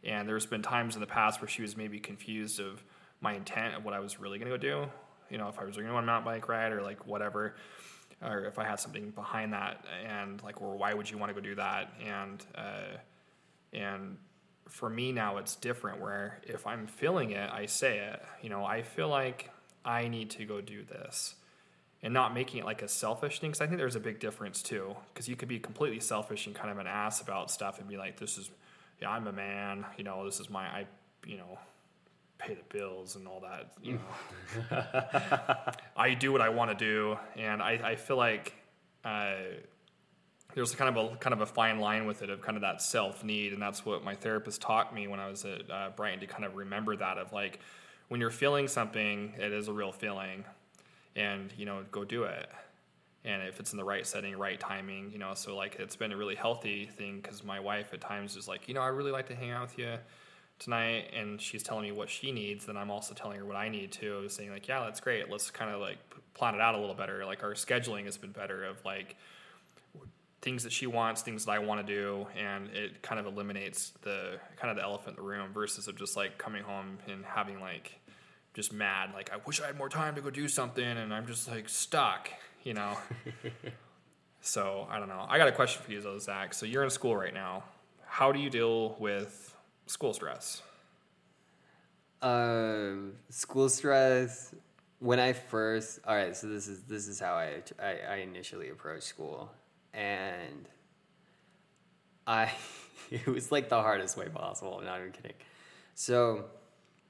And 0.04 0.28
there's 0.28 0.46
been 0.46 0.62
times 0.62 0.96
in 0.96 1.02
the 1.02 1.08
past 1.08 1.42
where 1.42 1.48
she 1.48 1.62
was 1.62 1.76
maybe 1.76 2.00
confused 2.00 2.60
of 2.60 2.84
my 3.20 3.34
intent 3.34 3.76
of 3.76 3.84
what 3.86 3.94
I 3.94 4.00
was 4.00 4.20
really 4.20 4.38
going 4.38 4.52
to 4.52 4.58
go 4.58 4.62
do. 4.62 4.90
You 5.30 5.38
know, 5.38 5.50
if 5.50 5.58
I 5.60 5.66
was 5.66 5.76
going 5.76 5.88
to 5.88 5.92
go 5.92 5.98
on 5.98 6.04
a 6.04 6.06
mountain 6.06 6.26
bike 6.26 6.48
ride 6.48 6.72
or 6.72 6.82
like 6.82 7.08
whatever, 7.08 7.56
or 8.22 8.46
if 8.46 8.60
I 8.60 8.66
had 8.66 8.80
something 8.80 9.12
behind 9.12 9.54
that, 9.54 9.86
and 10.06 10.42
like, 10.44 10.62
or 10.62 10.78
why 10.78 10.94
would 10.94 11.10
you 11.10 11.18
want 11.18 11.30
to 11.30 11.34
go 11.34 11.42
do 11.42 11.56
that? 11.56 11.92
And 12.06 12.46
uh, 12.56 12.98
and 13.74 14.18
for 14.68 14.90
me 14.90 15.14
now, 15.14 15.38
it's 15.38 15.56
different. 15.56 16.02
Where 16.02 16.42
if 16.44 16.68
I'm 16.68 16.88
feeling 16.88 17.32
it, 17.32 17.50
I 17.50 17.68
say 17.68 18.00
it. 18.00 18.22
You 18.42 18.50
know, 18.50 18.66
I 18.66 18.82
feel 18.82 19.08
like 19.08 19.50
I 19.86 20.10
need 20.10 20.30
to 20.32 20.46
go 20.46 20.60
do 20.60 20.84
this 20.84 21.36
and 22.04 22.14
not 22.14 22.34
making 22.34 22.60
it 22.60 22.66
like 22.66 22.82
a 22.82 22.88
selfish 22.88 23.40
thing 23.40 23.50
because 23.50 23.62
I 23.62 23.68
think 23.68 23.78
there's 23.80 23.96
a 23.96 24.00
big 24.00 24.20
difference 24.20 24.62
too. 24.62 24.96
Because 25.14 25.28
you 25.28 25.36
could 25.36 25.48
be 25.48 25.60
completely 25.60 26.00
selfish 26.00 26.48
and 26.48 26.56
kind 26.56 26.70
of 26.70 26.78
an 26.78 26.88
ass 26.88 27.22
about 27.22 27.50
stuff 27.52 27.80
and 27.80 27.88
be 27.88 27.98
like, 27.98 28.20
"This 28.20 28.38
is, 28.38 28.52
yeah, 29.02 29.10
I'm 29.10 29.28
a 29.28 29.32
man. 29.32 29.86
You 29.98 30.04
know, 30.04 30.26
this 30.26 30.40
is 30.40 30.50
my, 30.50 30.66
I, 30.66 30.88
you 31.26 31.38
know, 31.38 31.58
pay 32.38 32.54
the 32.54 32.64
bills 32.70 33.16
and 33.16 33.28
all 33.28 33.42
that. 33.42 33.72
You 33.82 33.94
know, 33.94 34.84
I 35.98 36.14
do 36.14 36.32
what 36.32 36.42
I 36.42 36.50
want 36.50 36.78
to 36.78 36.86
do, 36.86 37.18
and 37.36 37.62
I, 37.62 37.80
I 37.84 37.96
feel 37.96 38.18
like 38.18 38.54
uh, 39.04 39.36
there's 40.54 40.74
kind 40.76 40.96
of 40.96 41.14
a 41.14 41.16
kind 41.18 41.34
of 41.34 41.42
a 41.42 41.46
fine 41.46 41.80
line 41.80 42.06
with 42.06 42.22
it 42.22 42.30
of 42.30 42.42
kind 42.42 42.58
of 42.58 42.62
that 42.62 42.82
self 42.82 43.24
need, 43.24 43.54
and 43.54 43.62
that's 43.62 43.86
what 43.86 44.04
my 44.04 44.16
therapist 44.16 44.62
taught 44.62 44.94
me 44.94 45.08
when 45.08 45.20
I 45.20 45.30
was 45.30 45.46
at 45.46 45.70
uh, 45.70 45.90
Brighton 45.96 46.20
to 46.22 46.28
kind 46.28 46.46
of 46.46 46.56
remember 46.56 46.96
that 46.96 47.18
of 47.18 47.34
like 47.34 47.60
when 48.08 48.22
you're 48.22 48.32
feeling 48.32 48.68
something, 48.68 49.34
it 49.38 49.52
is 49.52 49.68
a 49.68 49.74
real 49.74 49.92
feeling, 49.92 50.46
and 51.16 51.54
you 51.58 51.66
know, 51.66 51.84
go 51.92 52.04
do 52.04 52.24
it. 52.24 52.50
And 53.26 53.44
if 53.44 53.60
it's 53.60 53.74
in 53.74 53.78
the 53.78 53.84
right 53.84 54.08
setting, 54.08 54.38
right 54.38 54.60
timing, 54.60 55.12
you 55.12 55.20
know, 55.20 55.34
so 55.34 55.56
like 55.56 55.78
it's 55.80 55.96
been 55.96 56.12
a 56.14 56.18
really 56.18 56.36
healthy 56.36 56.86
thing 56.86 57.20
because 57.22 57.44
my 57.44 57.60
wife 57.60 57.94
at 57.94 58.00
times 58.00 58.36
is 58.38 58.48
like, 58.48 58.68
you 58.68 58.74
know, 58.74 58.82
I 58.82 58.88
really 58.88 59.12
like 59.12 59.28
to 59.28 59.36
hang 59.36 59.52
out 59.52 59.64
with 59.64 59.78
you 59.78 59.96
tonight, 60.60 61.12
and 61.16 61.40
she's 61.42 61.62
telling 61.62 61.84
me 61.84 61.92
what 61.92 62.10
she 62.10 62.32
needs. 62.32 62.66
Then 62.66 62.78
I'm 62.78 62.90
also 62.90 63.14
telling 63.14 63.38
her 63.38 63.46
what 63.46 63.56
I 63.56 63.70
need 63.70 63.92
too, 63.92 64.30
saying 64.30 64.52
like, 64.52 64.68
yeah, 64.68 64.80
that's 64.84 65.00
great. 65.00 65.30
Let's 65.30 65.52
kind 65.52 65.74
of 65.74 65.82
like 65.82 65.98
plan 66.34 66.56
it 66.56 66.62
out 66.62 66.76
a 66.76 66.80
little 66.80 66.96
better. 66.96 67.26
Like 67.26 67.44
our 67.44 67.54
scheduling 67.54 68.06
has 68.06 68.18
been 68.18 68.32
better 68.32 68.64
of 68.64 68.84
like 68.86 69.16
things 70.42 70.64
that 70.64 70.72
she 70.72 70.88
wants, 70.88 71.22
things 71.22 71.46
that 71.46 71.52
I 71.52 71.60
want 71.60 71.86
to 71.86 71.94
do, 71.94 72.28
and 72.38 72.70
it 72.70 73.02
kind 73.02 73.20
of 73.20 73.26
eliminates 73.26 73.92
the 74.04 74.40
kind 74.56 74.72
of 74.72 74.78
the 74.78 74.84
elephant 74.84 75.18
in 75.18 75.24
the 75.24 75.30
room 75.30 75.52
versus 75.54 75.88
of 75.88 75.98
just 75.98 76.16
like 76.16 76.38
coming 76.38 76.64
home 76.64 77.00
and 77.08 77.26
having 77.26 77.60
like 77.60 78.00
just 78.58 78.74
mad, 78.74 79.12
like 79.14 79.32
I 79.32 79.38
wish 79.46 79.62
I 79.62 79.68
had 79.68 79.78
more 79.78 79.88
time 79.88 80.16
to 80.16 80.22
go 80.22 80.32
do 80.32 80.48
something, 80.48 80.84
and 80.84 81.14
I'm 81.14 81.28
just 81.28 81.48
like 81.48 81.70
stuck, 81.70 82.32
you 82.64 82.74
know. 82.74 82.98
so 84.42 84.88
I 84.90 84.98
don't 84.98 85.10
know. 85.10 85.28
I 85.30 85.38
got 85.38 85.48
a 85.48 85.52
question 85.52 85.84
for 85.84 85.92
you 85.92 86.02
though, 86.02 86.18
Zach. 86.18 86.56
So 86.56 86.66
you're 86.66 86.84
in 86.84 86.90
school 86.90 87.16
right 87.16 87.36
now. 87.36 87.64
How 88.08 88.32
do 88.32 88.40
you 88.40 88.50
deal 88.50 88.96
with 88.98 89.56
school 89.86 90.12
stress? 90.12 90.64
Um, 92.24 93.14
school 93.30 93.70
stress. 93.70 94.56
When 94.98 95.20
I 95.20 95.34
first, 95.34 96.00
all 96.08 96.16
right, 96.16 96.36
so 96.36 96.48
this 96.48 96.68
is 96.68 96.82
this 96.82 97.08
is 97.08 97.20
how 97.20 97.36
I 97.36 97.62
I, 97.80 98.00
I 98.10 98.16
initially 98.16 98.70
approached 98.70 99.04
school, 99.04 99.52
and 99.94 100.68
I 102.26 102.52
it 103.12 103.28
was 103.28 103.52
like 103.52 103.70
the 103.70 103.84
hardest 103.84 104.18
way 104.18 104.30
possible. 104.30 104.80
I'm 104.80 104.86
not 104.86 105.00
even 105.00 105.12
kidding. 105.12 105.34
So 105.94 106.46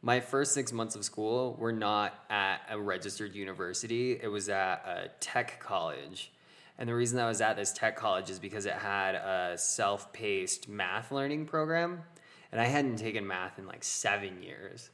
my 0.02 0.20
first 0.20 0.54
six 0.54 0.72
months 0.72 0.96
of 0.96 1.04
school 1.04 1.56
were 1.60 1.72
not 1.72 2.24
at 2.30 2.62
a 2.70 2.80
registered 2.80 3.36
university. 3.36 4.20
It 4.22 4.28
was 4.28 4.50
at 4.50 4.76
a 4.86 5.10
tech 5.20 5.60
college. 5.60 6.32
And 6.78 6.88
the 6.88 6.94
reason 6.94 7.20
I 7.20 7.28
was 7.28 7.42
at 7.42 7.56
this 7.56 7.74
tech 7.74 7.96
college 7.96 8.30
is 8.30 8.38
because 8.40 8.66
it 8.66 8.74
had 8.74 9.16
a 9.16 9.58
self 9.58 10.14
paced 10.14 10.70
math 10.70 11.12
learning 11.12 11.46
program. 11.46 12.04
And 12.52 12.62
I 12.62 12.66
hadn't 12.66 12.98
taken 12.98 13.26
math 13.26 13.58
in 13.58 13.68
like 13.68 13.84
seven 13.84 14.42
years. 14.44 14.90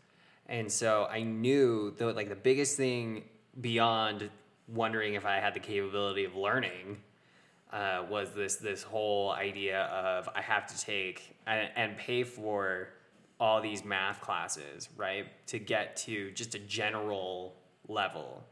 And 0.47 0.71
so 0.71 1.07
I 1.09 1.23
knew 1.23 1.91
that 1.97 2.15
like 2.15 2.29
the 2.29 2.35
biggest 2.35 2.77
thing 2.77 3.23
beyond 3.59 4.29
wondering 4.67 5.13
if 5.13 5.25
I 5.25 5.37
had 5.37 5.53
the 5.53 5.59
capability 5.59 6.23
of 6.23 6.35
learning 6.35 6.97
uh, 7.71 8.05
was 8.09 8.31
this 8.31 8.57
this 8.57 8.83
whole 8.83 9.31
idea 9.31 9.83
of 9.85 10.29
I 10.35 10.41
have 10.41 10.67
to 10.67 10.79
take 10.79 11.35
and, 11.45 11.69
and 11.75 11.97
pay 11.97 12.23
for 12.23 12.89
all 13.39 13.61
these 13.61 13.83
math 13.83 14.21
classes, 14.21 14.89
right, 14.95 15.27
to 15.47 15.59
get 15.59 15.95
to 15.97 16.31
just 16.31 16.55
a 16.55 16.59
general 16.59 17.55
level. 17.87 18.43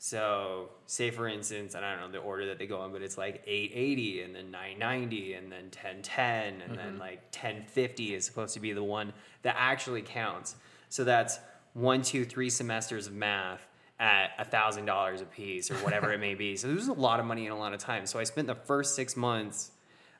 So, 0.00 0.70
say 0.86 1.10
for 1.10 1.26
instance, 1.26 1.74
I 1.74 1.80
don't 1.80 2.00
know 2.00 2.10
the 2.10 2.24
order 2.24 2.46
that 2.46 2.58
they 2.58 2.66
go 2.66 2.84
in, 2.84 2.92
but 2.92 3.02
it's 3.02 3.18
like 3.18 3.42
880 3.46 4.22
and 4.22 4.34
then 4.34 4.50
990 4.52 5.34
and 5.34 5.50
then 5.50 5.64
1010 5.64 6.62
and 6.62 6.78
then 6.78 6.86
mm-hmm. 6.90 7.00
like 7.00 7.22
1050 7.34 8.14
is 8.14 8.24
supposed 8.24 8.54
to 8.54 8.60
be 8.60 8.72
the 8.72 8.82
one 8.82 9.12
that 9.42 9.56
actually 9.58 10.02
counts. 10.02 10.54
So 10.88 11.02
that's 11.02 11.40
one, 11.74 12.02
two, 12.02 12.24
three 12.24 12.48
semesters 12.48 13.08
of 13.08 13.14
math 13.14 13.66
at 13.98 14.30
a 14.38 14.44
thousand 14.44 14.84
dollars 14.84 15.20
a 15.20 15.24
piece 15.24 15.70
or 15.70 15.74
whatever 15.76 16.12
it 16.12 16.20
may 16.20 16.34
be. 16.34 16.56
So 16.56 16.68
there's 16.68 16.86
a 16.86 16.92
lot 16.92 17.18
of 17.18 17.26
money 17.26 17.46
and 17.46 17.54
a 17.54 17.58
lot 17.58 17.72
of 17.74 17.80
time. 17.80 18.06
So 18.06 18.20
I 18.20 18.24
spent 18.24 18.46
the 18.46 18.54
first 18.54 18.94
six 18.94 19.16
months 19.16 19.72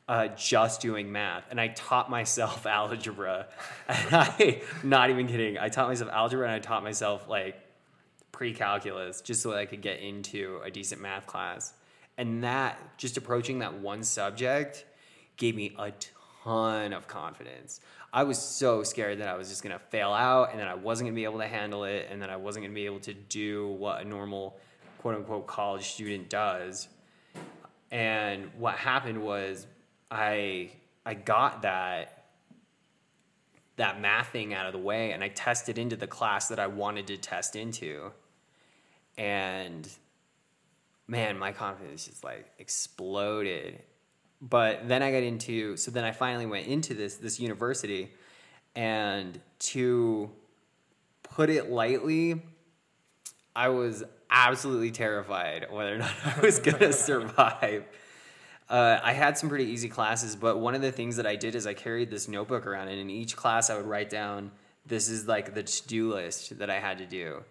uh, 0.08 0.28
just 0.28 0.80
doing 0.80 1.12
math, 1.12 1.44
and 1.50 1.60
I 1.60 1.68
taught 1.68 2.10
myself 2.10 2.66
algebra. 2.66 3.46
And 3.88 4.08
I, 4.12 4.62
not 4.82 5.10
even 5.10 5.26
kidding, 5.26 5.58
I 5.58 5.68
taught 5.68 5.88
myself 5.88 6.10
algebra, 6.10 6.46
and 6.46 6.54
I 6.54 6.58
taught 6.58 6.82
myself 6.82 7.28
like 7.28 7.56
pre-calculus 8.32 9.20
just 9.20 9.42
so 9.42 9.50
that 9.50 9.58
I 9.58 9.66
could 9.66 9.82
get 9.82 10.00
into 10.00 10.60
a 10.64 10.70
decent 10.70 11.00
math 11.00 11.26
class. 11.26 11.74
And 12.16 12.42
that 12.42 12.78
just 12.96 13.16
approaching 13.16 13.60
that 13.60 13.80
one 13.80 14.02
subject 14.02 14.84
gave 15.36 15.54
me 15.54 15.74
a 15.78 15.92
ton 16.44 16.92
of 16.92 17.06
confidence. 17.06 17.80
I 18.12 18.22
was 18.22 18.38
so 18.38 18.82
scared 18.82 19.18
that 19.18 19.28
I 19.28 19.36
was 19.36 19.48
just 19.48 19.62
gonna 19.62 19.78
fail 19.78 20.12
out 20.12 20.50
and 20.50 20.60
that 20.60 20.68
I 20.68 20.74
wasn't 20.74 21.08
gonna 21.08 21.16
be 21.16 21.24
able 21.24 21.38
to 21.38 21.46
handle 21.46 21.84
it 21.84 22.08
and 22.10 22.22
that 22.22 22.30
I 22.30 22.36
wasn't 22.36 22.64
gonna 22.64 22.74
be 22.74 22.86
able 22.86 23.00
to 23.00 23.14
do 23.14 23.68
what 23.68 24.00
a 24.00 24.04
normal 24.04 24.58
quote 24.98 25.16
unquote 25.16 25.46
college 25.46 25.84
student 25.90 26.30
does. 26.30 26.88
And 27.90 28.50
what 28.58 28.74
happened 28.74 29.22
was 29.22 29.66
I 30.10 30.70
I 31.04 31.14
got 31.14 31.62
that 31.62 32.24
that 33.76 34.00
math 34.00 34.28
thing 34.28 34.52
out 34.54 34.66
of 34.66 34.72
the 34.72 34.78
way 34.78 35.12
and 35.12 35.22
I 35.22 35.28
tested 35.28 35.78
into 35.78 35.96
the 35.96 36.06
class 36.06 36.48
that 36.48 36.58
I 36.58 36.66
wanted 36.66 37.06
to 37.08 37.16
test 37.16 37.54
into. 37.54 38.10
And 39.16 39.88
man, 41.06 41.38
my 41.38 41.52
confidence 41.52 42.06
just 42.06 42.24
like 42.24 42.46
exploded. 42.58 43.80
But 44.40 44.88
then 44.88 45.02
I 45.02 45.10
got 45.10 45.22
into 45.22 45.76
so 45.76 45.90
then 45.90 46.04
I 46.04 46.12
finally 46.12 46.46
went 46.46 46.66
into 46.66 46.94
this 46.94 47.16
this 47.16 47.40
university 47.40 48.12
and 48.74 49.40
to 49.58 50.30
put 51.22 51.50
it 51.50 51.70
lightly, 51.70 52.42
I 53.54 53.68
was 53.70 54.04
absolutely 54.30 54.90
terrified 54.90 55.66
whether 55.70 55.94
or 55.94 55.98
not 55.98 56.12
I 56.24 56.40
was 56.40 56.58
going 56.58 56.78
to 56.80 56.92
survive. 56.92 57.84
Uh, 58.68 59.00
I 59.02 59.12
had 59.14 59.38
some 59.38 59.48
pretty 59.48 59.64
easy 59.64 59.88
classes, 59.88 60.36
but 60.36 60.58
one 60.58 60.74
of 60.74 60.82
the 60.82 60.92
things 60.92 61.16
that 61.16 61.26
I 61.26 61.36
did 61.36 61.54
is 61.54 61.66
I 61.66 61.74
carried 61.74 62.10
this 62.10 62.28
notebook 62.28 62.66
around, 62.66 62.88
and 62.88 63.00
in 63.00 63.08
each 63.08 63.34
class 63.34 63.70
I 63.70 63.76
would 63.76 63.86
write 63.86 64.10
down 64.10 64.50
this 64.84 65.08
is 65.08 65.26
like 65.26 65.54
the 65.54 65.62
to 65.62 65.88
do 65.88 66.12
list 66.12 66.58
that 66.58 66.68
I 66.68 66.78
had 66.78 66.98
to 66.98 67.06
do. 67.06 67.42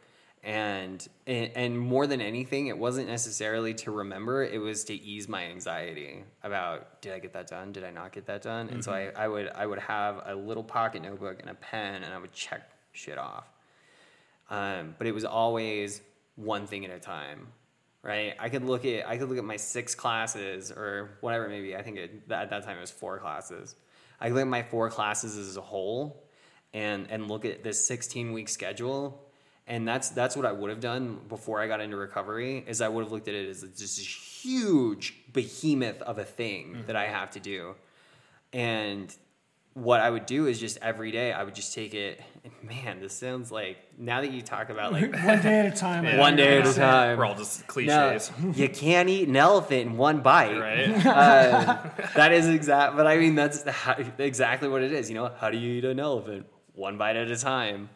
And, 0.43 1.05
and 1.26 1.51
and 1.55 1.80
more 1.80 2.05
than 2.05 2.22
anything, 2.22 2.68
it 2.68 2.78
wasn't 2.78 3.07
necessarily 3.07 3.74
to 3.76 3.91
remember; 3.91 4.43
it 4.43 4.59
was 4.59 4.84
to 4.86 4.93
ease 4.93 5.28
my 5.28 5.45
anxiety 5.45 6.24
about 6.43 7.01
did 7.01 7.13
I 7.13 7.20
get 7.20 7.34
that 7.34 7.47
done? 7.47 7.72
Did 7.72 7.84
I 7.84 7.89
not 7.89 8.11
get 8.11 8.28
that 8.28 8.43
done? 8.43 8.70
And 8.70 8.84
so 8.84 8.93
I, 8.93 9.11
I 9.18 9.28
would 9.28 9.49
I 9.49 9.65
would 9.65 9.80
have 9.80 10.22
a 10.26 10.36
little 10.36 10.63
pocket 10.63 11.01
notebook 11.01 11.39
and 11.41 11.49
a 11.49 11.55
pen, 11.55 12.03
and 12.03 12.13
I 12.13 12.20
would 12.20 12.32
check 12.32 12.70
shit 12.91 13.18
off. 13.18 13.45
Um, 14.49 14.95
but 14.97 15.07
it 15.07 15.13
was 15.13 15.26
always 15.26 16.01
one 16.36 16.68
thing 16.68 16.86
at 16.86 16.91
a 16.91 16.99
time 16.99 17.47
right? 18.08 18.36
I 18.39 18.49
could 18.49 18.64
look 18.64 18.86
at 18.86 19.08
i 19.08 19.18
could 19.18 19.30
look 19.30 19.38
at 19.38 19.43
my 19.43 19.58
six 19.58 19.93
classes 19.93 20.72
or 20.72 21.18
whatever 21.22 21.45
it 21.45 21.49
may 21.49 21.62
be. 21.62 21.76
I 21.76 21.84
think 21.84 21.97
it, 21.97 22.24
at 22.32 22.49
that 22.49 22.64
time 22.64 22.78
it 22.78 22.82
was 22.82 22.89
four 22.89 23.20
classes. 23.20 23.76
I 24.20 24.28
could 24.28 24.36
look 24.36 24.41
at 24.43 24.47
my 24.47 24.64
four 24.64 24.89
classes 24.89 25.38
as 25.38 25.58
a 25.58 25.62
whole 25.62 26.24
and 26.74 27.08
and 27.12 27.28
look 27.28 27.45
at 27.45 27.64
this 27.64 27.86
16 27.86 28.32
week 28.32 28.49
schedule. 28.49 29.24
And 29.68 29.86
that's 29.86 30.10
that's 30.10 30.38
what 30.38 30.45
i 30.45 30.51
would 30.53 30.70
have 30.70 30.80
done 30.80 31.20
before 31.28 31.60
i 31.60 31.68
got 31.68 31.82
into 31.82 31.97
recovery 31.97 32.64
is 32.66 32.80
i 32.80 32.88
would 32.88 33.03
have 33.03 33.12
looked 33.12 33.28
at 33.28 33.36
it 33.36 33.49
as 33.49 33.62
just 33.62 33.97
this 33.97 34.43
huge 34.43 35.14
behemoth 35.34 36.01
of 36.03 36.20
a 36.20 36.24
thing 36.24 36.68
mm-hmm. 36.68 36.88
that 36.88 36.95
i 36.95 37.05
have 37.05 37.32
to 37.32 37.41
do. 37.41 37.76
And 38.53 39.14
what 39.78 40.00
I 40.00 40.10
would 40.10 40.26
do 40.26 40.48
is 40.48 40.60
just 40.60 40.80
every 40.82 41.12
day 41.12 41.32
I 41.32 41.44
would 41.44 41.54
just 41.54 41.72
take 41.76 41.94
it. 41.94 42.20
Man, 42.64 43.00
this 43.00 43.14
sounds 43.14 43.52
like 43.52 43.78
now 43.96 44.22
that 44.22 44.32
you 44.32 44.42
talk 44.42 44.70
about 44.70 44.92
like 44.92 45.12
One 45.24 45.42
day 45.42 45.60
at 45.60 45.66
a 45.68 45.72
time. 45.78 46.04
I 46.04 46.18
one 46.18 46.36
day 46.36 46.58
at 46.58 46.66
a 46.66 46.74
time. 46.74 47.18
We're 47.18 47.26
all 47.26 47.36
just 47.36 47.62
No, 47.62 47.66
cliches, 47.68 48.32
you 48.56 48.70
can't 48.70 49.08
eat 49.08 49.28
an 49.28 49.36
elephant 49.36 49.92
in 49.92 49.98
one 49.98 50.22
bite. 50.22 50.58
right? 50.60 51.06
Uh, 51.06 51.78
that 52.16 52.34
is 52.34 52.48
exact. 52.48 52.98
But 52.98 53.06
I 53.06 53.18
mean, 53.18 53.36
that's 53.36 53.70
how, 53.70 53.96
exactly 54.18 54.68
what 54.68 54.82
it 54.82 54.92
is. 54.92 55.10
You 55.10 55.16
know, 55.16 55.32
how 55.38 55.52
do 55.52 55.58
you 55.60 55.76
eat 55.76 55.86
an 55.86 56.00
elephant? 56.00 56.48
One 56.74 56.98
bite 56.98 57.16
at 57.16 57.30
a 57.30 57.38
time. 57.38 57.90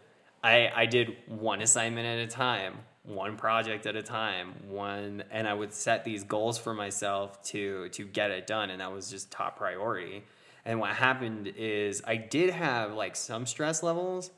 I 0.43 0.71
I 0.75 0.85
did 0.85 1.17
one 1.27 1.61
assignment 1.61 2.05
at 2.05 2.19
a 2.19 2.27
time, 2.27 2.75
one 3.03 3.37
project 3.37 3.87
at 3.87 3.95
a 3.95 4.03
time, 4.03 4.53
one, 4.69 5.23
and 5.31 5.47
I 5.47 5.55
would 5.55 5.73
set 5.73 6.03
these 6.03 6.23
goals 6.23 6.59
for 6.59 6.75
myself 6.75 7.41
to 7.45 7.89
to 7.89 8.05
get 8.05 8.29
it 8.29 8.45
done, 8.45 8.69
and 8.69 8.81
that 8.81 8.91
was 8.91 9.09
just 9.09 9.31
top 9.31 9.57
priority. 9.57 10.23
And 10.65 10.79
what 10.79 10.91
happened 10.91 11.51
is 11.55 12.01
I 12.05 12.17
did 12.17 12.51
have 12.51 12.93
like 12.93 13.15
some 13.15 13.45
stress 13.45 13.81
levels, 13.83 14.31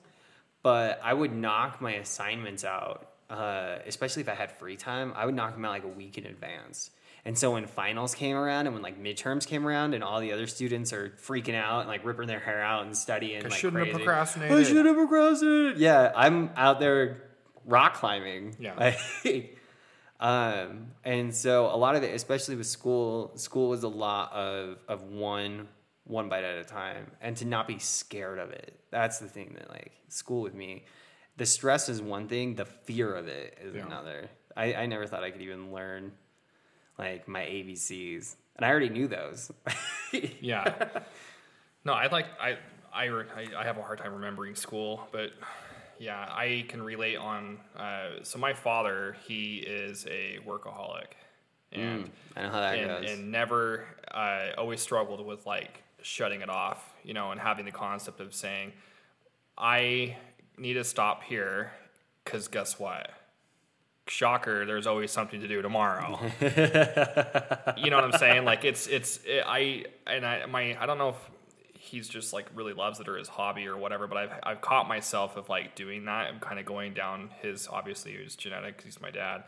but 0.62 1.00
I 1.04 1.14
would 1.14 1.34
knock 1.34 1.82
my 1.82 1.94
assignments 1.94 2.64
out, 2.64 3.10
uh, 3.30 3.78
especially 3.86 4.22
if 4.22 4.30
I 4.30 4.36
had 4.36 4.52
free 4.52 4.78
time. 4.78 5.14
I 5.16 5.26
would 5.26 5.36
knock 5.36 5.54
them 5.54 5.66
out 5.66 5.72
like 5.72 5.84
a 5.84 5.90
week 5.90 6.18
in 6.18 6.26
advance. 6.26 6.92
And 7.26 7.38
so 7.38 7.52
when 7.52 7.68
finals 7.68 8.16
came 8.16 8.36
around 8.36 8.68
and 8.68 8.74
when 8.74 8.84
like 8.84 9.02
midterms 9.02 9.48
came 9.48 9.66
around 9.66 9.94
and 9.94 10.04
all 10.04 10.20
the 10.20 10.34
other 10.34 10.46
students 10.48 10.92
are 10.92 11.14
freaking 11.22 11.56
out 11.56 11.82
and 11.82 11.88
like 11.88 12.04
ripping 12.04 12.28
their 12.28 12.40
hair 12.40 12.62
out 12.62 12.86
and 12.86 12.98
studying, 12.98 13.40
I 13.46 13.48
like 13.48 13.54
shouldn't 13.54 13.86
have 13.86 13.96
procrastinated. 13.96 14.58
I 14.58 14.64
should 14.64 14.86
have 14.86 14.96
procrastinated. 14.96 15.78
Yeah, 15.78 16.12
I'm 16.16 16.50
out 16.58 16.80
there 16.82 17.24
rock 17.66 17.96
climbing. 17.96 18.56
Yeah. 18.60 18.96
Like, 19.26 19.58
um, 20.20 20.92
and 21.04 21.36
so 21.36 21.66
a 21.66 21.76
lot 21.76 21.96
of 21.96 22.04
it, 22.04 22.16
especially 22.16 22.56
with 22.56 22.68
school, 22.68 23.34
school 23.36 23.70
was 23.70 23.84
a 23.84 23.90
lot 23.90 24.32
of 24.32 24.78
of 24.88 25.04
one 25.04 25.68
one 26.06 26.30
bite 26.30 26.44
at 26.44 26.58
a 26.58 26.64
time, 26.66 27.12
and 27.22 27.36
to 27.38 27.46
not 27.46 27.68
be 27.68 27.80
scared 27.80 28.40
of 28.40 28.52
it. 28.52 28.80
That's 28.92 29.20
the 29.20 29.28
thing 29.28 29.56
that 29.58 29.70
like 29.70 29.94
school 30.10 30.42
with 30.42 30.54
me. 30.54 30.86
The 31.38 31.46
stress 31.46 31.90
is 31.90 32.02
one 32.02 32.28
thing. 32.28 32.56
The 32.56 32.66
fear 32.66 33.16
of 33.16 33.28
it 33.28 33.58
is 33.62 33.76
Yeah. 33.76 33.86
another. 33.86 34.30
I, 34.56 34.74
I 34.76 34.86
never 34.86 35.08
thought 35.08 35.24
I 35.24 35.32
could 35.32 35.42
even 35.42 35.74
learn 35.74 36.12
like 37.00 37.28
my 37.28 37.42
ABCs, 37.42 38.36
and 38.56 38.66
I 38.66 38.70
already 38.70 38.90
knew 38.90 39.08
those. 39.08 39.52
Yeah. 40.42 40.90
No, 41.86 41.94
I 41.94 42.08
like 42.08 42.28
I, 42.40 42.58
I 42.94 43.08
I 43.08 43.48
I 43.58 43.64
have 43.64 43.78
a 43.78 43.82
hard 43.82 43.98
time 43.98 44.14
remembering 44.14 44.56
school, 44.56 45.08
but 45.12 45.32
yeah, 46.00 46.28
I 46.30 46.66
can 46.70 46.82
relate 46.82 47.16
on. 47.18 47.58
Uh, 47.76 48.24
so 48.24 48.38
my 48.38 48.54
father, 48.54 49.16
he 49.26 49.58
is 49.58 50.06
a 50.06 50.38
workaholic, 50.48 51.14
and 51.72 52.10
I 52.38 52.44
know 52.44 52.50
how 52.50 52.62
that 52.62 52.78
and, 52.78 52.88
goes. 53.06 53.12
and 53.12 53.32
never 53.32 53.86
uh, 54.14 54.50
always 54.58 54.82
struggled 54.82 55.26
with 55.26 55.46
like 55.46 55.83
shutting 56.04 56.42
it 56.42 56.50
off, 56.50 56.94
you 57.04 57.14
know, 57.14 57.32
and 57.32 57.40
having 57.40 57.66
the 57.66 57.72
concept 57.72 58.20
of 58.20 58.36
saying, 58.36 58.74
I 59.58 60.18
need 60.58 60.74
to 60.74 60.84
stop 60.84 61.24
here 61.24 61.72
because 62.24 62.48
guess 62.48 62.80
what? 62.80 63.10
Shocker, 64.08 64.66
there's 64.66 64.86
always 64.86 65.12
something 65.12 65.40
to 65.40 65.48
do 65.48 65.62
tomorrow. 65.62 66.20
you 66.42 67.90
know 67.90 67.96
what 67.96 68.04
I'm 68.04 68.20
saying? 68.20 68.44
Like 68.44 68.66
it's 68.66 68.88
it's 68.88 69.20
it, 69.26 69.44
I 69.48 69.86
and 70.06 70.26
I 70.26 70.46
my 70.46 70.78
I 70.82 70.86
don't 70.86 70.98
know 70.98 71.10
if 71.10 71.30
he's 71.74 72.10
just 72.10 72.34
like 72.34 72.48
really 72.54 72.74
loves 72.74 73.00
it 73.00 73.08
or 73.08 73.18
his 73.18 73.30
hobby 73.30 73.66
or 73.66 73.78
whatever, 73.78 74.08
but 74.08 74.18
I've 74.18 74.32
I've 74.44 74.62
caught 74.62 74.90
myself 74.90 75.38
of 75.38 75.48
like 75.48 75.76
doing 75.76 76.04
that. 76.06 76.28
I'm 76.30 76.40
kind 76.40 76.60
of 76.60 76.66
going 76.66 76.94
down 76.94 77.30
his 77.42 77.70
obviously 77.72 78.12
his 78.12 78.36
genetic. 78.36 78.82
He's 78.84 79.00
my 79.00 79.10
dad, 79.10 79.44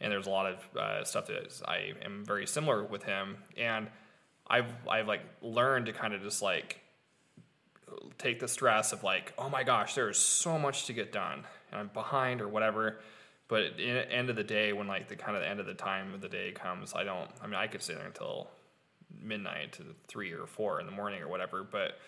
and 0.00 0.12
there's 0.12 0.26
a 0.26 0.30
lot 0.30 0.46
of 0.46 0.76
uh, 0.76 1.04
stuff 1.04 1.28
that 1.28 1.62
I 1.66 1.92
am 2.04 2.24
very 2.24 2.48
similar 2.48 2.82
with 2.82 3.04
him, 3.04 3.36
and 3.56 3.86
I've 4.46 4.72
I've 4.88 5.08
like 5.08 5.22
learned 5.42 5.86
to 5.86 5.92
kind 5.92 6.14
of 6.14 6.22
just 6.22 6.42
like 6.42 6.80
take 8.18 8.40
the 8.40 8.48
stress 8.48 8.92
of 8.92 9.02
like, 9.02 9.32
oh 9.38 9.48
my 9.48 9.62
gosh, 9.62 9.94
there's 9.94 10.18
so 10.18 10.58
much 10.58 10.86
to 10.86 10.92
get 10.92 11.12
done, 11.12 11.44
and 11.70 11.80
I'm 11.80 11.88
behind 11.88 12.40
or 12.40 12.48
whatever. 12.48 12.98
But 13.48 13.62
at 13.62 13.76
the 13.76 13.84
end 13.86 14.30
of 14.30 14.36
the 14.36 14.44
day, 14.44 14.72
when 14.72 14.86
like 14.86 15.08
the 15.08 15.16
kind 15.16 15.36
of 15.36 15.42
the 15.42 15.48
end 15.48 15.60
of 15.60 15.66
the 15.66 15.74
time 15.74 16.14
of 16.14 16.20
the 16.20 16.28
day 16.28 16.52
comes, 16.52 16.94
I 16.94 17.04
don't. 17.04 17.30
I 17.42 17.46
mean, 17.46 17.56
I 17.56 17.66
could 17.66 17.82
sit 17.82 17.96
there 17.96 18.06
until 18.06 18.48
midnight 19.22 19.72
to 19.74 19.84
three 20.08 20.32
or 20.32 20.46
four 20.46 20.80
in 20.80 20.86
the 20.86 20.92
morning 20.92 21.22
or 21.22 21.28
whatever. 21.28 21.62
But 21.62 21.98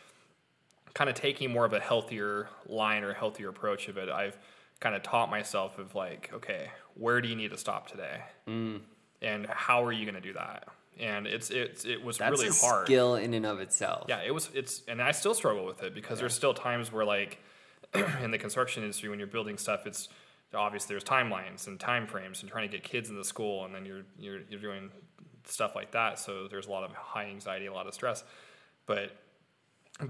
kind 0.94 1.10
of 1.10 1.16
taking 1.16 1.50
more 1.52 1.64
of 1.66 1.72
a 1.74 1.80
healthier 1.80 2.48
line 2.66 3.04
or 3.04 3.12
healthier 3.12 3.48
approach 3.50 3.88
of 3.88 3.98
it, 3.98 4.08
I've 4.08 4.38
kind 4.80 4.94
of 4.94 5.02
taught 5.02 5.30
myself 5.30 5.78
of 5.78 5.94
like, 5.94 6.30
okay, 6.32 6.70
where 6.94 7.20
do 7.20 7.28
you 7.28 7.36
need 7.36 7.50
to 7.50 7.58
stop 7.58 7.86
today, 7.88 8.20
Mm. 8.48 8.80
and 9.22 9.46
how 9.46 9.84
are 9.84 9.92
you 9.92 10.04
going 10.04 10.14
to 10.14 10.20
do 10.20 10.32
that? 10.34 10.68
And 10.98 11.26
it's 11.26 11.50
it's 11.50 11.84
it 11.84 12.02
was 12.02 12.18
That's 12.18 12.30
really 12.30 12.48
a 12.48 12.52
hard. 12.52 12.86
skill 12.86 13.16
in 13.16 13.34
and 13.34 13.44
of 13.44 13.60
itself. 13.60 14.06
Yeah, 14.08 14.22
it 14.24 14.32
was. 14.32 14.48
It's 14.54 14.82
and 14.88 15.02
I 15.02 15.12
still 15.12 15.34
struggle 15.34 15.66
with 15.66 15.82
it 15.82 15.94
because 15.94 16.18
there's 16.18 16.34
still 16.34 16.54
times 16.54 16.90
where 16.90 17.04
like 17.04 17.38
in 18.22 18.30
the 18.30 18.38
construction 18.38 18.82
industry 18.82 19.08
when 19.10 19.18
you're 19.18 19.28
building 19.28 19.58
stuff, 19.58 19.86
it's 19.86 20.08
obviously 20.54 20.94
there's 20.94 21.04
timelines 21.04 21.66
and 21.66 21.78
time 21.78 22.06
frames 22.06 22.40
and 22.40 22.50
trying 22.50 22.68
to 22.68 22.74
get 22.74 22.82
kids 22.82 23.10
into 23.10 23.24
school, 23.24 23.64
and 23.66 23.74
then 23.74 23.84
you're 23.84 24.02
you're 24.18 24.40
you're 24.48 24.60
doing 24.60 24.90
stuff 25.44 25.74
like 25.74 25.92
that. 25.92 26.18
So 26.18 26.48
there's 26.48 26.66
a 26.66 26.70
lot 26.70 26.84
of 26.84 26.92
high 26.92 27.26
anxiety, 27.26 27.66
a 27.66 27.72
lot 27.72 27.86
of 27.86 27.94
stress, 27.94 28.24
but 28.86 29.12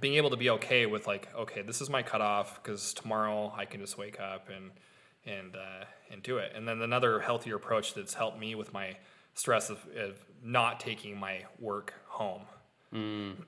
being 0.00 0.14
able 0.14 0.30
to 0.30 0.36
be 0.36 0.50
okay 0.50 0.86
with 0.86 1.06
like, 1.06 1.28
okay, 1.36 1.62
this 1.62 1.80
is 1.80 1.88
my 1.88 2.02
cutoff 2.02 2.62
because 2.62 2.92
tomorrow 2.94 3.52
I 3.56 3.64
can 3.64 3.80
just 3.80 3.98
wake 3.98 4.18
up 4.20 4.48
and 4.54 4.70
and 5.24 5.54
uh, 5.56 5.84
and 6.10 6.22
do 6.22 6.38
it. 6.38 6.52
And 6.54 6.66
then 6.66 6.80
another 6.82 7.20
healthier 7.20 7.56
approach 7.56 7.94
that's 7.94 8.14
helped 8.14 8.38
me 8.38 8.54
with 8.54 8.72
my 8.72 8.96
stress 9.34 9.70
of, 9.70 9.78
of 9.96 10.18
not 10.46 10.80
taking 10.80 11.18
my 11.18 11.42
work 11.58 11.92
home. 12.06 12.42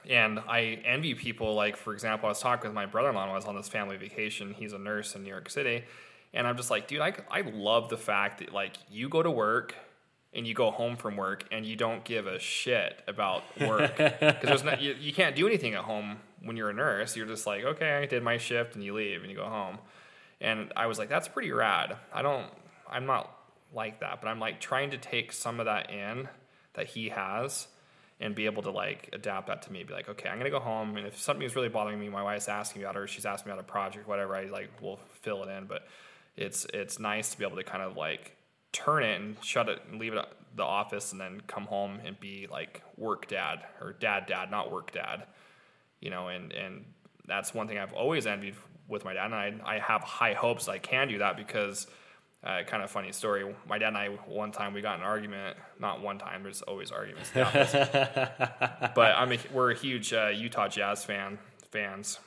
and 0.08 0.40
I 0.40 0.80
envy 0.84 1.14
people 1.14 1.54
like, 1.54 1.76
for 1.76 1.94
example, 1.94 2.26
I 2.26 2.30
was 2.30 2.40
talking 2.40 2.68
with 2.68 2.74
my 2.74 2.86
brother-in-law 2.86 3.22
when 3.22 3.30
I 3.30 3.34
was 3.34 3.44
on 3.44 3.56
this 3.56 3.68
family 3.68 3.96
vacation. 3.96 4.52
He's 4.52 4.72
a 4.72 4.78
nurse 4.78 5.14
in 5.14 5.22
New 5.22 5.30
York 5.30 5.48
City, 5.48 5.84
and 6.34 6.46
I'm 6.46 6.56
just 6.56 6.70
like, 6.70 6.88
dude, 6.88 7.00
I 7.00 7.14
I 7.30 7.42
love 7.42 7.88
the 7.88 7.96
fact 7.96 8.40
that 8.40 8.52
like 8.52 8.76
you 8.90 9.08
go 9.08 9.22
to 9.22 9.30
work 9.30 9.74
and 10.34 10.46
you 10.46 10.54
go 10.54 10.70
home 10.70 10.96
from 10.96 11.16
work 11.16 11.44
and 11.52 11.64
you 11.64 11.76
don't 11.76 12.04
give 12.04 12.26
a 12.26 12.38
shit 12.38 13.02
about 13.06 13.42
work 13.60 13.96
because 13.96 14.36
there's 14.42 14.64
not 14.64 14.82
you, 14.82 14.96
you 14.98 15.12
can't 15.12 15.36
do 15.36 15.46
anything 15.46 15.74
at 15.74 15.84
home 15.84 16.16
when 16.42 16.56
you're 16.56 16.70
a 16.70 16.74
nurse. 16.74 17.16
You're 17.16 17.26
just 17.26 17.46
like, 17.46 17.64
okay, 17.64 17.98
I 17.98 18.06
did 18.06 18.22
my 18.22 18.36
shift, 18.36 18.74
and 18.74 18.82
you 18.82 18.94
leave 18.94 19.22
and 19.22 19.30
you 19.30 19.36
go 19.36 19.44
home. 19.44 19.78
And 20.40 20.72
I 20.76 20.86
was 20.86 20.98
like, 20.98 21.08
that's 21.08 21.28
pretty 21.28 21.52
rad. 21.52 21.96
I 22.12 22.22
don't, 22.22 22.46
I'm 22.90 23.06
not 23.06 23.30
like 23.74 24.00
that, 24.00 24.20
but 24.20 24.28
I'm 24.28 24.40
like 24.40 24.60
trying 24.60 24.90
to 24.90 24.98
take 24.98 25.32
some 25.32 25.60
of 25.60 25.66
that 25.66 25.90
in 25.90 26.28
that 26.74 26.86
he 26.88 27.08
has 27.10 27.68
and 28.20 28.34
be 28.34 28.46
able 28.46 28.62
to 28.62 28.70
like 28.70 29.10
adapt 29.12 29.48
that 29.48 29.62
to 29.62 29.72
me. 29.72 29.82
Be 29.82 29.92
like, 29.92 30.08
okay, 30.08 30.28
I'm 30.28 30.38
gonna 30.38 30.50
go 30.50 30.60
home, 30.60 30.96
and 30.96 31.06
if 31.06 31.18
something's 31.18 31.56
really 31.56 31.68
bothering 31.68 31.98
me, 31.98 32.08
my 32.08 32.22
wife's 32.22 32.48
asking 32.48 32.80
me 32.80 32.84
about 32.84 32.96
it, 32.96 33.00
or 33.00 33.06
she's 33.06 33.26
asking 33.26 33.50
me 33.50 33.54
about 33.54 33.64
a 33.64 33.70
project, 33.70 34.06
whatever, 34.06 34.34
I 34.36 34.44
like 34.44 34.70
will 34.80 35.00
fill 35.10 35.42
it 35.42 35.48
in. 35.48 35.66
But 35.66 35.86
it's 36.36 36.64
it's 36.72 36.98
nice 36.98 37.30
to 37.30 37.38
be 37.38 37.44
able 37.44 37.56
to 37.56 37.64
kind 37.64 37.82
of 37.82 37.96
like 37.96 38.36
turn 38.72 39.02
it 39.02 39.20
and 39.20 39.36
shut 39.42 39.68
it 39.68 39.80
and 39.90 40.00
leave 40.00 40.12
it 40.12 40.18
at 40.18 40.28
the 40.54 40.62
office, 40.62 41.12
and 41.12 41.20
then 41.20 41.42
come 41.46 41.64
home 41.64 41.98
and 42.04 42.18
be 42.20 42.46
like 42.50 42.82
work 42.96 43.26
dad 43.26 43.64
or 43.80 43.92
dad 43.94 44.26
dad, 44.26 44.50
not 44.50 44.70
work 44.70 44.92
dad. 44.92 45.24
You 46.00 46.10
know, 46.10 46.28
and 46.28 46.52
and 46.52 46.84
that's 47.26 47.52
one 47.52 47.66
thing 47.66 47.78
I've 47.78 47.92
always 47.92 48.26
envied 48.26 48.54
with 48.88 49.04
my 49.04 49.14
dad, 49.14 49.26
and 49.26 49.34
I 49.34 49.54
I 49.64 49.78
have 49.78 50.02
high 50.02 50.34
hopes 50.34 50.68
I 50.68 50.78
can 50.78 51.08
do 51.08 51.18
that 51.18 51.36
because. 51.36 51.86
Uh, 52.44 52.64
kind 52.64 52.82
of 52.82 52.90
funny 52.90 53.12
story. 53.12 53.54
My 53.68 53.78
dad 53.78 53.88
and 53.88 53.96
I 53.96 54.08
one 54.26 54.50
time 54.50 54.74
we 54.74 54.80
got 54.80 54.98
an 54.98 55.04
argument. 55.04 55.56
Not 55.78 56.02
one 56.02 56.18
time. 56.18 56.42
There's 56.42 56.60
always 56.62 56.90
arguments. 56.90 57.30
in 57.34 57.40
the 57.40 57.46
office. 57.46 57.72
but 58.94 59.14
I'm 59.16 59.32
a, 59.32 59.38
we're 59.52 59.70
a 59.70 59.76
huge 59.76 60.12
uh, 60.12 60.32
Utah 60.34 60.66
Jazz 60.66 61.04
fan 61.04 61.38
fans, 61.70 62.18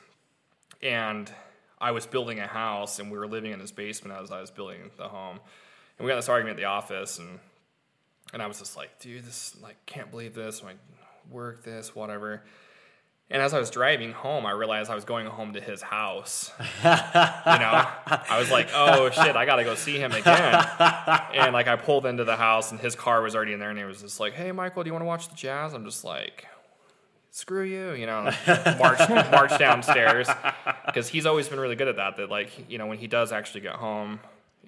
and 0.82 1.30
I 1.78 1.90
was 1.90 2.06
building 2.06 2.40
a 2.40 2.46
house, 2.46 2.98
and 2.98 3.10
we 3.10 3.18
were 3.18 3.28
living 3.28 3.52
in 3.52 3.60
his 3.60 3.72
basement 3.72 4.18
as 4.18 4.30
I 4.30 4.40
was 4.40 4.50
building 4.50 4.90
the 4.96 5.08
home, 5.08 5.38
and 5.98 6.06
we 6.06 6.10
got 6.10 6.16
this 6.16 6.30
argument 6.30 6.58
at 6.58 6.60
the 6.60 6.66
office, 6.66 7.18
and 7.18 7.38
and 8.32 8.42
I 8.42 8.46
was 8.46 8.58
just 8.58 8.74
like, 8.76 8.98
dude, 8.98 9.24
this 9.24 9.54
like 9.62 9.76
can't 9.84 10.10
believe 10.10 10.34
this. 10.34 10.60
I'm 10.60 10.68
like, 10.68 10.78
work 11.30 11.62
this, 11.62 11.94
whatever. 11.94 12.42
And 13.28 13.42
as 13.42 13.52
I 13.52 13.58
was 13.58 13.70
driving 13.70 14.12
home, 14.12 14.46
I 14.46 14.52
realized 14.52 14.88
I 14.88 14.94
was 14.94 15.04
going 15.04 15.26
home 15.26 15.54
to 15.54 15.60
his 15.60 15.82
house. 15.82 16.52
you 16.58 16.84
know, 16.84 16.92
I 16.92 18.36
was 18.38 18.52
like, 18.52 18.68
oh 18.72 19.10
shit, 19.10 19.34
I 19.34 19.44
gotta 19.44 19.64
go 19.64 19.74
see 19.74 19.98
him 19.98 20.12
again. 20.12 20.64
And 21.34 21.52
like, 21.52 21.66
I 21.66 21.74
pulled 21.74 22.06
into 22.06 22.22
the 22.22 22.36
house, 22.36 22.70
and 22.70 22.78
his 22.78 22.94
car 22.94 23.22
was 23.22 23.34
already 23.34 23.52
in 23.52 23.58
there, 23.58 23.70
and 23.70 23.78
he 23.78 23.84
was 23.84 24.02
just 24.02 24.20
like, 24.20 24.34
hey, 24.34 24.52
Michael, 24.52 24.84
do 24.84 24.88
you 24.88 24.92
want 24.92 25.02
to 25.02 25.06
watch 25.06 25.28
the 25.28 25.34
Jazz? 25.34 25.74
I'm 25.74 25.84
just 25.84 26.04
like, 26.04 26.46
screw 27.32 27.64
you, 27.64 27.94
you 27.94 28.06
know, 28.06 28.30
march 28.78 29.00
march 29.08 29.58
downstairs 29.58 30.28
because 30.86 31.08
he's 31.08 31.26
always 31.26 31.48
been 31.48 31.58
really 31.58 31.76
good 31.76 31.88
at 31.88 31.96
that. 31.96 32.16
That 32.18 32.30
like, 32.30 32.70
you 32.70 32.78
know, 32.78 32.86
when 32.86 32.98
he 32.98 33.08
does 33.08 33.32
actually 33.32 33.62
get 33.62 33.74
home, 33.74 34.20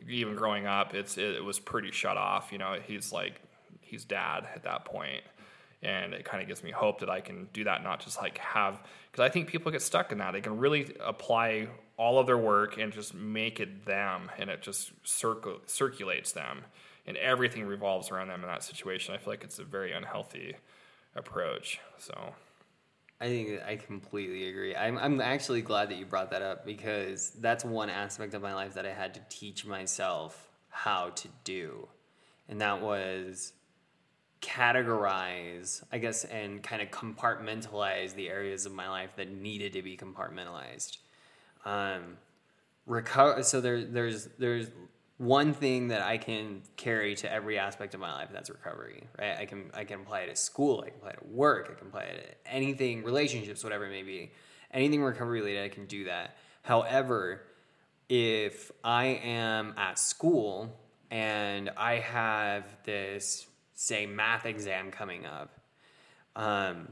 even 0.08 0.34
growing 0.34 0.66
up, 0.66 0.94
it's 0.94 1.16
it, 1.16 1.36
it 1.36 1.44
was 1.44 1.60
pretty 1.60 1.92
shut 1.92 2.16
off. 2.16 2.50
You 2.50 2.58
know, 2.58 2.76
he's 2.84 3.12
like, 3.12 3.40
he's 3.82 4.04
dad 4.04 4.48
at 4.52 4.64
that 4.64 4.84
point 4.84 5.22
and 5.82 6.12
it 6.12 6.24
kind 6.24 6.42
of 6.42 6.48
gives 6.48 6.62
me 6.62 6.70
hope 6.70 7.00
that 7.00 7.10
I 7.10 7.20
can 7.20 7.48
do 7.52 7.64
that, 7.64 7.82
not 7.82 8.00
just 8.00 8.20
like 8.20 8.38
have 8.38 8.80
because 9.10 9.24
I 9.24 9.28
think 9.32 9.48
people 9.48 9.72
get 9.72 9.82
stuck 9.82 10.12
in 10.12 10.18
that. 10.18 10.32
They 10.32 10.40
can 10.40 10.58
really 10.58 10.94
apply 11.00 11.68
all 11.96 12.18
of 12.18 12.26
their 12.26 12.38
work 12.38 12.78
and 12.78 12.92
just 12.92 13.14
make 13.14 13.60
it 13.60 13.84
them, 13.84 14.30
and 14.38 14.50
it 14.50 14.62
just 14.62 14.92
circle 15.02 15.60
circulates 15.66 16.32
them, 16.32 16.64
and 17.06 17.16
everything 17.16 17.64
revolves 17.64 18.10
around 18.10 18.28
them 18.28 18.42
in 18.42 18.48
that 18.48 18.62
situation. 18.62 19.14
I 19.14 19.18
feel 19.18 19.32
like 19.32 19.44
it's 19.44 19.58
a 19.58 19.64
very 19.64 19.92
unhealthy 19.92 20.56
approach. 21.14 21.80
So 21.98 22.34
I 23.20 23.26
think 23.26 23.60
I 23.66 23.76
completely 23.76 24.48
agree. 24.48 24.76
I'm, 24.76 24.96
I'm 24.98 25.20
actually 25.20 25.62
glad 25.62 25.90
that 25.90 25.96
you 25.98 26.06
brought 26.06 26.30
that 26.30 26.42
up 26.42 26.64
because 26.64 27.30
that's 27.30 27.64
one 27.64 27.90
aspect 27.90 28.34
of 28.34 28.42
my 28.42 28.54
life 28.54 28.74
that 28.74 28.86
I 28.86 28.92
had 28.92 29.14
to 29.14 29.20
teach 29.28 29.66
myself 29.66 30.48
how 30.68 31.10
to 31.10 31.28
do. 31.42 31.88
And 32.48 32.60
that 32.60 32.80
was 32.80 33.52
categorize, 34.40 35.82
I 35.90 35.98
guess, 35.98 36.24
and 36.24 36.62
kind 36.62 36.82
of 36.82 36.90
compartmentalize 36.90 38.14
the 38.14 38.28
areas 38.28 38.66
of 38.66 38.72
my 38.72 38.88
life 38.88 39.10
that 39.16 39.30
needed 39.30 39.72
to 39.74 39.82
be 39.82 39.96
compartmentalized. 39.96 40.98
Um, 41.64 42.18
reco- 42.88 43.44
so 43.44 43.60
there, 43.60 43.84
there's, 43.84 44.28
there's 44.38 44.68
one 45.18 45.52
thing 45.52 45.88
that 45.88 46.00
I 46.02 46.16
can 46.16 46.62
carry 46.76 47.16
to 47.16 47.30
every 47.30 47.58
aspect 47.58 47.94
of 47.94 48.00
my 48.00 48.12
life. 48.12 48.28
That's 48.32 48.50
recovery, 48.50 49.02
right? 49.18 49.36
I 49.36 49.46
can 49.46 49.70
I 49.74 49.82
can 49.82 50.00
apply 50.00 50.20
it 50.20 50.28
at 50.28 50.38
school. 50.38 50.84
I 50.86 50.90
can 50.90 50.98
apply 50.98 51.10
it 51.10 51.16
at 51.16 51.28
work. 51.28 51.70
I 51.72 51.74
can 51.74 51.88
apply 51.88 52.02
it 52.02 52.38
at 52.46 52.52
anything, 52.52 53.02
relationships, 53.02 53.64
whatever 53.64 53.86
it 53.86 53.90
may 53.90 54.04
be. 54.04 54.30
Anything 54.72 55.02
recovery 55.02 55.40
related, 55.40 55.64
I 55.64 55.74
can 55.74 55.86
do 55.86 56.04
that. 56.04 56.36
However, 56.62 57.42
if 58.08 58.70
I 58.84 59.06
am 59.24 59.74
at 59.76 59.98
school 59.98 60.78
and 61.10 61.70
I 61.76 61.96
have 61.96 62.64
this, 62.84 63.47
say, 63.80 64.06
math 64.06 64.44
exam 64.44 64.90
coming 64.90 65.24
up, 65.24 65.52
um, 66.34 66.88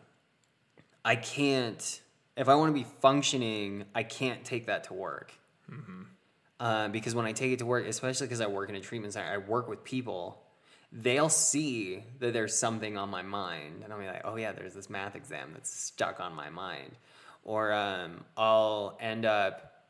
I 1.04 1.16
can't, 1.16 2.00
if 2.36 2.48
I 2.48 2.54
want 2.54 2.74
to 2.74 2.80
be 2.80 2.86
functioning, 3.00 3.86
I 3.92 4.04
can't 4.04 4.44
take 4.44 4.66
that 4.66 4.84
to 4.84 4.94
work. 4.94 5.32
Uh, 6.60 6.86
because 6.88 7.12
when 7.12 7.26
I 7.26 7.32
take 7.32 7.50
it 7.50 7.58
to 7.58 7.66
work, 7.66 7.88
especially 7.88 8.28
because 8.28 8.40
I 8.40 8.46
work 8.46 8.68
in 8.68 8.76
a 8.76 8.80
treatment 8.80 9.14
center, 9.14 9.28
I 9.28 9.38
work 9.38 9.68
with 9.68 9.82
people. 9.82 10.40
They'll 10.92 11.28
see 11.28 12.04
that 12.20 12.32
there's 12.32 12.56
something 12.56 12.96
on 12.96 13.10
my 13.10 13.22
mind, 13.22 13.82
and 13.82 13.92
I'll 13.92 13.98
be 13.98 14.06
like, 14.06 14.22
"Oh 14.24 14.36
yeah, 14.36 14.52
there's 14.52 14.72
this 14.72 14.88
math 14.88 15.16
exam 15.16 15.50
that's 15.52 15.70
stuck 15.70 16.20
on 16.20 16.34
my 16.34 16.48
mind," 16.50 16.92
or 17.44 17.72
um, 17.72 18.24
I'll 18.36 18.96
end 19.00 19.26
up 19.26 19.82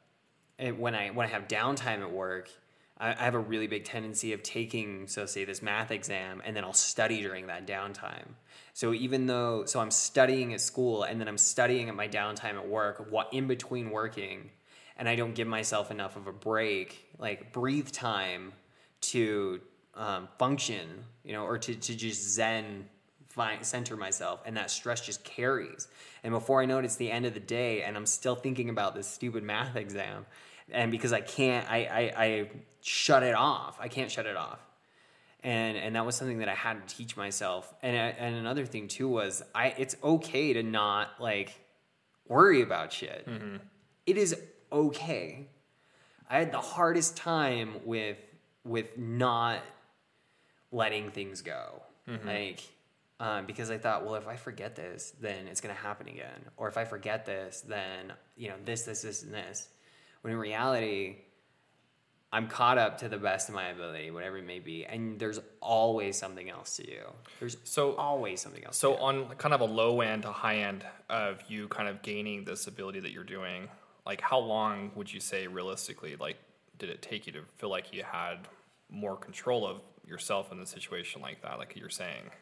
when 0.59 0.95
I 0.95 1.11
when 1.11 1.27
I 1.27 1.31
have 1.31 1.47
downtime 1.47 2.01
at 2.01 2.11
work, 2.11 2.51
I, 2.99 3.13
I 3.13 3.25
have 3.25 3.35
a 3.35 3.39
really 3.39 3.67
big 3.67 3.85
tendency 3.85 4.33
of 4.33 4.43
taking, 4.43 5.07
so 5.07 5.27
say 5.27 5.45
this 5.45 5.63
math 5.63 5.91
exam, 5.91 6.43
and 6.45 6.57
then 6.57 6.65
I'll 6.65 6.73
study 6.73 7.23
during 7.23 7.47
that 7.49 7.67
downtime. 7.67 8.27
So 8.73 8.93
even 8.93 9.27
though, 9.27 9.65
so 9.65 9.81
I'm 9.81 9.91
studying 9.91 10.53
at 10.53 10.61
school, 10.61 11.03
and 11.03 11.21
then 11.21 11.29
I'm 11.29 11.39
studying 11.39 11.89
at 11.89 11.95
my 11.95 12.09
downtime 12.09 12.55
at 12.55 12.69
work, 12.69 13.07
what 13.11 13.33
in 13.33 13.47
between 13.47 13.91
working, 13.91 14.51
and 14.97 15.09
I 15.09 15.17
don't 15.17 15.35
give 15.35 15.49
myself 15.49 15.91
enough 15.91 16.17
of 16.17 16.27
a 16.27 16.33
break, 16.33 17.09
like 17.19 17.53
breathe 17.53 17.91
time 17.91 18.53
to 19.03 19.61
um, 19.95 20.29
function, 20.39 21.05
you 21.25 21.33
know, 21.33 21.45
or 21.45 21.59
to, 21.59 21.75
to 21.75 21.95
just 21.95 22.23
zen 22.23 22.89
center 23.61 23.97
myself 23.97 24.41
and 24.47 24.57
that 24.57 24.71
stress 24.71 25.03
just 25.03 25.23
carries 25.23 25.89
and 26.25 26.33
before 26.33 26.63
i 26.63 26.65
know 26.65 26.79
it 26.79 26.87
it's 26.87 26.97
the 26.97 27.11
end 27.11 27.27
of 27.27 27.35
the 27.35 27.41
day 27.41 27.83
and 27.83 27.95
i'm 27.95 28.07
still 28.07 28.35
thinking 28.35 28.71
about 28.71 28.95
this 28.95 29.07
stupid 29.07 29.43
math 29.43 29.77
exam 29.77 30.25
and 30.71 30.91
because 30.91 31.13
i 31.13 31.21
can't 31.21 31.71
i 31.71 31.85
i, 31.85 32.25
I 32.25 32.51
shut 32.87 33.25
it 33.25 33.35
off. 33.35 33.79
I 33.81 33.89
can't 33.89 34.11
shut 34.11 34.27
it 34.27 34.37
off. 34.37 34.61
And 35.43 35.77
and 35.77 35.97
that 35.97 36.07
was 36.07 36.15
something 36.15 36.39
that 36.39 36.49
i 36.49 36.55
had 36.55 36.87
to 36.87 36.97
teach 36.97 37.17
myself. 37.17 37.73
And 37.83 37.97
I, 37.97 38.09
and 38.19 38.37
another 38.37 38.65
thing 38.65 38.89
too 38.89 39.09
was 39.09 39.43
i 39.55 39.75
it's 39.77 39.97
okay 40.03 40.53
to 40.53 40.63
not 40.63 41.21
like 41.21 41.59
worry 42.29 42.63
about 42.63 42.93
shit. 42.93 43.27
Mm-hmm. 43.29 43.57
It 44.07 44.17
is 44.17 44.37
okay. 44.73 45.49
I 46.29 46.39
had 46.39 46.53
the 46.53 46.61
hardest 46.61 47.17
time 47.17 47.81
with 47.85 48.19
with 48.65 48.97
not 48.99 49.61
letting 50.73 51.11
things 51.11 51.43
go. 51.43 51.83
Mm-hmm. 52.09 52.27
Like, 52.27 52.63
um, 53.19 53.47
because 53.47 53.71
I 53.71 53.79
thought, 53.79 54.05
well, 54.05 54.17
if 54.17 54.29
I 54.29 54.37
forget 54.37 54.77
this, 54.77 55.13
then 55.21 55.47
it's 55.47 55.61
going 55.61 55.75
to 55.75 55.81
happen 55.81 56.09
again. 56.09 56.51
Or 56.57 56.69
if 56.69 56.77
I 56.77 56.85
forget 56.85 57.25
this, 57.25 57.63
then, 57.63 58.13
you 58.37 58.49
know, 58.49 58.57
this, 58.65 58.83
this, 58.83 59.03
this, 59.03 59.23
and 59.23 59.33
this. 59.33 59.69
When 60.27 60.33
in 60.33 60.41
reality, 60.41 61.19
I'm 62.33 62.49
caught 62.49 62.79
up 62.79 62.99
to 62.99 63.09
the 63.09 63.17
best 63.17 63.49
of 63.49 63.55
my 63.55 63.69
ability, 63.69 64.11
whatever 64.11 64.39
it 64.39 64.45
may 64.45 64.59
be. 64.59 64.85
And 64.85 65.21
there's 65.21 65.39
always 65.61 66.19
something 66.19 66.51
else 66.51 66.75
to 66.79 66.83
do. 66.83 66.99
There's 67.39 67.57
So- 67.63 67.95
always 67.95 68.41
something 68.41 68.65
else 68.65 68.77
So 68.77 68.95
to 68.95 68.97
do. 68.99 69.03
on 69.05 69.37
kind 69.37 69.55
of 69.55 69.61
a 69.61 69.67
low 69.67 70.01
end 70.01 70.23
to 70.25 70.33
high 70.33 70.57
end 70.57 70.85
of 71.09 71.49
you 71.49 71.69
kind 71.69 71.89
of 71.89 72.03
gaining 72.03 72.45
this 72.45 72.67
ability 72.67 72.99
that 72.99 73.13
you're 73.13 73.23
doing, 73.23 73.69
like 74.05 74.21
how 74.21 74.39
long 74.41 74.91
would 74.97 75.13
you 75.13 75.21
say 75.21 75.47
realistically, 75.47 76.17
like 76.17 76.39
did 76.77 76.91
it 76.91 77.03
take 77.03 77.29
you 77.29 77.33
to 77.35 77.45
feel 77.59 77.69
like 77.71 77.93
you 77.93 78.03
had 78.03 78.49
more 78.89 79.17
control 79.17 79.65
of 79.65 79.81
yourself 80.05 80.51
in 80.51 80.59
a 80.59 80.67
situation 80.67 81.23
like 81.23 81.41
that, 81.43 81.57
like 81.61 81.77
you're 81.77 81.89
saying? 81.89 82.33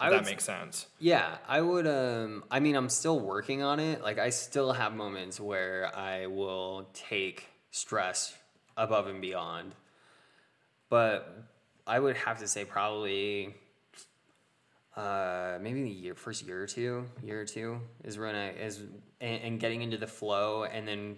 I 0.00 0.10
that 0.10 0.16
would 0.16 0.26
makes 0.26 0.44
sense. 0.44 0.86
Yeah, 1.00 1.38
I 1.48 1.60
would. 1.60 1.86
Um, 1.86 2.44
I 2.50 2.60
mean, 2.60 2.76
I'm 2.76 2.88
still 2.88 3.18
working 3.18 3.62
on 3.62 3.80
it. 3.80 4.02
Like, 4.02 4.18
I 4.18 4.30
still 4.30 4.72
have 4.72 4.94
moments 4.94 5.40
where 5.40 5.90
I 5.94 6.26
will 6.26 6.88
take 6.94 7.48
stress 7.70 8.36
above 8.76 9.08
and 9.08 9.20
beyond. 9.20 9.74
But 10.88 11.36
I 11.86 11.98
would 11.98 12.16
have 12.16 12.38
to 12.38 12.48
say 12.48 12.64
probably, 12.64 13.54
uh, 14.96 15.58
maybe 15.60 15.82
the 15.82 15.90
year, 15.90 16.14
first 16.14 16.46
year 16.46 16.62
or 16.62 16.66
two, 16.66 17.06
year 17.24 17.40
or 17.40 17.44
two 17.44 17.80
is 18.04 18.18
when 18.18 18.34
I 18.34 18.52
is 18.52 18.80
and, 19.20 19.42
and 19.42 19.60
getting 19.60 19.82
into 19.82 19.98
the 19.98 20.06
flow, 20.06 20.64
and 20.64 20.86
then 20.86 21.16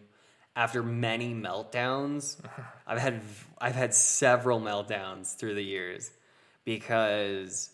after 0.57 0.83
many 0.83 1.35
meltdowns, 1.35 2.37
I've 2.87 2.99
had 2.99 3.21
I've 3.61 3.75
had 3.75 3.95
several 3.95 4.61
meltdowns 4.61 5.37
through 5.37 5.55
the 5.55 5.65
years 5.65 6.11
because 6.65 7.71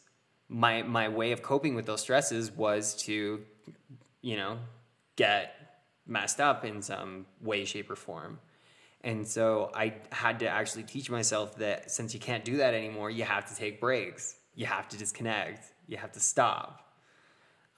my 0.49 0.83
my 0.83 1.09
way 1.09 1.33
of 1.33 1.43
coping 1.43 1.75
with 1.75 1.87
those 1.87 2.01
stresses 2.01 2.51
was 2.51 2.95
to 2.95 3.43
you 4.23 4.37
know 4.37 4.59
get 5.17 5.55
messed 6.07 6.41
up 6.41 6.65
in 6.65 6.83
some 6.83 7.27
way 7.41 7.65
shape 7.65 7.91
or 7.91 7.97
form. 7.97 8.39
And 9.03 9.27
so 9.27 9.71
i 9.75 9.95
had 10.11 10.41
to 10.41 10.49
actually 10.49 10.83
teach 10.85 11.11
myself 11.11 11.57
that 11.57 11.91
since 11.91 12.15
you 12.15 12.21
can't 12.21 12.45
do 12.45 12.57
that 12.59 12.75
anymore 12.75 13.11
you 13.11 13.25
have 13.25 13.47
to 13.47 13.57
take 13.57 13.81
breaks. 13.81 14.37
You 14.55 14.67
have 14.67 14.89
to 14.89 14.97
disconnect. 14.97 15.73
You 15.87 15.99
have 15.99 16.13
to 16.13 16.21
stop. 16.21 16.83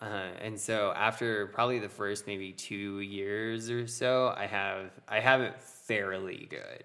Uh, 0.01 0.31
and 0.41 0.59
so 0.59 0.93
after 0.95 1.49
probably 1.49 1.81
the 1.81 1.89
first 1.89 2.27
maybe 2.29 2.53
two 2.53 3.01
years 3.01 3.69
or 3.69 3.89
so 3.89 4.33
i 4.37 4.47
have 4.47 4.93
i 5.09 5.19
have 5.19 5.41
it 5.41 5.61
fairly 5.61 6.47
good 6.49 6.85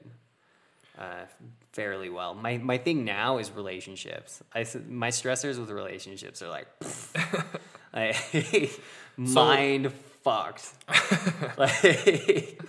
uh, 0.98 1.26
fairly 1.72 2.10
well. 2.10 2.34
My 2.34 2.58
my 2.58 2.78
thing 2.78 3.04
now 3.06 3.38
is 3.38 3.52
relationships. 3.52 4.42
I 4.54 4.66
my 4.88 5.10
stressors 5.10 5.60
with 5.60 5.70
relationships 5.70 6.42
are 6.42 6.50
like, 6.50 6.68
like 7.94 8.80
mind 9.18 9.92
fucked. 10.24 10.74
like, 11.58 12.60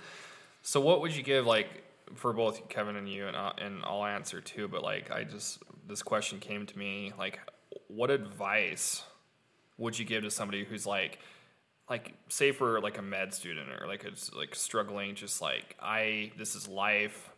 So 0.61 0.81
what 0.81 1.01
would 1.01 1.15
you 1.15 1.23
give 1.23 1.45
like 1.45 1.67
for 2.15 2.33
both 2.33 2.69
Kevin 2.69 2.95
and 2.95 3.07
you 3.07 3.27
and 3.27 3.37
I'll, 3.37 3.53
and 3.57 3.83
I'll 3.83 4.05
answer 4.05 4.41
too, 4.41 4.67
but 4.67 4.83
like 4.83 5.11
I 5.11 5.23
just 5.23 5.59
this 5.87 6.01
question 6.01 6.39
came 6.39 6.65
to 6.65 6.77
me 6.77 7.13
like 7.17 7.39
what 7.87 8.09
advice 8.09 9.03
would 9.77 9.97
you 9.99 10.05
give 10.05 10.23
to 10.23 10.31
somebody 10.31 10.63
who's 10.63 10.85
like 10.87 11.19
like 11.89 12.13
say 12.29 12.51
for 12.51 12.81
like 12.81 12.97
a 12.97 13.01
med 13.01 13.33
student 13.33 13.69
or 13.79 13.87
like 13.87 14.03
it's 14.05 14.33
like 14.33 14.55
struggling 14.55 15.13
just 15.13 15.41
like 15.41 15.75
I 15.79 16.31
this 16.37 16.55
is 16.55 16.67
life 16.67 17.29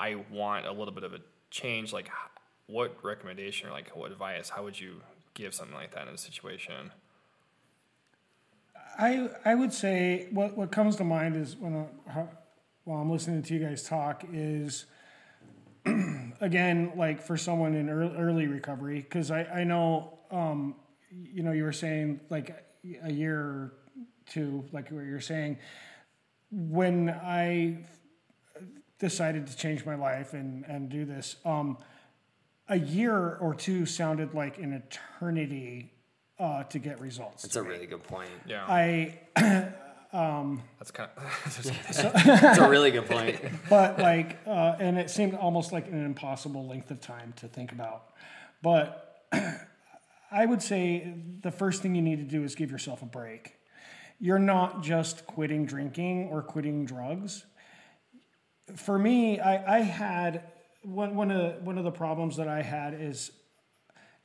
I 0.00 0.16
want 0.30 0.66
a 0.66 0.72
little 0.72 0.94
bit 0.94 1.04
of 1.04 1.12
a 1.12 1.20
change 1.50 1.92
like 1.92 2.08
what 2.66 2.96
recommendation 3.04 3.68
or 3.68 3.72
like 3.72 3.94
what 3.94 4.10
advice 4.10 4.48
how 4.48 4.62
would 4.64 4.80
you 4.80 5.02
give 5.34 5.54
something 5.54 5.76
like 5.76 5.94
that 5.94 6.08
in 6.08 6.14
a 6.14 6.18
situation? 6.18 6.90
I 8.98 9.28
I 9.44 9.54
would 9.54 9.72
say 9.72 10.28
what 10.30 10.56
what 10.56 10.72
comes 10.72 10.96
to 10.96 11.04
mind 11.04 11.36
is 11.36 11.54
when 11.56 11.86
I, 12.08 12.24
while 12.84 13.02
I'm 13.02 13.10
listening 13.10 13.42
to 13.42 13.54
you 13.54 13.60
guys 13.60 13.82
talk 13.82 14.24
is 14.32 14.86
again 16.40 16.92
like 16.96 17.22
for 17.22 17.36
someone 17.36 17.74
in 17.74 17.90
early, 17.90 18.16
early 18.16 18.46
recovery 18.46 19.00
because 19.00 19.30
I 19.30 19.44
I 19.44 19.64
know 19.64 20.18
um, 20.30 20.76
you 21.10 21.42
know 21.42 21.52
you 21.52 21.64
were 21.64 21.72
saying 21.72 22.20
like 22.30 22.64
a 23.02 23.12
year 23.12 23.38
or 23.38 23.74
two 24.26 24.64
like 24.72 24.90
what 24.90 25.04
you're 25.04 25.20
saying. 25.20 25.58
When 26.50 27.10
I 27.10 27.84
decided 29.00 29.48
to 29.48 29.56
change 29.56 29.84
my 29.84 29.96
life 29.96 30.34
and 30.34 30.64
and 30.66 30.88
do 30.88 31.04
this 31.04 31.36
um, 31.44 31.76
a 32.68 32.78
year 32.78 33.36
or 33.36 33.54
two 33.54 33.84
sounded 33.84 34.32
like 34.34 34.58
an 34.58 34.72
eternity 34.72 35.92
uh, 36.38 36.62
to 36.64 36.78
get 36.78 37.00
results. 37.00 37.42
that's 37.42 37.56
a 37.56 37.62
really 37.62 37.86
good 37.86 38.04
point. 38.04 38.30
yeah 38.46 38.64
I 38.68 39.18
that's 40.78 40.90
kind 40.90 41.10
of 41.16 42.24
That's 42.24 42.58
a 42.58 42.68
really 42.68 42.90
good 42.90 43.06
point. 43.06 43.40
but 43.70 43.98
like 43.98 44.38
uh, 44.46 44.76
and 44.78 44.98
it 44.98 45.10
seemed 45.10 45.34
almost 45.34 45.72
like 45.72 45.86
an 45.88 46.04
impossible 46.04 46.66
length 46.66 46.90
of 46.90 47.00
time 47.00 47.32
to 47.36 47.48
think 47.48 47.72
about 47.72 48.06
but 48.62 49.24
i 50.32 50.44
would 50.44 50.62
say 50.62 51.14
the 51.42 51.50
first 51.50 51.82
thing 51.82 51.94
you 51.94 52.02
need 52.02 52.18
to 52.18 52.24
do 52.24 52.42
is 52.42 52.54
give 52.54 52.70
yourself 52.70 53.02
a 53.02 53.06
break 53.06 53.54
you're 54.18 54.38
not 54.38 54.82
just 54.82 55.26
quitting 55.26 55.64
drinking 55.64 56.28
or 56.30 56.42
quitting 56.42 56.84
drugs 56.84 57.44
for 58.76 58.98
me 58.98 59.40
i, 59.40 59.78
I 59.78 59.80
had 59.80 60.44
one, 60.82 61.14
one, 61.14 61.30
of, 61.30 61.62
one 61.62 61.78
of 61.78 61.84
the 61.84 61.90
problems 61.90 62.36
that 62.36 62.48
i 62.48 62.62
had 62.62 62.94
is 62.94 63.32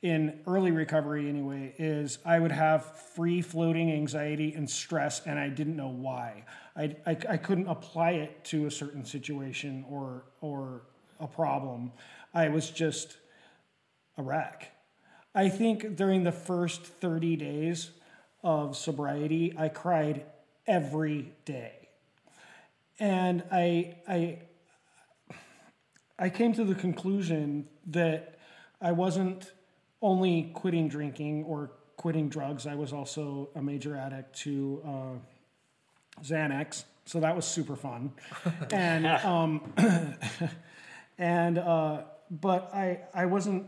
in 0.02 0.40
early 0.46 0.70
recovery 0.70 1.28
anyway 1.28 1.74
is 1.78 2.18
i 2.24 2.38
would 2.38 2.52
have 2.52 2.84
free 2.84 3.40
floating 3.40 3.90
anxiety 3.90 4.54
and 4.54 4.68
stress 4.68 5.22
and 5.26 5.38
i 5.38 5.48
didn't 5.48 5.76
know 5.76 5.88
why. 5.88 6.44
I, 6.76 6.94
I, 7.06 7.16
I 7.30 7.36
couldn't 7.38 7.68
apply 7.68 8.12
it 8.12 8.44
to 8.46 8.66
a 8.66 8.70
certain 8.70 9.04
situation 9.04 9.84
or 9.88 10.24
or 10.40 10.82
a 11.18 11.26
problem. 11.26 11.92
I 12.34 12.48
was 12.50 12.68
just 12.68 13.16
a 14.18 14.22
wreck. 14.22 14.70
I 15.34 15.48
think 15.48 15.96
during 15.96 16.24
the 16.24 16.32
first 16.32 16.84
30 16.84 17.36
days 17.36 17.90
of 18.42 18.76
sobriety 18.76 19.54
i 19.58 19.68
cried 19.68 20.26
every 20.66 21.32
day 21.44 21.75
and 22.98 23.42
i 23.50 23.94
i 24.08 24.38
I 26.18 26.30
came 26.30 26.54
to 26.54 26.64
the 26.64 26.74
conclusion 26.74 27.66
that 27.88 28.38
I 28.80 28.92
wasn't 28.92 29.52
only 30.00 30.50
quitting 30.54 30.88
drinking 30.88 31.44
or 31.44 31.72
quitting 31.96 32.28
drugs. 32.28 32.66
I 32.66 32.74
was 32.74 32.92
also 32.92 33.50
a 33.54 33.62
major 33.62 33.96
addict 33.96 34.34
to 34.40 34.82
uh, 34.86 36.22
Xanax, 36.22 36.84
so 37.04 37.20
that 37.20 37.36
was 37.36 37.44
super 37.44 37.76
fun. 37.76 38.12
and 38.72 39.06
um, 39.06 39.72
and 41.18 41.58
uh, 41.58 42.02
but 42.30 42.72
I 42.74 43.00
I 43.12 43.26
wasn't. 43.26 43.66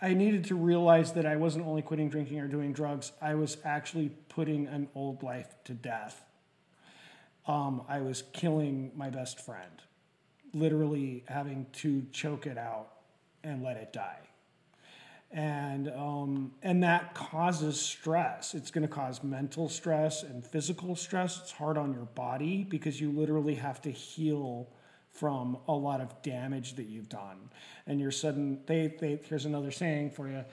I 0.00 0.14
needed 0.14 0.44
to 0.44 0.54
realize 0.54 1.12
that 1.14 1.26
I 1.26 1.34
wasn't 1.34 1.66
only 1.66 1.82
quitting 1.82 2.08
drinking 2.08 2.38
or 2.38 2.46
doing 2.46 2.72
drugs. 2.72 3.10
I 3.20 3.34
was 3.34 3.56
actually 3.64 4.10
putting 4.28 4.68
an 4.68 4.88
old 4.94 5.24
life 5.24 5.56
to 5.64 5.74
death. 5.74 6.24
Um, 7.48 7.82
I 7.88 8.00
was 8.00 8.22
killing 8.32 8.92
my 8.94 9.10
best 9.10 9.40
friend, 9.40 9.82
literally 10.54 11.24
having 11.26 11.66
to 11.74 12.04
choke 12.12 12.46
it 12.46 12.58
out 12.58 12.88
and 13.42 13.62
let 13.62 13.76
it 13.76 13.92
die 13.92 14.28
and 15.30 15.88
um, 15.90 16.52
and 16.62 16.82
that 16.82 17.14
causes 17.14 17.80
stress. 17.80 18.54
It's 18.54 18.70
going 18.70 18.86
to 18.86 18.92
cause 18.92 19.22
mental 19.22 19.68
stress 19.68 20.22
and 20.22 20.46
physical 20.46 20.96
stress. 20.96 21.38
It's 21.40 21.52
hard 21.52 21.76
on 21.76 21.92
your 21.92 22.06
body 22.06 22.64
because 22.64 23.00
you 23.00 23.10
literally 23.12 23.54
have 23.56 23.82
to 23.82 23.90
heal 23.90 24.68
from 25.10 25.58
a 25.66 25.72
lot 25.72 26.00
of 26.00 26.22
damage 26.22 26.76
that 26.76 26.86
you've 26.86 27.08
done. 27.08 27.50
And 27.86 28.00
you're 28.00 28.10
sudden. 28.10 28.60
They, 28.66 28.94
they 28.98 29.20
here's 29.28 29.44
another 29.44 29.70
saying 29.70 30.12
for 30.12 30.28
you. 30.28 30.44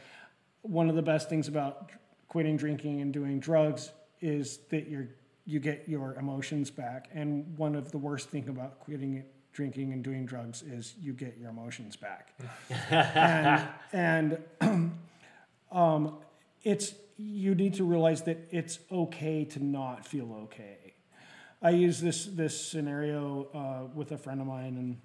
One 0.61 0.89
of 0.89 0.95
the 0.95 1.01
best 1.01 1.29
things 1.29 1.47
about 1.47 1.91
quitting 2.27 2.57
drinking 2.57 2.99
and 2.99 3.13
doing 3.13 3.39
drugs 3.39 3.91
is 4.19 4.59
that 4.71 4.89
you're 4.89 5.07
you 5.45 5.59
get 5.59 5.83
your 5.87 6.15
emotions 6.15 6.71
back. 6.71 7.09
And 7.13 7.57
one 7.57 7.75
of 7.75 7.91
the 7.91 7.97
worst 7.97 8.29
thing 8.29 8.49
about 8.49 8.79
quitting 8.79 9.23
drinking 9.53 9.93
and 9.93 10.03
doing 10.03 10.25
drugs 10.25 10.61
is 10.63 10.95
you 11.01 11.13
get 11.13 11.37
your 11.39 11.49
emotions 11.49 11.95
back. 11.95 12.33
and 12.91 14.37
and 14.61 14.91
um, 15.71 16.17
it's 16.63 16.93
you 17.17 17.55
need 17.55 17.75
to 17.75 17.85
realize 17.85 18.23
that 18.23 18.37
it's 18.51 18.79
okay 18.91 19.45
to 19.45 19.63
not 19.63 20.05
feel 20.05 20.33
okay. 20.43 20.93
I 21.61 21.69
use 21.69 22.01
this 22.01 22.25
this 22.25 22.59
scenario 22.59 23.47
uh, 23.53 23.87
with 23.95 24.11
a 24.11 24.17
friend 24.17 24.41
of 24.41 24.47
mine, 24.47 24.75
and 24.77 24.97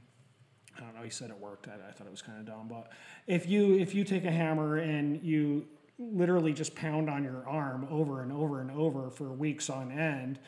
I 0.76 0.80
don't 0.80 0.96
know. 0.96 1.02
He 1.02 1.10
said 1.10 1.30
it 1.30 1.38
worked. 1.38 1.68
I, 1.68 1.88
I 1.88 1.92
thought 1.92 2.06
it 2.06 2.10
was 2.10 2.22
kind 2.22 2.38
of 2.38 2.46
dumb, 2.46 2.66
but 2.68 2.90
if 3.26 3.48
you 3.48 3.78
if 3.78 3.94
you 3.94 4.04
take 4.04 4.24
a 4.24 4.32
hammer 4.32 4.78
and 4.78 5.22
you 5.22 5.66
literally 6.00 6.52
just 6.52 6.74
pound 6.74 7.08
on 7.08 7.22
your 7.22 7.46
arm 7.46 7.86
over 7.90 8.22
and 8.22 8.32
over 8.32 8.60
and 8.60 8.70
over 8.70 9.10
for 9.10 9.30
weeks 9.30 9.70
on 9.70 9.92
end, 9.92 10.38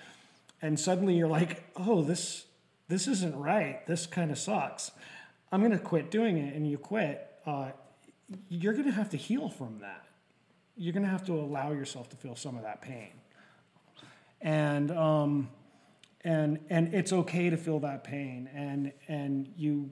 and 0.61 0.81
suddenly 0.81 1.15
you're 1.15 1.29
like, 1.29 1.63
oh, 1.77 2.03
this 2.03 2.47
this 2.89 3.09
isn't 3.09 3.35
right. 3.37 3.87
This 3.87 4.07
kind 4.07 4.31
of 4.31 4.39
sucks. 4.39 4.91
I'm 5.51 5.61
going 5.61 5.73
to 5.73 5.79
quit 5.79 6.11
doing 6.11 6.37
it. 6.37 6.55
And 6.55 6.69
you 6.69 6.77
quit, 6.77 7.27
uh, 7.47 7.71
you're 8.51 8.75
going 8.75 8.85
to 8.85 8.93
have 8.93 9.09
to 9.11 9.17
heal 9.17 9.49
from 9.49 9.79
that. 9.81 10.05
You're 10.77 10.93
going 10.93 11.05
to 11.05 11.09
have 11.09 11.25
to 11.27 11.33
allow 11.33 11.73
yourself 11.73 12.11
to 12.11 12.17
feel 12.17 12.37
some 12.37 12.57
of 12.57 12.65
that 12.65 12.83
pain. 12.83 13.13
And, 14.43 14.91
um, 14.91 15.49
and, 16.23 16.59
and 16.69 16.93
it's 16.93 17.13
okay 17.13 17.49
to 17.49 17.57
feel 17.57 17.81
that 17.81 18.05
pain. 18.05 18.51
And, 18.55 18.93
and 19.09 19.53
you 19.57 19.91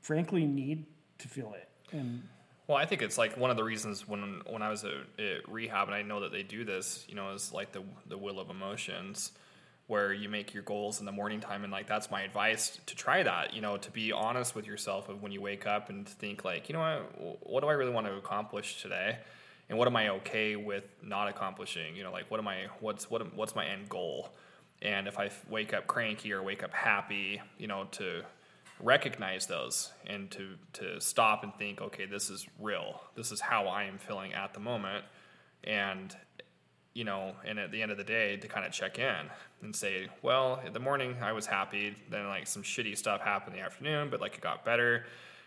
frankly 0.00 0.44
need 0.44 0.86
to 1.18 1.28
feel 1.28 1.54
it. 1.54 1.68
And, 1.92 2.22
well, 2.70 2.78
I 2.78 2.86
think 2.86 3.02
it's 3.02 3.18
like 3.18 3.36
one 3.36 3.50
of 3.50 3.56
the 3.56 3.64
reasons 3.64 4.06
when 4.06 4.42
when 4.46 4.62
I 4.62 4.70
was 4.70 4.84
at, 4.84 4.92
at, 5.18 5.48
rehab, 5.48 5.88
and 5.88 5.94
I 5.94 6.02
know 6.02 6.20
that 6.20 6.30
they 6.30 6.44
do 6.44 6.64
this, 6.64 7.04
you 7.08 7.16
know, 7.16 7.32
is 7.32 7.52
like 7.52 7.72
the 7.72 7.82
the 8.06 8.16
wheel 8.16 8.38
of 8.38 8.48
emotions 8.48 9.32
where 9.88 10.12
you 10.12 10.28
make 10.28 10.54
your 10.54 10.62
goals 10.62 11.00
in 11.00 11.04
the 11.04 11.10
morning 11.10 11.40
time 11.40 11.64
and 11.64 11.72
like 11.72 11.88
that's 11.88 12.12
my 12.12 12.22
advice 12.22 12.78
to 12.86 12.94
try 12.94 13.24
that 13.24 13.52
you 13.52 13.60
know 13.60 13.76
to 13.76 13.90
be 13.90 14.12
honest 14.12 14.54
with 14.54 14.64
yourself 14.64 15.08
of 15.08 15.20
when 15.20 15.32
you 15.32 15.40
wake 15.40 15.66
up 15.66 15.90
and 15.90 16.08
think 16.08 16.44
like 16.44 16.68
you 16.68 16.72
know 16.74 16.78
what? 16.78 17.50
What 17.50 17.60
do 17.62 17.66
i 17.66 17.72
really 17.72 17.90
want 17.90 18.06
to 18.06 18.14
accomplish 18.14 18.80
today? 18.80 19.18
And 19.68 19.76
what 19.76 19.88
am 19.88 19.96
i 19.96 20.10
okay 20.10 20.54
with 20.54 20.84
not 21.02 21.26
accomplishing? 21.26 21.96
You 21.96 22.04
know 22.04 22.12
like 22.12 22.30
what 22.30 22.38
am 22.38 22.46
i 22.46 22.68
what's 22.78 23.10
what 23.10 23.34
what's 23.34 23.56
my 23.56 23.66
end 23.66 23.88
goal? 23.88 24.28
And 24.80 25.08
if 25.08 25.18
i 25.18 25.28
wake 25.48 25.74
up 25.74 25.88
cranky 25.88 26.32
or 26.32 26.40
wake 26.40 26.62
up 26.62 26.72
happy 26.72 27.42
you 27.58 27.66
know 27.66 27.88
to 27.92 28.22
recognize 28.82 29.46
those 29.46 29.92
and 30.06 30.30
to 30.30 30.56
to 30.72 31.00
stop 31.00 31.42
and 31.42 31.54
think 31.56 31.80
okay 31.80 32.06
this 32.06 32.30
is 32.30 32.46
real 32.58 33.02
this 33.14 33.30
is 33.30 33.40
how 33.40 33.66
i 33.66 33.84
am 33.84 33.98
feeling 33.98 34.32
at 34.32 34.54
the 34.54 34.60
moment 34.60 35.04
and 35.64 36.16
you 36.94 37.04
know, 37.04 37.34
and 37.44 37.58
at 37.58 37.70
the 37.70 37.82
end 37.82 37.92
of 37.92 37.98
the 37.98 38.04
day 38.04 38.36
to 38.36 38.48
kind 38.48 38.66
of 38.66 38.72
check 38.72 38.98
in 38.98 39.30
and 39.62 39.74
say, 39.74 40.08
well, 40.22 40.60
in 40.66 40.72
the 40.72 40.80
morning 40.80 41.16
I 41.22 41.32
was 41.32 41.46
happy, 41.46 41.94
then 42.10 42.26
like 42.26 42.46
some 42.46 42.62
shitty 42.62 42.96
stuff 42.98 43.20
happened 43.20 43.54
in 43.54 43.60
the 43.60 43.66
afternoon, 43.66 44.10
but 44.10 44.20
like 44.20 44.34
it 44.34 44.40
got 44.40 44.64
better 44.64 45.04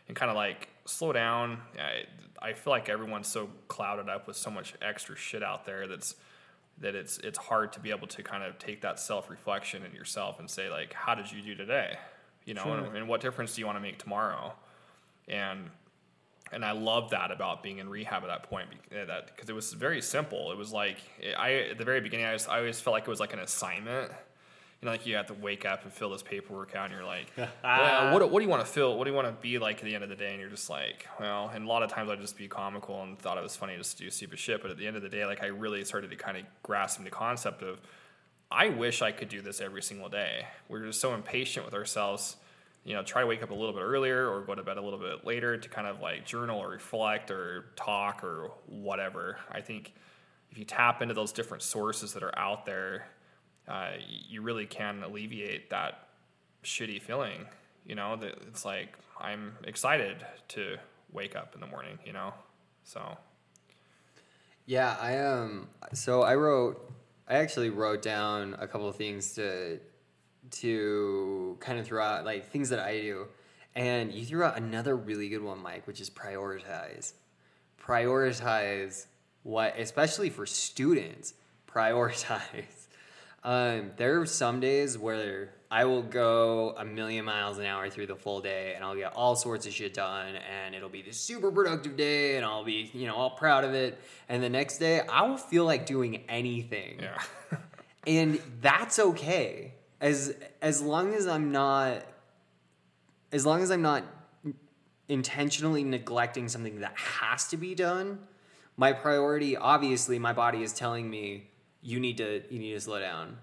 and 0.08 0.16
kind 0.16 0.30
of 0.30 0.38
like 0.38 0.70
slow 0.86 1.12
down. 1.12 1.60
I, 1.78 2.06
I 2.42 2.54
feel 2.54 2.72
like 2.72 2.88
everyone's 2.88 3.28
so 3.28 3.50
clouded 3.68 4.08
up 4.08 4.28
with 4.28 4.38
so 4.38 4.50
much 4.52 4.74
extra 4.82 5.16
shit 5.16 5.44
out 5.44 5.66
there 5.66 5.88
that's 5.88 6.16
that 6.80 6.96
it's 6.96 7.20
it's 7.20 7.38
hard 7.38 7.72
to 7.74 7.80
be 7.80 7.92
able 7.92 8.08
to 8.08 8.24
kind 8.24 8.44
of 8.44 8.58
take 8.58 8.82
that 8.82 9.00
self 9.00 9.30
reflection 9.30 9.84
in 9.84 9.94
yourself 9.94 10.40
and 10.40 10.50
say 10.50 10.70
like, 10.70 10.94
how 10.94 11.14
did 11.14 11.32
you 11.32 11.42
do 11.42 11.56
today? 11.56 11.98
You 12.46 12.54
know, 12.54 12.64
sure. 12.64 12.78
and, 12.78 12.98
and 12.98 13.08
what 13.08 13.22
difference 13.22 13.56
do 13.56 13.62
you 13.62 13.66
want 13.66 13.78
to 13.78 13.82
make 13.82 14.00
tomorrow? 14.00 14.54
And 15.28 15.70
and 16.54 16.64
I 16.64 16.72
love 16.72 17.10
that 17.10 17.32
about 17.32 17.64
being 17.64 17.80
in 17.80 17.90
rehab 17.90 18.24
at 18.24 18.28
that 18.28 18.44
point. 18.44 18.70
Uh, 18.92 19.06
that 19.06 19.28
because 19.28 19.50
it 19.50 19.54
was 19.54 19.74
very 19.74 20.02
simple. 20.02 20.52
It 20.52 20.58
was 20.58 20.72
like 20.72 20.98
I 21.38 21.54
at 21.72 21.78
the 21.78 21.86
very 21.86 22.02
beginning, 22.02 22.26
I, 22.26 22.34
was, 22.34 22.48
I 22.48 22.60
always 22.60 22.80
felt 22.80 22.94
like 22.94 23.04
it 23.04 23.10
was 23.10 23.20
like 23.20 23.34
an 23.34 23.40
assignment. 23.40 24.12
You 24.82 24.88
know, 24.88 24.92
like 24.92 25.06
you 25.06 25.16
have 25.16 25.28
to 25.28 25.34
wake 25.34 25.66
up 25.66 25.84
and 25.84 25.94
fill 25.94 26.10
this 26.10 26.22
paperwork 26.22 26.76
out, 26.76 26.86
and 26.86 26.94
you're 26.94 27.06
like, 27.06 27.32
well, 27.64 28.14
what, 28.14 28.30
what 28.30 28.40
do 28.40 28.44
you 28.44 28.50
want 28.50 28.66
to 28.66 28.70
feel? 28.72 28.98
What 28.98 29.06
do 29.06 29.12
you 29.12 29.16
want 29.16 29.28
to 29.28 29.42
be 29.42 29.58
like 29.58 29.78
at 29.78 29.86
the 29.86 29.96
end 29.96 30.04
of 30.04 30.10
the 30.10 30.16
day? 30.16 30.32
And 30.32 30.42
you're 30.42 30.50
just 30.50 30.70
like, 30.70 31.08
well, 31.22 31.50
and 31.54 31.64
a 31.64 31.68
lot 31.68 31.84
of 31.84 31.90
times 31.90 32.10
I'd 32.10 32.20
just 32.20 32.38
be 32.38 32.50
comical 32.50 33.02
and 33.02 33.18
thought 33.18 33.38
it 33.38 33.44
was 33.44 33.56
funny 33.56 33.78
just 33.78 33.98
to 33.98 34.04
do 34.04 34.10
stupid 34.10 34.40
shit. 34.40 34.62
But 34.62 34.72
at 34.72 34.78
the 34.78 34.86
end 34.86 34.98
of 34.98 35.02
the 35.02 35.08
day, 35.08 35.26
like 35.26 35.42
I 35.42 35.48
really 35.48 35.86
started 35.86 36.10
to 36.10 36.18
kind 36.18 36.36
of 36.36 36.44
grasp 36.64 37.02
the 37.02 37.10
concept 37.10 37.64
of, 37.64 37.80
I 38.54 38.70
wish 38.70 39.02
I 39.02 39.12
could 39.12 39.30
do 39.30 39.42
this 39.42 39.60
every 39.60 39.82
single 39.82 40.10
day. 40.10 40.46
We're 40.70 40.86
just 40.86 41.02
so 41.02 41.14
impatient 41.14 41.66
with 41.66 41.74
ourselves 41.74 42.38
you 42.86 42.94
know, 42.94 43.04
try 43.04 43.22
to 43.22 43.28
wake 43.28 43.42
up 43.42 43.50
a 43.50 43.54
little 43.54 43.74
bit 43.74 43.82
earlier 43.82 44.30
or 44.30 44.42
go 44.42 44.56
to 44.56 44.64
bed 44.64 44.78
a 44.78 44.82
little 44.82 45.00
bit 45.00 45.26
later 45.26 45.58
to 45.58 45.70
kind 45.70 45.88
of 45.88 46.02
like 46.02 46.26
journal 46.26 46.60
or 46.60 46.70
reflect 46.70 47.32
or 47.32 47.66
talk 47.76 48.24
or 48.24 48.52
whatever. 48.68 49.38
I 49.50 49.62
think 49.62 49.94
if 50.52 50.58
you 50.58 50.66
tap 50.66 51.02
into 51.02 51.14
those 51.14 51.32
different 51.32 51.64
sources 51.64 52.14
that 52.14 52.24
are 52.24 52.38
out 52.38 52.66
there, 52.66 53.08
uh, 53.68 53.92
you 54.28 54.42
really 54.42 54.66
can 54.66 55.02
alleviate 55.02 55.70
that 55.70 56.10
shitty 56.64 57.02
feeling. 57.02 57.46
You 57.86 57.96
know, 57.96 58.18
that 58.18 58.38
it's 58.48 58.66
like 58.66 58.98
I'm 59.20 59.54
excited 59.64 60.26
to 60.50 60.78
wake 61.12 61.36
up 61.36 61.56
in 61.56 61.62
the 61.62 61.68
morning. 61.68 62.00
You 62.06 62.14
know, 62.14 62.34
so. 62.84 63.18
Yeah, 64.66 64.96
I 65.02 65.18
um. 65.20 65.68
So 65.94 66.22
I 66.22 66.36
wrote. 66.36 66.93
I 67.28 67.36
actually 67.36 67.70
wrote 67.70 68.02
down 68.02 68.56
a 68.60 68.68
couple 68.68 68.88
of 68.88 68.96
things 68.96 69.34
to 69.36 69.80
to 70.52 71.58
kind 71.60 71.80
of 71.80 71.88
throw 71.88 72.04
out 72.04 72.26
like 72.26 72.50
things 72.50 72.70
that 72.70 72.80
I 72.80 73.00
do. 73.00 73.28
And 73.76 74.12
you 74.12 74.26
threw 74.26 74.44
out 74.44 74.58
another 74.58 74.96
really 74.96 75.30
good 75.30 75.42
one, 75.42 75.62
Mike, 75.62 75.88
which 75.88 76.00
is 76.00 76.10
prioritize. 76.10 77.14
Prioritize 77.82 79.08
what, 79.42 79.78
especially 79.80 80.30
for 80.30 80.46
students, 80.46 81.34
prioritize. 81.68 82.88
Um, 83.44 83.92
there 83.98 84.22
are 84.22 84.26
some 84.26 84.60
days 84.60 84.98
where 84.98 85.54
I 85.74 85.86
will 85.86 86.04
go 86.04 86.76
a 86.78 86.86
million 86.86 87.26
miles 87.26 87.58
an 87.58 87.66
hour 87.66 87.90
through 87.90 88.06
the 88.06 88.16
full 88.16 88.42
day 88.42 88.74
and 88.76 88.84
I'll 88.84 88.96
get 88.96 89.14
all 89.16 89.36
sorts 89.36 89.66
of 89.66 89.74
shit 89.74 89.96
done 89.96 90.36
and 90.36 90.76
it'll 90.76 90.88
be 90.88 91.02
this 91.02 91.18
super 91.18 91.52
productive 91.52 91.98
day 91.98 92.38
and 92.38 92.46
I'll 92.46 92.64
be, 92.64 92.92
you 92.94 93.08
know, 93.08 93.16
all 93.16 93.32
proud 93.32 93.64
of 93.64 93.74
it. 93.74 94.00
And 94.30 94.44
the 94.44 94.52
next 94.52 94.78
day 94.78 95.00
I 95.00 95.24
won't 95.24 95.40
feel 95.40 95.66
like 95.66 95.88
doing 95.88 96.26
anything. 96.30 97.00
Yeah. 97.00 97.18
and 98.08 98.40
that's 98.62 99.00
okay 99.00 99.74
as 100.00 100.36
as 100.62 100.80
long 100.80 101.16
as 101.16 101.26
I'm 101.26 101.52
not 101.52 102.06
as 103.32 103.44
long 103.44 103.64
as 103.64 103.72
I'm 103.72 103.82
not 103.82 104.04
intentionally 105.10 105.84
neglecting 105.84 106.50
something 106.50 106.82
that 106.82 106.96
has 106.96 107.48
to 107.48 107.58
be 107.58 107.74
done, 107.74 108.20
my 108.78 108.94
priority 108.94 109.58
obviously 109.58 110.20
my 110.20 110.34
body 110.34 110.62
is 110.62 110.72
telling 110.72 111.10
me 111.10 111.50
you 111.82 112.00
need 112.00 112.18
to 112.18 112.44
you 112.52 112.60
need 112.60 112.74
to 112.74 112.80
slow 112.80 113.00
down. 113.00 113.38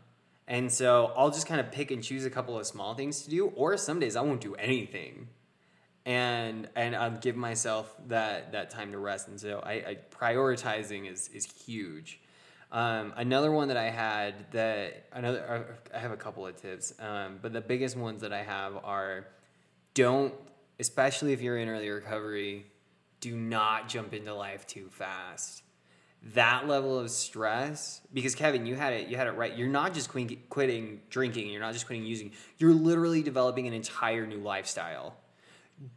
And 0.50 0.70
so 0.70 1.12
I'll 1.16 1.30
just 1.30 1.46
kind 1.46 1.60
of 1.60 1.70
pick 1.70 1.92
and 1.92 2.02
choose 2.02 2.24
a 2.24 2.30
couple 2.30 2.58
of 2.58 2.66
small 2.66 2.94
things 2.94 3.22
to 3.22 3.30
do 3.30 3.46
or 3.54 3.76
some 3.76 4.00
days 4.00 4.16
I 4.16 4.20
won't 4.22 4.40
do 4.40 4.56
anything. 4.56 5.28
And 6.04 6.68
and 6.74 6.96
I'll 6.96 7.18
give 7.18 7.36
myself 7.36 7.94
that 8.08 8.50
that 8.50 8.68
time 8.68 8.90
to 8.90 8.98
rest. 8.98 9.28
And 9.28 9.40
so 9.40 9.62
I, 9.64 9.72
I 9.72 9.98
prioritizing 10.10 11.10
is 11.10 11.28
is 11.28 11.46
huge. 11.46 12.20
Um, 12.72 13.12
another 13.16 13.52
one 13.52 13.68
that 13.68 13.76
I 13.76 13.90
had 13.90 14.50
that 14.50 15.06
another 15.12 15.78
I 15.94 15.98
have 15.98 16.10
a 16.10 16.16
couple 16.16 16.44
of 16.44 16.56
tips, 16.56 16.94
um, 16.98 17.38
but 17.40 17.52
the 17.52 17.60
biggest 17.60 17.96
ones 17.96 18.20
that 18.22 18.32
I 18.32 18.42
have 18.42 18.76
are 18.82 19.28
don't, 19.94 20.34
especially 20.80 21.32
if 21.32 21.40
you're 21.40 21.58
in 21.58 21.68
early 21.68 21.90
recovery, 21.90 22.66
do 23.20 23.36
not 23.36 23.88
jump 23.88 24.14
into 24.14 24.34
life 24.34 24.66
too 24.66 24.88
fast. 24.90 25.62
That 26.34 26.68
level 26.68 26.98
of 26.98 27.10
stress, 27.10 28.02
because 28.12 28.34
Kevin, 28.34 28.66
you 28.66 28.74
had 28.74 28.92
it, 28.92 29.08
you 29.08 29.16
had 29.16 29.26
it 29.26 29.32
right. 29.32 29.56
You're 29.56 29.68
not 29.68 29.94
just 29.94 30.10
quitting 30.10 31.00
drinking, 31.08 31.50
you're 31.50 31.60
not 31.60 31.72
just 31.72 31.86
quitting 31.86 32.04
using. 32.04 32.32
You're 32.58 32.74
literally 32.74 33.22
developing 33.22 33.66
an 33.66 33.72
entire 33.72 34.26
new 34.26 34.38
lifestyle 34.38 35.16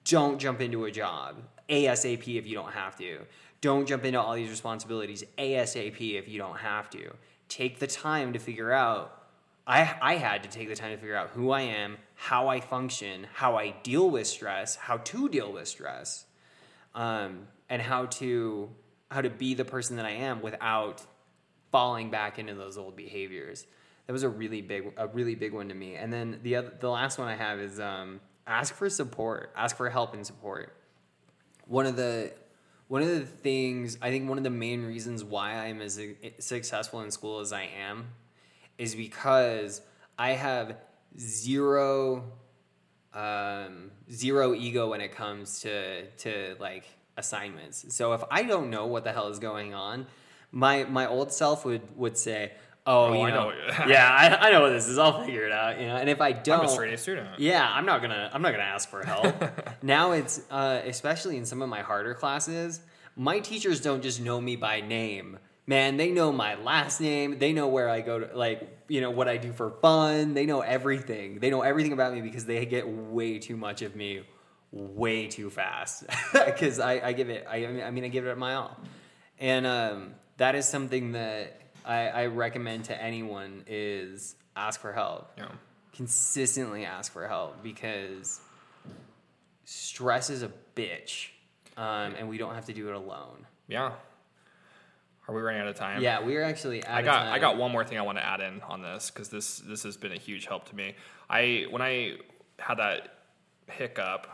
don't 0.06 0.40
jump 0.40 0.62
into 0.62 0.86
a 0.86 0.92
job 0.92 1.42
ASAP 1.70 2.38
if 2.38 2.48
you 2.48 2.56
don't 2.56 2.72
have 2.72 2.96
to. 2.98 3.20
Don't 3.62 3.88
jump 3.88 4.06
into 4.06 4.20
all 4.20 4.34
these 4.36 4.50
responsibilities 4.50 5.24
ASAP 5.38 6.18
if 6.18 6.28
you 6.28 6.38
don't 6.38 6.58
have 6.58 6.90
to. 6.92 7.14
Take 7.48 7.80
the 7.80 7.88
time 7.88 8.34
to 8.34 8.40
figure 8.40 8.72
out. 8.72 9.20
I, 9.66 9.96
I 10.02 10.16
had 10.16 10.44
to 10.44 10.50
take 10.50 10.68
the 10.68 10.76
time 10.76 10.92
to 10.92 10.98
figure 10.98 11.16
out 11.16 11.30
who 11.30 11.52
I 11.52 11.62
am, 11.62 11.98
how 12.16 12.50
I 12.50 12.60
function, 12.60 13.28
how 13.34 13.56
I 13.58 13.72
deal 13.84 14.10
with 14.10 14.28
stress, 14.28 14.76
how 14.76 14.98
to 14.98 15.30
deal 15.30 15.54
with 15.54 15.70
stress, 15.70 16.26
um, 16.94 17.48
and 17.70 17.82
how 17.82 18.08
to 18.08 18.70
how 19.12 19.22
to 19.22 19.30
be 19.30 19.54
the 19.54 19.66
person 19.66 19.98
that 19.98 20.06
I 20.06 20.12
am 20.12 20.42
without 20.42 21.04
falling 21.72 22.10
back 22.10 22.40
into 22.40 22.54
those 22.54 22.78
old 22.78 22.96
behaviors. 22.96 23.66
That 24.08 24.14
was 24.14 24.24
a 24.24 24.30
really 24.30 24.62
big 24.62 24.94
a 24.98 25.08
really 25.08 25.36
big 25.36 25.54
one 25.54 25.70
to 25.70 25.76
me. 25.76 25.96
And 25.96 26.12
then 26.12 26.40
the 26.44 26.58
other, 26.58 26.74
the 26.80 26.90
last 26.90 27.18
one 27.18 27.28
I 27.28 27.36
have 27.36 27.60
is 27.60 27.80
um, 27.80 28.20
ask 28.46 28.74
for 28.76 28.90
support, 28.90 29.52
ask 29.56 29.76
for 29.76 29.90
help 29.90 30.14
and 30.14 30.26
support. 30.26 30.76
One 31.66 31.86
of 31.86 31.96
the 31.96 32.34
one 32.88 33.02
of 33.02 33.08
the 33.08 33.22
things 33.22 33.98
I 34.02 34.10
think 34.10 34.28
one 34.30 34.38
of 34.38 34.44
the 34.44 34.50
main 34.50 34.84
reasons 34.86 35.24
why 35.24 35.54
I'm 35.54 35.82
as 35.82 36.00
successful 36.40 37.02
in 37.02 37.12
school 37.12 37.40
as 37.40 37.54
I 37.54 37.70
am 37.82 38.10
is 38.78 38.94
because 38.94 39.82
I 40.18 40.32
have 40.32 40.78
zero 41.18 42.24
um, 43.14 43.92
zero 44.12 44.54
ego 44.54 44.90
when 44.90 45.02
it 45.02 45.12
comes 45.12 45.62
to 45.62 46.08
to 46.08 46.56
like 46.60 46.86
assignments. 47.18 47.94
So 47.96 48.14
if 48.14 48.24
I 48.32 48.44
don't 48.44 48.70
know 48.70 48.86
what 48.88 49.04
the 49.04 49.12
hell 49.12 49.28
is 49.30 49.40
going 49.40 49.74
on, 49.74 50.06
my 50.52 50.84
my 50.86 51.08
old 51.08 51.32
self 51.32 51.66
would 51.66 51.82
would 51.98 52.18
say, 52.18 52.52
"Oh, 52.86 53.06
Oh, 53.06 53.14
you 53.14 53.22
I 53.22 53.30
know, 53.32 53.50
know. 53.52 53.86
yeah, 53.88 54.10
I, 54.42 54.48
I 54.48 54.52
know 54.52 54.62
what 54.62 54.70
this 54.70 54.88
is. 54.88 54.98
I'll 54.98 55.24
figure 55.26 55.46
it 55.46 55.52
out." 55.52 55.80
You 55.80 55.88
know, 55.88 55.96
and 55.96 56.10
if 56.10 56.22
I 56.22 56.32
don't, 56.32 56.60
I'm 56.60 56.66
a 56.66 56.70
straight 56.70 56.94
A 56.94 56.98
student. 56.98 57.40
yeah, 57.40 57.68
I'm 57.70 57.86
not 57.86 58.02
gonna 58.02 58.30
I'm 58.34 58.42
not 58.42 58.52
gonna 58.52 58.64
ask 58.64 58.90
for 58.90 59.04
help. 59.06 59.36
now 59.84 60.12
it's 60.12 60.42
uh, 60.52 60.82
especially 60.86 61.38
in 61.38 61.46
some 61.46 61.62
of 61.62 61.70
my 61.70 61.82
harder 61.82 62.14
classes, 62.14 62.82
my 63.16 63.40
teachers 63.40 63.82
don't 63.82 64.02
just 64.04 64.22
know 64.22 64.40
me 64.40 64.56
by 64.56 64.82
name. 64.82 65.40
Man, 65.66 65.96
they 65.96 66.12
know 66.12 66.34
my 66.34 66.56
last 66.56 67.00
name. 67.00 67.40
They 67.40 67.54
know 67.54 67.70
where 67.70 67.88
I 67.90 68.02
go 68.02 68.20
to, 68.20 68.38
like 68.38 68.68
you 68.90 69.00
know 69.02 69.12
what 69.12 69.28
I 69.30 69.38
do 69.38 69.54
for 69.54 69.72
fun. 69.82 70.34
They 70.34 70.46
know 70.46 70.60
everything. 70.60 71.40
They 71.40 71.50
know 71.50 71.62
everything 71.62 71.94
about 71.94 72.14
me 72.14 72.20
because 72.22 72.46
they 72.46 72.66
get 72.66 72.86
way 72.88 73.40
too 73.40 73.56
much 73.56 73.82
of 73.82 73.96
me, 73.96 74.24
way 74.76 75.28
too 75.28 75.50
fast. 75.50 76.04
Because 76.34 76.80
I, 76.80 76.94
I 77.00 77.14
give 77.14 77.30
it. 77.30 77.46
I, 77.50 77.66
I 77.84 77.92
mean, 77.92 78.04
I 78.04 78.08
give 78.10 78.26
it 78.26 78.38
my 78.38 78.56
all, 78.56 78.76
and 79.40 79.66
um, 79.68 80.16
that 80.38 80.56
is 80.56 80.68
something 80.68 81.12
that 81.14 81.62
I, 81.86 82.08
I 82.08 82.26
recommend 82.26 82.86
to 82.86 83.00
anyone 83.02 83.64
is 83.68 84.36
ask 84.56 84.80
for 84.82 84.92
help 84.94 85.32
Yeah. 85.38 85.50
consistently 85.94 86.86
ask 86.86 87.12
for 87.12 87.28
help 87.28 87.62
because 87.64 88.40
stress 89.66 90.30
is 90.30 90.44
a 90.44 90.52
bitch 90.76 91.28
um, 91.78 92.16
and 92.18 92.30
we 92.30 92.38
don't 92.38 92.54
have 92.56 92.66
to 92.66 92.74
do 92.74 92.88
it 92.90 92.96
alone 92.96 93.46
Yeah. 93.68 93.92
Are 95.28 95.34
we 95.34 95.42
running 95.42 95.62
out 95.62 95.68
of 95.68 95.76
time? 95.76 96.02
yeah 96.02 96.20
we're 96.22 96.44
actually 96.44 96.84
out 96.86 96.98
I 96.98 97.02
got. 97.02 97.28
I 97.28 97.40
got 97.40 97.58
one 97.58 97.72
more 97.72 97.84
thing 97.86 97.98
I 97.98 98.02
want 98.02 98.18
to 98.18 98.26
add 98.26 98.42
in 98.42 98.62
on 98.62 98.82
this 98.82 99.10
because 99.10 99.30
this 99.30 99.60
this 99.60 99.84
has 99.84 99.98
been 99.98 100.12
a 100.12 100.18
huge 100.20 100.46
help 100.48 100.68
to 100.70 100.76
me. 100.76 100.96
I 101.30 101.66
when 101.70 101.82
I 101.82 102.18
had 102.60 102.76
that 102.80 103.20
hiccup 103.72 104.28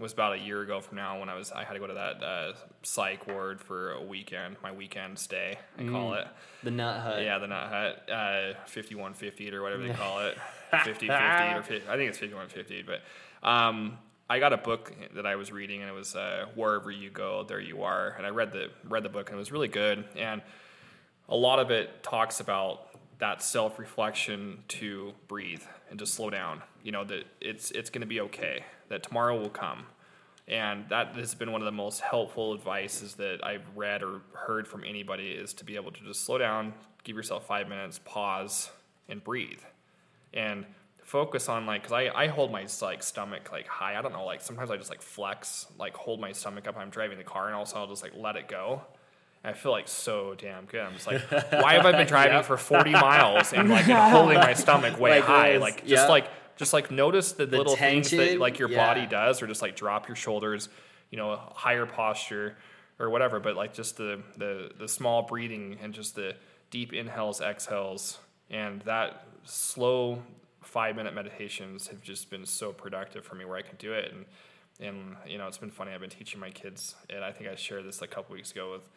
was 0.00 0.12
about 0.12 0.34
a 0.34 0.38
year 0.38 0.62
ago 0.62 0.80
from 0.80 0.96
now 0.96 1.20
when 1.20 1.28
I 1.28 1.34
was 1.34 1.52
I 1.52 1.64
had 1.64 1.74
to 1.74 1.78
go 1.78 1.86
to 1.86 1.94
that 1.94 2.22
uh, 2.22 2.52
psych 2.82 3.26
ward 3.26 3.60
for 3.60 3.92
a 3.92 4.02
weekend, 4.02 4.56
my 4.62 4.72
weekend 4.72 5.18
stay, 5.18 5.58
I 5.78 5.84
call 5.84 6.14
it. 6.14 6.26
the 6.62 6.70
nut 6.70 7.00
hut 7.00 7.22
Yeah, 7.22 7.38
the 7.38 7.46
nut 7.46 7.68
hut, 7.68 8.10
uh, 8.10 8.54
fifty 8.66 8.94
one 8.94 9.14
fifty 9.14 9.52
or 9.52 9.62
whatever 9.62 9.86
they 9.86 9.94
call 9.94 10.20
it, 10.20 10.36
fifty 10.84 11.06
fifty 11.08 11.54
or 11.54 11.62
50, 11.62 11.88
I 11.88 11.96
think 11.96 12.10
it's 12.10 12.18
fifty 12.18 12.34
one 12.34 12.48
fifty. 12.48 12.82
But 12.82 13.02
um, 13.48 13.98
I 14.28 14.38
got 14.38 14.52
a 14.52 14.58
book 14.58 14.92
that 15.14 15.26
I 15.26 15.36
was 15.36 15.50
reading, 15.50 15.80
and 15.80 15.90
it 15.90 15.94
was 15.94 16.14
uh, 16.14 16.46
"Wherever 16.54 16.90
You 16.90 17.10
Go, 17.10 17.44
There 17.44 17.60
You 17.60 17.82
Are," 17.82 18.14
and 18.16 18.26
I 18.26 18.30
read 18.30 18.52
the 18.52 18.70
read 18.88 19.02
the 19.02 19.08
book, 19.08 19.28
and 19.28 19.36
it 19.36 19.38
was 19.38 19.52
really 19.52 19.68
good. 19.68 20.04
And 20.16 20.40
a 21.28 21.36
lot 21.36 21.58
of 21.58 21.70
it 21.70 22.02
talks 22.02 22.40
about 22.40 22.88
that 23.18 23.42
self 23.42 23.78
reflection 23.78 24.62
to 24.68 25.12
breathe 25.28 25.62
and 25.90 25.98
just 25.98 26.14
slow 26.14 26.30
down. 26.30 26.62
You 26.82 26.92
know 26.92 27.04
that 27.04 27.24
it's 27.40 27.70
it's 27.72 27.90
going 27.90 28.00
to 28.00 28.06
be 28.06 28.20
okay. 28.22 28.64
That 28.88 29.02
tomorrow 29.02 29.38
will 29.38 29.50
come. 29.50 29.86
And 30.48 30.88
that 30.88 31.14
has 31.14 31.34
been 31.34 31.52
one 31.52 31.60
of 31.60 31.66
the 31.66 31.72
most 31.72 32.00
helpful 32.00 32.54
advices 32.54 33.14
that 33.16 33.38
I've 33.44 33.64
read 33.76 34.02
or 34.02 34.22
heard 34.32 34.66
from 34.66 34.82
anybody 34.84 35.30
is 35.30 35.54
to 35.54 35.64
be 35.64 35.76
able 35.76 35.92
to 35.92 36.00
just 36.02 36.24
slow 36.24 36.38
down, 36.38 36.74
give 37.04 37.14
yourself 37.14 37.46
five 37.46 37.68
minutes, 37.68 38.00
pause, 38.04 38.68
and 39.08 39.22
breathe, 39.22 39.60
and 40.34 40.66
focus 41.04 41.48
on 41.48 41.66
like 41.66 41.82
because 41.82 41.92
I, 41.92 42.08
I 42.14 42.26
hold 42.28 42.52
my 42.52 42.66
like 42.82 43.02
stomach 43.02 43.50
like 43.52 43.66
high. 43.66 43.98
I 43.98 44.02
don't 44.02 44.12
know 44.12 44.24
like 44.24 44.40
sometimes 44.40 44.70
I 44.70 44.76
just 44.76 44.90
like 44.90 45.02
flex 45.02 45.66
like 45.78 45.94
hold 45.94 46.20
my 46.20 46.32
stomach 46.32 46.66
up. 46.66 46.76
I'm 46.76 46.90
driving 46.90 47.18
the 47.18 47.24
car 47.24 47.46
and 47.46 47.54
also 47.54 47.78
I'll 47.78 47.88
just 47.88 48.02
like 48.02 48.12
let 48.16 48.36
it 48.36 48.48
go. 48.48 48.82
And 49.42 49.54
I 49.54 49.58
feel 49.58 49.72
like 49.72 49.88
so 49.88 50.34
damn 50.36 50.66
good. 50.66 50.80
I'm 50.80 50.94
just 50.94 51.06
like, 51.06 51.20
why 51.50 51.74
have 51.74 51.86
I 51.86 51.92
been 51.92 52.06
driving 52.06 52.42
for 52.42 52.56
40 52.56 52.90
miles 52.92 53.52
and 53.52 53.68
like 53.68 53.88
and 53.88 54.12
holding 54.12 54.38
my 54.38 54.54
stomach 54.54 54.98
way 54.98 55.16
Like 55.18 55.24
high? 55.24 55.52
this, 55.52 55.60
Like 55.60 55.86
just 55.86 56.04
yeah. 56.04 56.08
like 56.08 56.28
just 56.56 56.72
like 56.72 56.90
notice 56.90 57.32
the, 57.32 57.46
little 57.46 57.76
things 57.76 58.10
that 58.10 58.38
like 58.38 58.58
your 58.58 58.68
yeah. 58.68 58.86
body 58.86 59.06
does, 59.06 59.42
or 59.42 59.46
just 59.46 59.62
like 59.62 59.76
drop 59.76 60.08
your 60.08 60.16
shoulders, 60.16 60.68
you 61.10 61.16
know, 61.16 61.40
higher 61.54 61.86
posture 61.86 62.56
or 62.98 63.08
whatever. 63.08 63.40
But 63.40 63.56
like 63.56 63.72
just 63.72 63.96
the 63.96 64.22
the 64.36 64.70
the 64.78 64.88
small 64.88 65.22
breathing 65.22 65.78
and 65.82 65.94
just 65.94 66.14
the 66.14 66.36
deep 66.70 66.92
inhales, 66.92 67.40
exhales, 67.40 68.18
and 68.50 68.82
that 68.82 69.26
slow 69.44 70.22
five 70.62 70.96
minute 70.96 71.14
meditations 71.14 71.88
have 71.88 72.02
just 72.02 72.30
been 72.30 72.44
so 72.44 72.72
productive 72.72 73.24
for 73.24 73.34
me 73.34 73.44
where 73.44 73.56
I 73.56 73.62
can 73.62 73.76
do 73.78 73.92
it 73.92 74.12
and 74.12 74.24
and 74.78 75.16
you 75.26 75.38
know 75.38 75.46
it's 75.48 75.58
been 75.58 75.70
funny 75.70 75.92
I've 75.92 76.00
been 76.00 76.10
teaching 76.10 76.38
my 76.38 76.50
kids 76.50 76.94
and 77.08 77.24
I 77.24 77.32
think 77.32 77.50
I 77.50 77.54
shared 77.56 77.84
this 77.86 78.02
a 78.02 78.06
couple 78.06 78.34
weeks 78.34 78.52
ago 78.52 78.70
with 78.72 78.88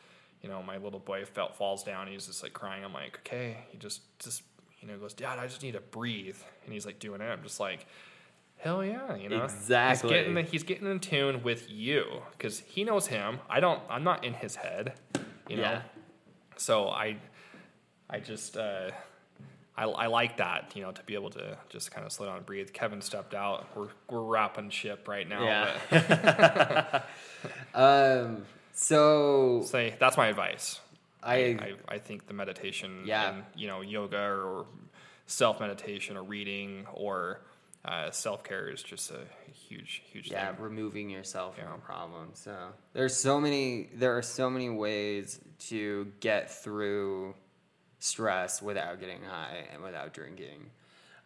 you 0.43 0.49
know 0.49 0.61
my 0.61 0.77
little 0.77 0.99
boy 0.99 1.25
felt 1.25 1.55
falls 1.55 1.83
down 1.83 2.05
he's 2.07 2.27
just 2.27 2.43
like 2.43 2.53
crying 2.53 2.83
I'm 2.85 2.93
like 2.93 3.17
okay 3.19 3.57
he 3.71 3.77
just 3.79 4.01
just 4.19 4.43
you 4.81 4.87
know 4.87 4.97
goes 4.97 5.13
dad 5.15 5.39
I 5.39 5.47
just 5.47 5.63
need 5.63 5.71
to 5.73 5.79
breathe 5.81 6.37
and 6.65 6.73
he's 6.73 6.85
like 6.85 6.99
doing 6.99 7.21
it 7.21 7.25
I'm 7.25 7.41
just 7.41 7.59
like 7.59 7.87
hell 8.57 8.83
yeah 8.85 9.15
you 9.15 9.29
know 9.29 9.43
Exactly. 9.45 10.09
he's 10.13 10.25
getting 10.27 10.45
he's 10.45 10.63
getting 10.63 10.87
in 10.91 10.99
tune 10.99 11.41
with 11.43 11.69
you 11.71 12.05
because 12.33 12.59
he 12.59 12.83
knows 12.83 13.07
him 13.07 13.39
I 13.49 13.59
don't 13.59 13.81
I'm 13.89 14.03
not 14.03 14.23
in 14.23 14.33
his 14.33 14.55
head 14.55 14.93
you 15.49 15.55
know 15.57 15.63
Yeah. 15.63 15.81
so 16.57 16.89
I 16.89 17.17
I 18.09 18.19
just 18.19 18.57
uh, 18.57 18.91
I, 19.75 19.85
I 19.85 20.05
like 20.07 20.37
that 20.37 20.73
you 20.75 20.83
know 20.83 20.91
to 20.91 21.01
be 21.03 21.15
able 21.15 21.31
to 21.31 21.57
just 21.69 21.91
kind 21.91 22.05
of 22.05 22.11
slow 22.11 22.27
down 22.27 22.37
and 22.37 22.45
breathe. 22.45 22.71
Kevin 22.73 23.01
stepped 23.01 23.33
out. 23.33 23.65
We're 23.75 23.87
we're 24.09 24.21
wrapping 24.21 24.69
ship 24.69 25.07
right 25.07 25.27
now. 25.27 25.43
Yeah. 25.91 27.01
um 27.73 28.45
so 28.73 29.61
say 29.65 29.95
that's 29.99 30.17
my 30.17 30.27
advice. 30.27 30.79
I, 31.21 31.35
I 31.35 31.73
I 31.87 31.97
think 31.99 32.27
the 32.27 32.33
meditation 32.33 33.03
Yeah. 33.05 33.29
and 33.33 33.43
you 33.55 33.67
know 33.67 33.81
yoga 33.81 34.17
or 34.19 34.65
self 35.25 35.59
meditation 35.61 36.17
or 36.17 36.23
reading 36.23 36.85
or 36.93 37.39
uh, 37.85 38.11
self 38.11 38.43
care 38.43 38.69
is 38.69 38.83
just 38.83 39.11
a 39.11 39.19
huge 39.53 40.01
huge 40.11 40.29
yeah 40.31 40.51
thing. 40.53 40.61
removing 40.63 41.09
yourself 41.09 41.55
from 41.55 41.65
Yeah. 41.69 41.75
a 41.75 41.77
problem 41.77 42.29
so 42.33 42.55
there's 42.93 43.15
so 43.15 43.39
many 43.39 43.89
there 43.95 44.17
are 44.17 44.21
so 44.21 44.49
many 44.49 44.69
ways 44.69 45.39
to 45.69 46.11
get 46.19 46.51
through 46.51 47.35
stress 47.99 48.61
without 48.61 48.99
getting 48.99 49.21
high 49.23 49.65
and 49.73 49.81
without 49.81 50.13
drinking 50.13 50.69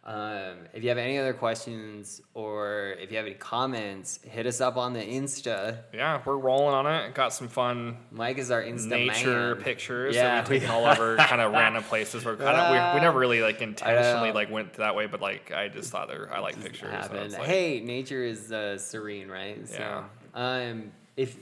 um, 0.04 0.58
if 0.72 0.82
you 0.82 0.88
have 0.88 0.96
any 0.98 1.18
other 1.18 1.34
questions 1.34 2.22
or 2.32 2.94
if 2.98 3.10
you 3.10 3.16
have 3.18 3.26
any 3.26 3.34
comments 3.34 4.20
hit 4.22 4.46
us 4.46 4.60
up 4.60 4.76
on 4.78 4.92
the 4.94 5.00
insta 5.00 5.78
Yeah, 5.92 6.22
we're 6.24 6.38
rolling 6.38 6.74
on 6.74 6.86
it. 6.86 7.14
Got 7.14 7.34
some 7.34 7.48
fun 7.48 7.98
mike 8.10 8.38
is 8.38 8.50
our 8.50 8.62
insta 8.62 8.86
nature 8.88 9.54
man. 9.56 9.62
pictures 9.64 10.14
Yeah, 10.14 10.22
that 10.42 10.48
we've 10.48 10.60
taken 10.60 10.74
all 10.74 10.86
over 10.86 11.16
kind 11.18 11.40
of 11.42 11.52
random 11.52 11.82
places. 11.82 12.24
We're 12.24 12.36
kind 12.36 12.56
of 12.56 12.70
we, 12.94 12.98
we 13.00 13.04
never 13.04 13.18
really 13.18 13.42
like 13.42 13.60
intentionally 13.60 14.32
like 14.32 14.50
went 14.50 14.74
that 14.74 14.94
way, 14.94 15.06
but 15.06 15.20
like 15.20 15.52
I 15.52 15.68
just 15.68 15.90
thought 15.90 16.08
there 16.08 16.32
I 16.32 16.38
like 16.40 16.58
pictures. 16.62 16.88
so 17.06 17.12
like- 17.14 17.46
hey, 17.46 17.80
nature 17.80 18.22
is 18.24 18.50
uh, 18.50 18.78
serene, 18.78 19.28
right? 19.28 19.68
So, 19.68 19.76
Yeah. 19.78 20.04
um, 20.34 20.92
if 21.16 21.36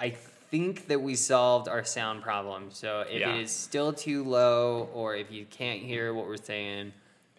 I 0.00 0.10
think 0.10 0.88
that 0.88 1.00
we 1.00 1.14
solved 1.14 1.68
our 1.68 1.84
sound 1.84 2.22
problem, 2.22 2.70
so 2.70 3.00
if 3.08 3.20
Yeah. 3.20 3.34
it 3.34 3.42
is 3.42 3.50
still 3.52 3.92
too 3.92 4.24
low 4.24 4.88
or 4.94 5.14
if 5.14 5.30
you 5.30 5.44
can't 5.46 5.80
hear 5.80 6.12
what 6.14 6.26
we're 6.26 6.36
saying, 6.36 6.92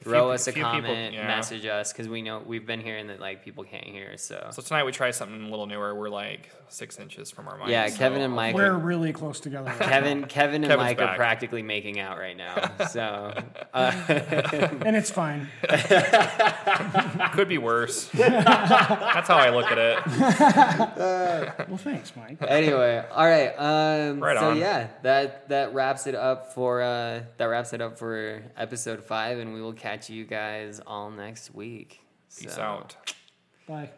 throw 0.06 0.30
pe- 0.30 0.34
us 0.36 0.48
a 0.48 0.52
few 0.54 0.64
people- 0.64 0.72
comment, 0.82 1.14
yeah. 1.14 1.28
message 1.28 1.66
us 1.66 1.92
because 1.92 2.08
we 2.08 2.22
know 2.22 2.42
we've 2.46 2.66
been 2.66 2.80
hearing 2.80 3.08
that 3.08 3.20
like 3.20 3.44
people 3.44 3.64
can't 3.66 3.84
hear. 3.86 4.18
So, 4.18 4.48
So 4.52 4.62
tonight 4.62 4.86
we 4.86 4.92
try 4.94 5.12
something 5.12 5.44
a 5.44 5.50
little 5.50 5.66
newer. 5.68 5.94
We're 5.94 6.10
like 6.10 6.50
six 6.68 7.00
inches 7.00 7.32
from 7.32 7.48
our 7.48 7.58
mics. 7.60 7.68
yeah, 7.70 7.88
so- 7.88 7.98
Kevin 7.98 8.22
and 8.22 8.34
Mike. 8.34 8.56
We're 8.56 8.72
Are, 8.74 8.78
really 8.78 9.14
close 9.14 9.40
together. 9.40 9.72
Kevin, 9.80 10.26
Kevin 10.26 10.64
and 10.64 10.72
Kevin's 10.72 10.78
Mike 10.98 11.02
are 11.02 11.16
practically 11.16 11.62
making 11.62 12.00
out 12.00 12.18
right 12.18 12.36
now. 12.38 12.72
So, 12.90 13.34
uh, 13.74 13.92
and 14.10 14.96
it's 14.96 15.10
fine. 15.12 15.48
Could 17.34 17.50
be 17.50 17.58
worse. 17.58 18.08
That's 18.10 19.28
how 19.28 19.36
I 19.38 19.50
look 19.50 19.66
at 19.72 19.78
it. 19.78 20.00
Well, 21.68 21.78
thanks, 21.78 22.14
Mike. 22.16 22.38
anyway, 22.48 23.04
all 23.12 23.26
right. 23.26 23.50
Um, 23.58 24.20
Right 24.20 24.38
so 24.38 24.52
on. 24.52 24.58
yeah, 24.58 24.88
that 25.04 25.50
that 25.50 25.74
wraps 25.74 26.08
it 26.08 26.16
up 26.16 26.54
for 26.54 26.82
uh, 26.82 27.22
that 27.38 27.46
wraps 27.46 27.74
it 27.74 27.82
up 27.82 27.98
for 27.98 28.44
episode 28.58 29.04
five, 29.04 29.40
and 29.40 29.54
we 29.54 29.62
will 29.62 29.74
catch 29.74 30.10
you 30.10 30.26
guys 30.26 30.80
all 30.86 31.10
next 31.12 31.54
week. 31.54 32.02
Peace 32.38 32.54
So, 32.56 32.62
out. 32.62 32.96
Bye. 33.68 33.90